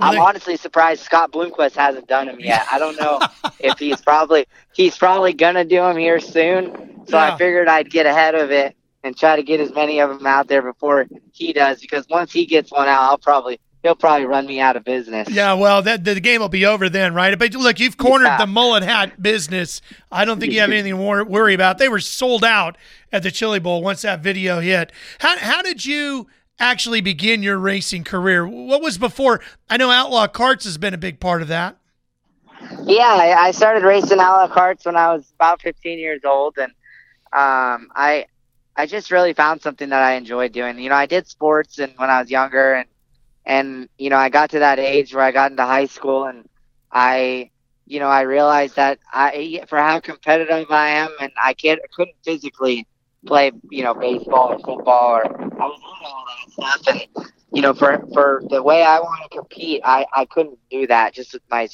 I'm 0.02 0.20
honestly 0.20 0.58
surprised 0.58 1.04
Scott 1.04 1.32
Bloomquist 1.32 1.76
hasn't 1.76 2.08
done 2.08 2.28
them 2.28 2.40
yet. 2.40 2.66
I 2.72 2.80
don't 2.80 3.00
know 3.00 3.20
if 3.60 3.78
he's 3.78 4.02
probably 4.02 4.48
he's 4.74 4.98
probably 4.98 5.34
gonna 5.34 5.66
do 5.66 5.78
them 5.78 5.98
here 5.98 6.20
soon. 6.20 7.06
So 7.08 7.18
yeah. 7.18 7.34
I 7.34 7.38
figured 7.38 7.68
I'd 7.68 7.90
get 7.90 8.06
ahead 8.06 8.36
of 8.36 8.52
it 8.52 8.76
and 9.04 9.18
try 9.18 9.36
to 9.36 9.44
get 9.44 9.60
as 9.60 9.74
many 9.74 10.00
of 10.00 10.10
them 10.10 10.28
out 10.28 10.48
there 10.48 10.62
before 10.62 11.08
he 11.32 11.54
does. 11.54 11.80
Because 11.80 12.06
once 12.10 12.32
he 12.32 12.46
gets 12.46 12.72
one 12.72 12.88
out, 12.88 13.02
I'll 13.02 13.18
probably 13.18 13.60
he'll 13.84 13.96
probably 13.96 14.26
run 14.26 14.46
me 14.46 14.60
out 14.60 14.76
of 14.76 14.84
business. 14.84 15.30
Yeah, 15.30 15.54
well, 15.54 15.82
that 15.82 16.04
the 16.04 16.20
game 16.20 16.42
will 16.42 16.50
be 16.50 16.66
over 16.66 16.90
then, 16.90 17.14
right? 17.14 17.38
But 17.38 17.54
look, 17.54 17.80
you've 17.80 17.98
cornered 17.98 18.26
yeah. 18.26 18.38
the 18.38 18.48
mullet 18.48 18.84
hat 18.84 19.22
business. 19.22 19.82
I 20.12 20.26
don't 20.26 20.40
think 20.40 20.54
you 20.54 20.60
have 20.60 20.72
anything 20.72 20.96
to 20.96 21.24
worry 21.24 21.54
about. 21.54 21.78
They 21.78 21.90
were 21.90 22.00
sold 22.00 22.44
out 22.44 22.78
at 23.12 23.24
the 23.24 23.32
Chili 23.32 23.60
Bowl 23.60 23.82
once 23.82 24.04
that 24.04 24.22
video 24.22 24.60
hit. 24.60 24.92
How 25.20 25.38
how 25.38 25.62
did 25.62 25.86
you? 25.86 26.28
actually 26.60 27.02
begin 27.02 27.42
your 27.44 27.58
racing 27.58 28.04
career? 28.04 28.48
What 28.48 28.82
was 28.82 28.98
before? 28.98 29.42
I 29.70 29.78
know 29.78 29.90
Outlaw 29.90 30.28
Karts 30.28 30.64
has 30.64 30.78
been 30.78 30.94
a 30.94 30.98
big 30.98 31.20
part 31.20 31.42
of 31.42 31.48
that. 31.48 31.78
Yeah, 32.84 33.36
I 33.40 33.52
started 33.52 33.84
racing 33.84 34.20
Outlaw 34.20 34.54
Karts 34.56 34.86
when 34.86 34.96
I 34.96 35.12
was 35.12 35.32
about 35.36 35.62
15 35.62 35.98
years 35.98 36.22
old, 36.24 36.58
and 36.58 36.72
um, 37.34 37.90
I 37.96 38.28
I 38.76 38.86
just 38.86 39.12
really 39.12 39.34
found 39.34 39.62
something 39.62 39.90
that 39.90 40.02
I 40.04 40.14
enjoyed 40.14 40.52
doing. 40.54 40.80
You 40.80 40.90
know, 40.90 40.96
I 40.96 41.06
did 41.06 41.28
sports 41.28 41.80
and 41.80 41.94
when 41.98 42.10
I 42.10 42.20
was 42.22 42.30
younger, 42.32 42.74
and 42.76 42.88
and 43.46 43.90
you 43.98 44.10
know, 44.10 44.18
I 44.18 44.30
got 44.30 44.52
to 44.52 44.60
that 44.60 44.80
age 44.80 45.14
where 45.14 45.24
I 45.24 45.32
got 45.32 45.52
into 45.52 45.64
high 45.64 45.86
school, 45.86 46.26
and 46.26 46.48
I 46.92 47.50
you 47.86 48.00
know, 48.00 48.08
I 48.08 48.22
realized 48.22 48.76
that 48.78 49.00
I, 49.12 49.64
for 49.68 49.78
how 49.78 50.00
competitive 50.00 50.72
I 50.72 50.90
am, 50.90 51.10
and 51.20 51.32
I 51.42 51.54
can't, 51.54 51.80
I 51.84 51.88
couldn't 51.94 52.16
physically 52.24 52.88
play, 53.26 53.52
you 53.70 53.84
know, 53.84 53.94
baseball 53.94 54.54
or 54.54 54.60
football 54.60 55.16
or 55.18 55.26
I 55.26 55.66
was 55.66 55.82
all 56.06 56.26
that 56.28 56.80
stuff. 56.82 56.96
And 56.96 57.28
you 57.52 57.62
know, 57.62 57.74
for 57.74 58.04
for 58.14 58.42
the 58.50 58.62
way 58.64 58.84
I 58.84 59.00
want 59.00 59.32
to 59.32 59.38
compete, 59.38 59.82
I 59.84 60.06
I 60.14 60.26
couldn't 60.26 60.60
do 60.70 60.88
that 60.88 61.14
just 61.14 61.34
with 61.34 61.44
my 61.50 61.68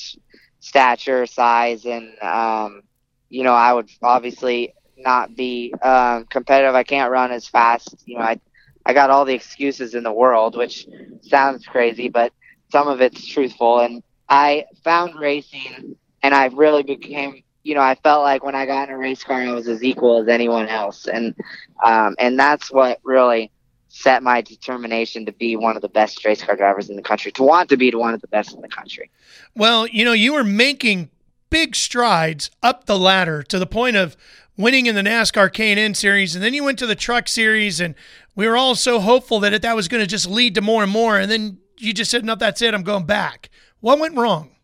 stature, 0.59 1.25
size, 1.25 1.85
and 1.85 2.17
um, 2.21 2.83
you 3.29 3.43
know, 3.43 3.53
I 3.53 3.73
would 3.73 3.89
obviously 4.01 4.73
not 4.97 5.35
be 5.35 5.73
um, 5.81 6.25
competitive. 6.25 6.75
I 6.75 6.83
can't 6.83 7.11
run 7.11 7.31
as 7.31 7.47
fast. 7.47 7.95
You 8.05 8.17
know, 8.17 8.23
I 8.23 8.39
I 8.85 8.93
got 8.93 9.09
all 9.09 9.25
the 9.25 9.33
excuses 9.33 9.95
in 9.95 10.03
the 10.03 10.11
world, 10.11 10.55
which 10.55 10.87
sounds 11.21 11.65
crazy, 11.65 12.09
but 12.09 12.33
some 12.71 12.87
of 12.87 13.01
it's 13.01 13.25
truthful. 13.25 13.79
And 13.79 14.01
I 14.29 14.65
found 14.83 15.15
racing, 15.15 15.97
and 16.23 16.33
I 16.33 16.47
really 16.47 16.83
became 16.83 17.43
you 17.67 17.75
know, 17.75 17.81
I 17.81 17.95
felt 17.95 18.23
like 18.23 18.45
when 18.45 18.55
I 18.55 18.65
got 18.65 18.87
in 18.87 18.95
a 18.95 18.97
race 18.97 19.25
car, 19.25 19.41
I 19.41 19.51
was 19.51 19.67
as 19.67 19.83
equal 19.83 20.21
as 20.21 20.29
anyone 20.29 20.69
else, 20.69 21.05
and 21.05 21.35
um, 21.83 22.15
and 22.17 22.39
that's 22.39 22.71
what 22.71 22.99
really 23.03 23.51
set 23.89 24.23
my 24.23 24.39
determination 24.39 25.25
to 25.25 25.33
be 25.33 25.57
one 25.57 25.75
of 25.75 25.81
the 25.81 25.89
best 25.89 26.23
race 26.23 26.41
car 26.41 26.55
drivers 26.55 26.89
in 26.89 26.95
the 26.95 27.01
country, 27.01 27.29
to 27.33 27.43
want 27.43 27.67
to 27.69 27.75
be 27.75 27.93
one 27.93 28.13
of 28.13 28.21
the 28.21 28.27
best 28.29 28.53
in 28.53 28.61
the 28.61 28.69
country. 28.69 29.11
Well, 29.53 29.85
you 29.85 30.05
know, 30.05 30.13
you 30.13 30.31
were 30.31 30.45
making 30.45 31.09
big 31.49 31.75
strides 31.75 32.49
up 32.63 32.85
the 32.85 32.97
ladder 32.97 33.43
to 33.43 33.59
the 33.59 33.67
point 33.67 33.97
of 33.97 34.15
winning 34.57 34.87
in 34.87 34.95
the 34.95 35.01
NASCAR 35.01 35.51
K&N 35.53 35.93
series, 35.93 36.35
and 36.35 36.43
then 36.43 36.53
you 36.53 36.63
went 36.63 36.79
to 36.79 36.87
the 36.87 36.95
Truck 36.95 37.27
Series, 37.27 37.79
and 37.79 37.95
we 38.35 38.47
were 38.47 38.57
all 38.57 38.75
so 38.75 38.99
hopeful 38.99 39.39
that 39.41 39.61
that 39.61 39.75
was 39.75 39.87
going 39.87 40.01
to 40.01 40.07
just 40.07 40.27
lead 40.27 40.55
to 40.55 40.61
more 40.61 40.83
and 40.83 40.91
more, 40.91 41.17
and 41.17 41.31
then 41.31 41.59
you 41.77 41.93
just 41.93 42.11
said, 42.11 42.25
"No, 42.25 42.35
that's 42.35 42.61
it. 42.61 42.73
I'm 42.73 42.83
going 42.83 43.05
back." 43.05 43.49
What 43.79 43.99
went 43.99 44.17
wrong? 44.17 44.57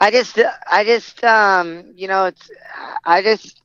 I 0.00 0.10
just, 0.10 0.38
I 0.70 0.84
just, 0.84 1.24
um, 1.24 1.92
you 1.96 2.08
know, 2.08 2.26
it's, 2.26 2.50
I 3.04 3.22
just, 3.22 3.60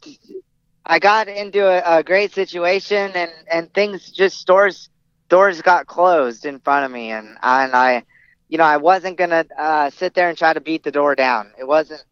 I 0.85 0.99
got 0.99 1.27
into 1.27 1.65
a, 1.65 1.99
a 1.99 2.03
great 2.03 2.33
situation 2.33 3.11
and, 3.13 3.31
and 3.51 3.73
things 3.73 4.09
just 4.09 4.47
doors, 4.47 4.89
doors 5.27 5.61
got 5.61 5.87
closed 5.87 6.45
in 6.45 6.59
front 6.59 6.85
of 6.85 6.91
me 6.91 7.11
and, 7.11 7.27
and 7.27 7.75
I, 7.75 8.03
you 8.47 8.57
know, 8.57 8.63
I 8.63 8.77
wasn't 8.77 9.17
going 9.17 9.31
to, 9.31 9.45
uh, 9.57 9.89
sit 9.89 10.13
there 10.13 10.29
and 10.29 10.37
try 10.37 10.53
to 10.53 10.61
beat 10.61 10.83
the 10.83 10.91
door 10.91 11.13
down. 11.13 11.51
It 11.59 11.67
wasn't, 11.67 12.03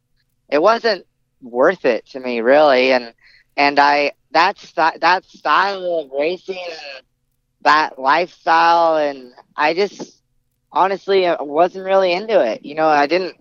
it 0.50 0.62
wasn't 0.62 1.06
worth 1.42 1.86
it 1.86 2.06
to 2.08 2.20
me 2.20 2.42
really. 2.42 2.92
And, 2.92 3.14
and 3.56 3.80
I, 3.80 4.14
that's, 4.32 4.72
that 4.74 5.26
style 5.26 6.00
of 6.00 6.12
racing 6.12 6.58
that 7.62 8.00
lifestyle 8.00 8.98
and 8.98 9.34
I 9.56 9.74
just, 9.74 10.22
honestly, 10.72 11.28
wasn't 11.40 11.86
really 11.86 12.14
into 12.14 12.40
it. 12.40 12.66
You 12.66 12.76
know, 12.76 12.88
I 12.88 13.08
didn't, 13.08 13.36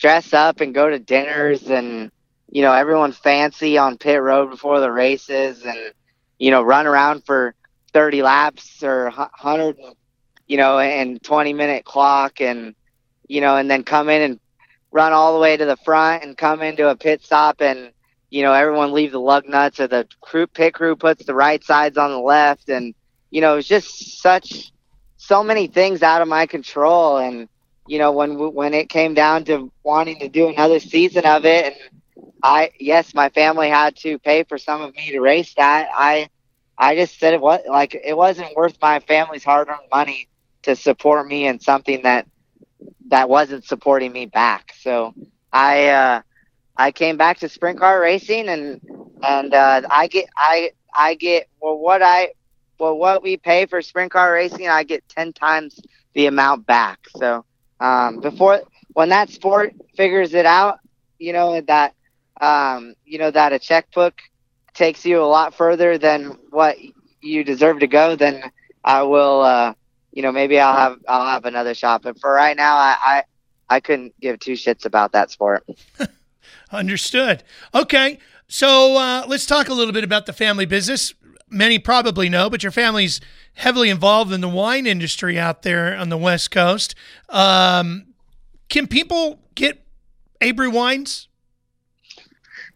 dress 0.00 0.32
up 0.32 0.60
and 0.60 0.74
go 0.74 0.88
to 0.88 0.98
dinners 0.98 1.68
and 1.68 2.10
you 2.50 2.62
know 2.62 2.72
everyone 2.72 3.12
fancy 3.12 3.78
on 3.78 3.98
pit 3.98 4.20
road 4.20 4.50
before 4.50 4.80
the 4.80 4.90
races 4.90 5.64
and 5.64 5.78
you 6.38 6.50
know 6.50 6.62
run 6.62 6.86
around 6.86 7.24
for 7.24 7.54
30 7.92 8.22
laps 8.22 8.82
or 8.82 9.10
100 9.10 9.76
you 10.48 10.56
know 10.56 10.78
and 10.78 11.22
20 11.22 11.52
minute 11.52 11.84
clock 11.84 12.40
and 12.40 12.74
you 13.28 13.40
know 13.40 13.56
and 13.56 13.70
then 13.70 13.84
come 13.84 14.08
in 14.08 14.22
and 14.22 14.40
run 14.92 15.12
all 15.12 15.34
the 15.34 15.40
way 15.40 15.56
to 15.56 15.64
the 15.64 15.76
front 15.76 16.22
and 16.24 16.36
come 16.36 16.62
into 16.62 16.88
a 16.88 16.96
pit 16.96 17.22
stop 17.22 17.60
and 17.60 17.92
you 18.30 18.42
know 18.42 18.52
everyone 18.52 18.92
leave 18.92 19.12
the 19.12 19.20
lug 19.20 19.46
nuts 19.48 19.80
or 19.80 19.86
the 19.88 20.06
crew 20.20 20.46
pit 20.46 20.74
crew 20.74 20.96
puts 20.96 21.24
the 21.24 21.34
right 21.34 21.62
sides 21.64 21.96
on 21.96 22.10
the 22.10 22.18
left 22.18 22.68
and 22.68 22.94
you 23.30 23.40
know 23.40 23.56
it's 23.56 23.68
just 23.68 24.20
such 24.20 24.72
so 25.16 25.42
many 25.42 25.66
things 25.66 26.02
out 26.02 26.22
of 26.22 26.28
my 26.28 26.46
control 26.46 27.18
and 27.18 27.48
you 27.86 27.98
know, 27.98 28.12
when 28.12 28.38
when 28.54 28.74
it 28.74 28.88
came 28.88 29.14
down 29.14 29.44
to 29.46 29.70
wanting 29.82 30.18
to 30.20 30.28
do 30.28 30.48
another 30.48 30.78
season 30.78 31.24
of 31.26 31.44
it, 31.44 31.64
and 31.66 31.74
I 32.42 32.70
yes, 32.78 33.14
my 33.14 33.28
family 33.30 33.68
had 33.68 33.96
to 33.98 34.18
pay 34.18 34.44
for 34.44 34.58
some 34.58 34.82
of 34.82 34.94
me 34.94 35.10
to 35.12 35.20
race 35.20 35.54
that. 35.54 35.88
I 35.94 36.28
I 36.78 36.94
just 36.94 37.18
said 37.18 37.34
it 37.34 37.40
was 37.40 37.60
like 37.68 37.94
it 37.94 38.16
wasn't 38.16 38.54
worth 38.56 38.76
my 38.80 39.00
family's 39.00 39.44
hard-earned 39.44 39.88
money 39.92 40.28
to 40.62 40.76
support 40.76 41.26
me 41.26 41.46
in 41.46 41.58
something 41.60 42.02
that 42.02 42.26
that 43.10 43.28
wasn't 43.28 43.64
supporting 43.64 44.12
me 44.12 44.26
back. 44.26 44.74
So 44.80 45.14
I 45.52 45.88
uh, 45.88 46.22
I 46.76 46.92
came 46.92 47.16
back 47.16 47.38
to 47.40 47.48
sprint 47.48 47.78
car 47.78 48.00
racing, 48.00 48.48
and 48.48 48.80
and 49.22 49.54
uh, 49.54 49.82
I 49.90 50.08
get 50.08 50.26
I 50.36 50.72
I 50.94 51.14
get 51.14 51.48
well 51.60 51.78
what 51.78 52.02
I 52.02 52.32
well 52.78 52.96
what 52.96 53.22
we 53.22 53.36
pay 53.36 53.66
for 53.66 53.82
sprint 53.82 54.12
car 54.12 54.32
racing, 54.32 54.68
I 54.68 54.84
get 54.84 55.08
ten 55.08 55.32
times 55.32 55.78
the 56.14 56.26
amount 56.26 56.66
back. 56.66 57.00
So 57.16 57.44
um, 57.80 58.20
before 58.20 58.62
when 58.94 59.10
that 59.10 59.30
sport 59.30 59.74
figures 59.96 60.34
it 60.34 60.46
out, 60.46 60.78
you 61.18 61.32
know 61.32 61.60
that 61.62 61.94
um, 62.40 62.94
you 63.04 63.18
know 63.18 63.30
that 63.30 63.52
a 63.52 63.58
checkbook 63.58 64.14
takes 64.74 65.04
you 65.04 65.22
a 65.22 65.24
lot 65.26 65.54
further 65.54 65.98
than 65.98 66.36
what 66.50 66.76
you 67.20 67.44
deserve 67.44 67.80
to 67.80 67.86
go, 67.86 68.16
then 68.16 68.42
I 68.84 69.02
will. 69.02 69.42
Uh, 69.42 69.74
you 70.12 70.22
know, 70.22 70.32
maybe 70.32 70.58
I'll 70.58 70.76
have 70.76 70.98
I'll 71.08 71.26
have 71.26 71.44
another 71.44 71.74
shot. 71.74 72.02
But 72.02 72.18
for 72.20 72.32
right 72.32 72.56
now, 72.56 72.76
I 72.76 72.96
I, 73.00 73.22
I 73.68 73.80
couldn't 73.80 74.14
give 74.20 74.38
two 74.38 74.52
shits 74.52 74.84
about 74.84 75.12
that 75.12 75.30
sport. 75.30 75.66
Understood. 76.72 77.42
Okay, 77.74 78.18
so 78.48 78.96
uh, 78.96 79.24
let's 79.26 79.46
talk 79.46 79.68
a 79.68 79.74
little 79.74 79.92
bit 79.92 80.04
about 80.04 80.26
the 80.26 80.32
family 80.32 80.66
business. 80.66 81.14
many 81.48 81.78
probably 81.78 82.28
know, 82.28 82.48
but 82.48 82.62
your 82.62 82.72
family's 82.72 83.20
heavily 83.54 83.90
involved 83.90 84.32
in 84.32 84.40
the 84.40 84.48
wine 84.48 84.86
industry 84.86 85.38
out 85.38 85.62
there 85.62 85.96
on 85.96 86.08
the 86.08 86.16
West 86.16 86.50
Coast. 86.50 86.94
Um, 87.28 88.14
can 88.68 88.86
people 88.86 89.40
get 89.54 89.84
Abreu 90.40 90.72
wines? 90.72 91.28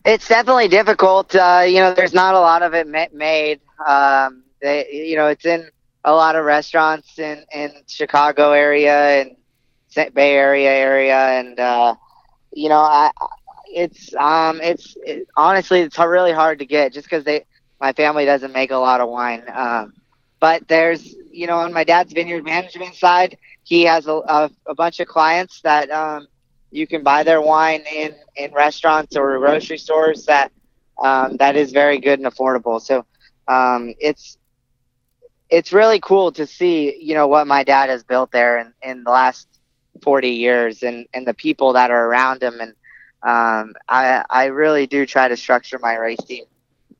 It's 0.04 0.28
definitely 0.28 0.68
difficult. 0.68 1.34
Uh, 1.34 1.64
you 1.66 1.78
know, 1.78 1.94
there's 1.94 2.12
not 2.12 2.34
a 2.34 2.40
lot 2.40 2.62
of 2.62 2.74
it 2.74 2.86
ma- 2.86 3.06
made. 3.12 3.60
Um, 3.86 4.42
they, 4.60 4.86
you 4.90 5.16
know, 5.16 5.28
it's 5.28 5.46
in 5.46 5.70
a 6.04 6.12
lot 6.12 6.36
of 6.36 6.44
restaurants 6.44 7.18
in 7.18 7.44
in 7.52 7.70
Chicago 7.86 8.52
area 8.52 9.22
and 9.22 9.36
Bay 10.14 10.34
Area 10.34 10.70
area, 10.70 11.16
and 11.16 11.58
uh, 11.58 11.94
you 12.52 12.68
know, 12.68 12.78
I 12.80 13.10
it's 13.66 14.14
um 14.14 14.60
it's 14.62 14.96
it, 15.04 15.26
honestly 15.36 15.80
it's 15.80 15.98
really 15.98 16.32
hard 16.32 16.58
to 16.60 16.66
get 16.66 16.92
just 16.92 17.06
because 17.06 17.24
they 17.24 17.44
my 17.80 17.92
family 17.92 18.24
doesn't 18.24 18.52
make 18.52 18.70
a 18.70 18.76
lot 18.76 19.00
of 19.00 19.08
wine. 19.08 19.42
Um, 19.52 19.92
but 20.40 20.66
there's 20.68 21.14
you 21.30 21.46
know 21.46 21.56
on 21.58 21.72
my 21.72 21.84
dad's 21.84 22.12
vineyard 22.12 22.44
management 22.44 22.94
side, 22.94 23.36
he 23.64 23.82
has 23.84 24.06
a, 24.06 24.12
a, 24.12 24.50
a 24.66 24.74
bunch 24.74 25.00
of 25.00 25.08
clients 25.08 25.60
that 25.62 25.90
um, 25.90 26.26
you 26.70 26.86
can 26.86 27.02
buy 27.02 27.22
their 27.22 27.40
wine 27.40 27.82
in 27.92 28.14
in 28.36 28.52
restaurants 28.52 29.16
or 29.16 29.38
grocery 29.38 29.78
stores 29.78 30.24
that 30.26 30.52
um, 31.02 31.36
that 31.38 31.56
is 31.56 31.72
very 31.72 31.98
good 31.98 32.18
and 32.20 32.30
affordable. 32.32 32.80
So 32.80 33.04
um, 33.48 33.94
it's 33.98 34.38
it's 35.54 35.72
really 35.72 36.00
cool 36.00 36.32
to 36.32 36.46
see 36.46 36.96
you 37.00 37.14
know 37.14 37.28
what 37.28 37.46
my 37.46 37.62
dad 37.64 37.88
has 37.88 38.02
built 38.02 38.32
there 38.32 38.58
in, 38.58 38.72
in 38.82 39.04
the 39.04 39.10
last 39.10 39.46
40 40.02 40.30
years 40.30 40.82
and 40.82 41.06
and 41.14 41.26
the 41.26 41.34
people 41.34 41.72
that 41.74 41.90
are 41.90 42.06
around 42.06 42.42
him 42.42 42.60
and 42.60 42.74
um, 43.22 43.74
I 43.88 44.24
I 44.28 44.46
really 44.46 44.86
do 44.86 45.06
try 45.06 45.28
to 45.28 45.36
structure 45.36 45.78
my 45.78 45.94
race 45.96 46.22
team 46.24 46.44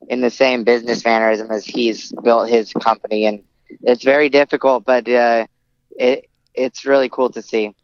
in 0.07 0.21
the 0.21 0.29
same 0.29 0.63
business 0.63 1.03
mannerism 1.03 1.51
as 1.51 1.65
he's 1.65 2.11
built 2.23 2.49
his 2.49 2.71
company 2.73 3.25
and 3.25 3.43
it's 3.81 4.03
very 4.03 4.29
difficult 4.29 4.85
but 4.85 5.07
uh, 5.09 5.45
it 5.91 6.29
it's 6.53 6.85
really 6.85 7.09
cool 7.09 7.29
to 7.31 7.41
see. 7.41 7.75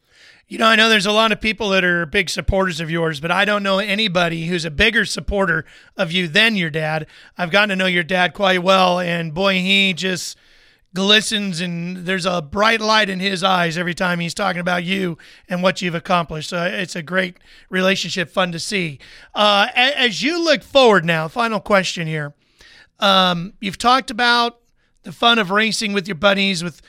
You 0.47 0.57
know, 0.57 0.65
I 0.65 0.75
know 0.75 0.89
there's 0.89 1.05
a 1.05 1.13
lot 1.13 1.31
of 1.31 1.39
people 1.39 1.69
that 1.69 1.85
are 1.85 2.05
big 2.05 2.29
supporters 2.29 2.81
of 2.81 2.91
yours, 2.91 3.21
but 3.21 3.31
I 3.31 3.45
don't 3.45 3.63
know 3.63 3.79
anybody 3.79 4.47
who's 4.47 4.65
a 4.65 4.71
bigger 4.71 5.05
supporter 5.05 5.65
of 5.95 6.11
you 6.11 6.27
than 6.27 6.57
your 6.57 6.69
dad. 6.69 7.07
I've 7.37 7.51
gotten 7.51 7.69
to 7.69 7.75
know 7.77 7.85
your 7.85 8.03
dad 8.03 8.33
quite 8.33 8.61
well, 8.61 8.99
and 8.99 9.33
boy, 9.33 9.53
he 9.55 9.93
just 9.93 10.37
glistens 10.93 11.61
and 11.61 11.97
there's 11.97 12.25
a 12.25 12.41
bright 12.41 12.81
light 12.81 13.09
in 13.09 13.19
his 13.19 13.43
eyes 13.43 13.77
every 13.77 13.93
time 13.93 14.19
he's 14.19 14.33
talking 14.33 14.59
about 14.59 14.83
you 14.83 15.17
and 15.47 15.63
what 15.63 15.81
you've 15.81 15.95
accomplished. 15.95 16.49
So 16.49 16.63
it's 16.63 16.95
a 16.95 17.01
great 17.01 17.37
relationship, 17.69 18.29
fun 18.29 18.51
to 18.51 18.59
see. 18.59 18.99
Uh, 19.33 19.67
as 19.75 20.21
you 20.21 20.43
look 20.43 20.63
forward 20.63 21.05
now, 21.05 21.27
final 21.27 21.59
question 21.59 22.07
here. 22.07 22.33
Um, 22.99 23.53
you've 23.61 23.77
talked 23.77 24.11
about 24.11 24.59
the 25.03 25.11
fun 25.11 25.39
of 25.39 25.49
racing 25.49 25.93
with 25.93 26.07
your 26.07 26.15
buddies, 26.15 26.63
with 26.63 26.81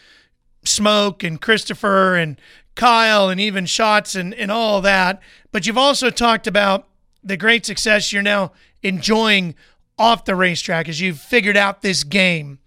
Smoke 0.64 1.22
and 1.22 1.40
Christopher 1.40 2.16
and 2.16 2.40
Kyle 2.74 3.28
and 3.28 3.40
even 3.40 3.66
Shots 3.66 4.14
and, 4.14 4.34
and 4.34 4.50
all 4.50 4.80
that. 4.82 5.20
But 5.50 5.66
you've 5.66 5.78
also 5.78 6.10
talked 6.10 6.46
about 6.46 6.88
the 7.22 7.36
great 7.36 7.64
success 7.64 8.12
you're 8.12 8.22
now 8.22 8.52
enjoying 8.82 9.54
off 9.98 10.24
the 10.24 10.34
racetrack 10.34 10.88
as 10.88 11.00
you've 11.00 11.20
figured 11.20 11.56
out 11.56 11.82
this 11.82 12.04
game. 12.04 12.58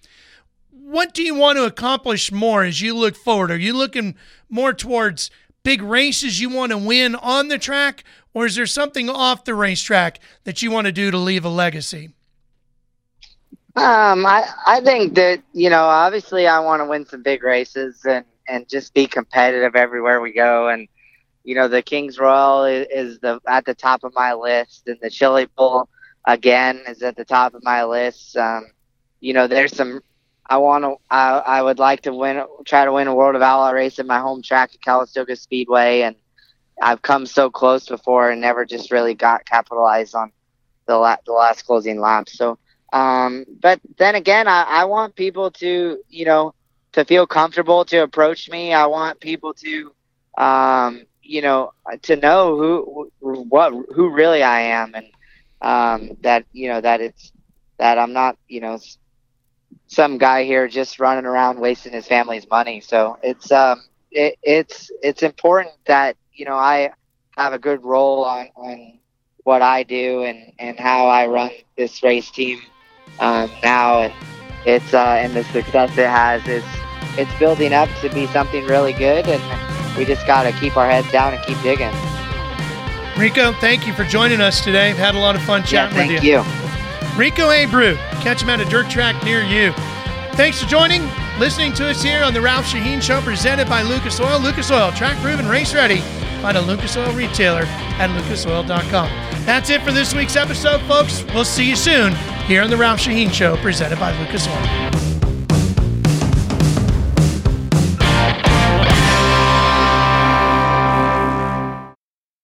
What 0.87 1.15
do 1.15 1.23
you 1.23 1.33
want 1.33 1.57
to 1.57 1.65
accomplish 1.65 2.31
more 2.31 2.63
as 2.63 2.79
you 2.79 2.95
look 2.95 3.15
forward? 3.15 3.49
Are 3.49 3.57
you 3.57 3.73
looking 3.73 4.15
more 4.49 4.71
towards 4.71 5.31
big 5.63 5.81
races 5.81 6.39
you 6.39 6.47
want 6.47 6.71
to 6.73 6.77
win 6.77 7.15
on 7.15 7.47
the 7.47 7.57
track, 7.57 8.03
or 8.35 8.45
is 8.45 8.55
there 8.55 8.67
something 8.67 9.09
off 9.09 9.45
the 9.45 9.55
racetrack 9.55 10.19
that 10.43 10.61
you 10.61 10.69
want 10.69 10.85
to 10.85 10.91
do 10.91 11.09
to 11.09 11.17
leave 11.17 11.43
a 11.43 11.49
legacy? 11.49 12.11
Um, 13.75 14.27
I 14.27 14.47
I 14.67 14.79
think 14.79 15.15
that 15.15 15.41
you 15.53 15.71
know, 15.71 15.85
obviously, 15.85 16.45
I 16.45 16.59
want 16.59 16.81
to 16.81 16.85
win 16.85 17.03
some 17.07 17.23
big 17.23 17.41
races 17.41 18.05
and 18.05 18.23
and 18.47 18.69
just 18.69 18.93
be 18.93 19.07
competitive 19.07 19.75
everywhere 19.75 20.21
we 20.21 20.33
go. 20.33 20.69
And 20.69 20.87
you 21.43 21.55
know, 21.55 21.67
the 21.67 21.81
Kings 21.81 22.19
Royal 22.19 22.65
is, 22.65 22.87
is 22.93 23.19
the 23.21 23.39
at 23.47 23.65
the 23.65 23.73
top 23.73 24.03
of 24.03 24.13
my 24.13 24.33
list, 24.33 24.87
and 24.87 24.99
the 25.01 25.09
Chili 25.09 25.47
Bowl 25.57 25.89
again 26.25 26.83
is 26.87 27.01
at 27.01 27.17
the 27.17 27.25
top 27.25 27.55
of 27.55 27.63
my 27.63 27.83
list. 27.83 28.37
Um, 28.37 28.67
you 29.19 29.33
know, 29.33 29.47
there's 29.47 29.75
some. 29.75 30.01
I 30.47 30.57
want 30.57 30.83
to. 30.83 30.95
I, 31.09 31.37
I 31.39 31.61
would 31.61 31.79
like 31.79 32.01
to 32.01 32.13
win. 32.13 32.43
Try 32.65 32.85
to 32.85 32.93
win 32.93 33.07
a 33.07 33.15
World 33.15 33.35
of 33.35 33.41
Outlaw 33.41 33.71
race 33.71 33.99
at 33.99 34.05
my 34.05 34.19
home 34.19 34.41
track 34.41 34.71
at 34.73 34.81
Calistoga 34.81 35.35
Speedway, 35.35 36.01
and 36.01 36.15
I've 36.81 37.01
come 37.01 37.25
so 37.25 37.49
close 37.49 37.87
before 37.87 38.29
and 38.29 38.41
never 38.41 38.65
just 38.65 38.91
really 38.91 39.13
got 39.15 39.45
capitalized 39.45 40.15
on 40.15 40.31
the 40.87 40.97
la- 40.97 41.17
the 41.25 41.33
last 41.33 41.63
closing 41.65 41.99
lap. 41.99 42.29
So, 42.29 42.57
um, 42.93 43.45
but 43.61 43.79
then 43.97 44.15
again, 44.15 44.47
I, 44.47 44.63
I 44.63 44.85
want 44.85 45.15
people 45.15 45.51
to, 45.51 45.99
you 46.09 46.25
know, 46.25 46.53
to 46.93 47.05
feel 47.05 47.25
comfortable 47.27 47.85
to 47.85 47.97
approach 48.03 48.49
me. 48.49 48.73
I 48.73 48.85
want 48.87 49.19
people 49.19 49.53
to, 49.53 49.91
um, 50.37 51.05
you 51.21 51.41
know, 51.41 51.71
to 52.03 52.15
know 52.15 52.57
who, 52.57 53.11
what, 53.19 53.73
who 53.95 54.09
really 54.09 54.43
I 54.43 54.61
am, 54.61 54.93
and 54.95 55.07
um, 55.61 56.17
that 56.21 56.45
you 56.51 56.69
know 56.69 56.81
that 56.81 57.01
it's 57.01 57.31
that 57.79 57.97
I'm 57.97 58.13
not, 58.13 58.37
you 58.47 58.61
know, 58.61 58.79
some 59.87 60.17
guy 60.17 60.43
here 60.43 60.67
just 60.67 60.99
running 60.99 61.25
around 61.25 61.59
wasting 61.59 61.93
his 61.93 62.07
family's 62.07 62.47
money. 62.49 62.81
So 62.81 63.17
it's 63.23 63.51
um, 63.51 63.83
it, 64.11 64.37
it's 64.43 64.91
it's 65.03 65.23
important 65.23 65.73
that 65.85 66.17
you 66.33 66.45
know 66.45 66.55
I 66.55 66.91
have 67.37 67.53
a 67.53 67.59
good 67.59 67.83
role 67.83 68.23
on 68.25 68.49
on 68.55 68.99
what 69.43 69.61
I 69.61 69.83
do 69.83 70.23
and 70.23 70.51
and 70.59 70.79
how 70.79 71.07
I 71.07 71.27
run 71.27 71.51
this 71.77 72.01
race 72.03 72.31
team 72.31 72.59
um, 73.19 73.49
now, 73.63 74.01
and 74.01 74.13
it's 74.65 74.93
uh, 74.93 75.17
and 75.19 75.33
the 75.33 75.43
success 75.45 75.91
it 75.91 76.09
has 76.09 76.45
is 76.47 76.63
it's 77.17 77.33
building 77.39 77.73
up 77.73 77.89
to 78.01 78.09
be 78.09 78.27
something 78.27 78.65
really 78.65 78.93
good, 78.93 79.27
and 79.27 79.97
we 79.97 80.05
just 80.05 80.25
got 80.27 80.43
to 80.43 80.51
keep 80.59 80.75
our 80.75 80.89
heads 80.89 81.11
down 81.11 81.33
and 81.33 81.43
keep 81.45 81.61
digging. 81.61 81.93
Rico, 83.17 83.53
thank 83.53 83.87
you 83.87 83.93
for 83.93 84.03
joining 84.03 84.41
us 84.41 84.61
today. 84.61 84.89
I've 84.89 84.97
had 84.97 85.15
a 85.15 85.19
lot 85.19 85.35
of 85.35 85.41
fun 85.43 85.63
chatting 85.63 85.95
yeah, 85.95 86.15
with 86.15 86.23
you. 86.23 86.41
Thank 86.41 86.59
you. 86.59 86.64
Rico 87.17 87.49
Abreu. 87.49 87.95
Catch 88.21 88.41
him 88.41 88.49
at 88.49 88.59
a 88.59 88.65
dirt 88.65 88.89
track 88.89 89.23
near 89.23 89.41
you. 89.41 89.71
Thanks 90.35 90.61
for 90.61 90.67
joining, 90.67 91.01
listening 91.39 91.71
to 91.73 91.89
us 91.89 92.03
here 92.03 92.23
on 92.23 92.33
the 92.33 92.41
Ralph 92.41 92.65
Sheheen 92.65 93.01
Show 93.01 93.21
presented 93.21 93.69
by 93.69 93.83
Lucas 93.83 94.19
Oil. 94.19 94.39
Lucas 94.39 94.69
Oil, 94.69 94.91
track 94.91 95.17
proven, 95.21 95.47
race 95.47 95.73
ready. 95.73 95.99
Find 96.41 96.57
a 96.57 96.61
Lucas 96.61 96.97
Oil 96.97 97.13
retailer 97.13 97.63
at 97.63 98.09
lucasoil.com. 98.09 99.09
That's 99.45 99.69
it 99.69 99.81
for 99.81 99.91
this 99.91 100.13
week's 100.13 100.35
episode, 100.35 100.81
folks. 100.81 101.23
We'll 101.33 101.45
see 101.45 101.69
you 101.69 101.75
soon 101.75 102.13
here 102.47 102.61
on 102.61 102.69
the 102.69 102.77
Ralph 102.77 102.99
Sheheen 102.99 103.31
Show 103.31 103.55
presented 103.57 103.97
by 103.97 104.11
Lucas 104.19 104.47
Oil. 104.47 105.14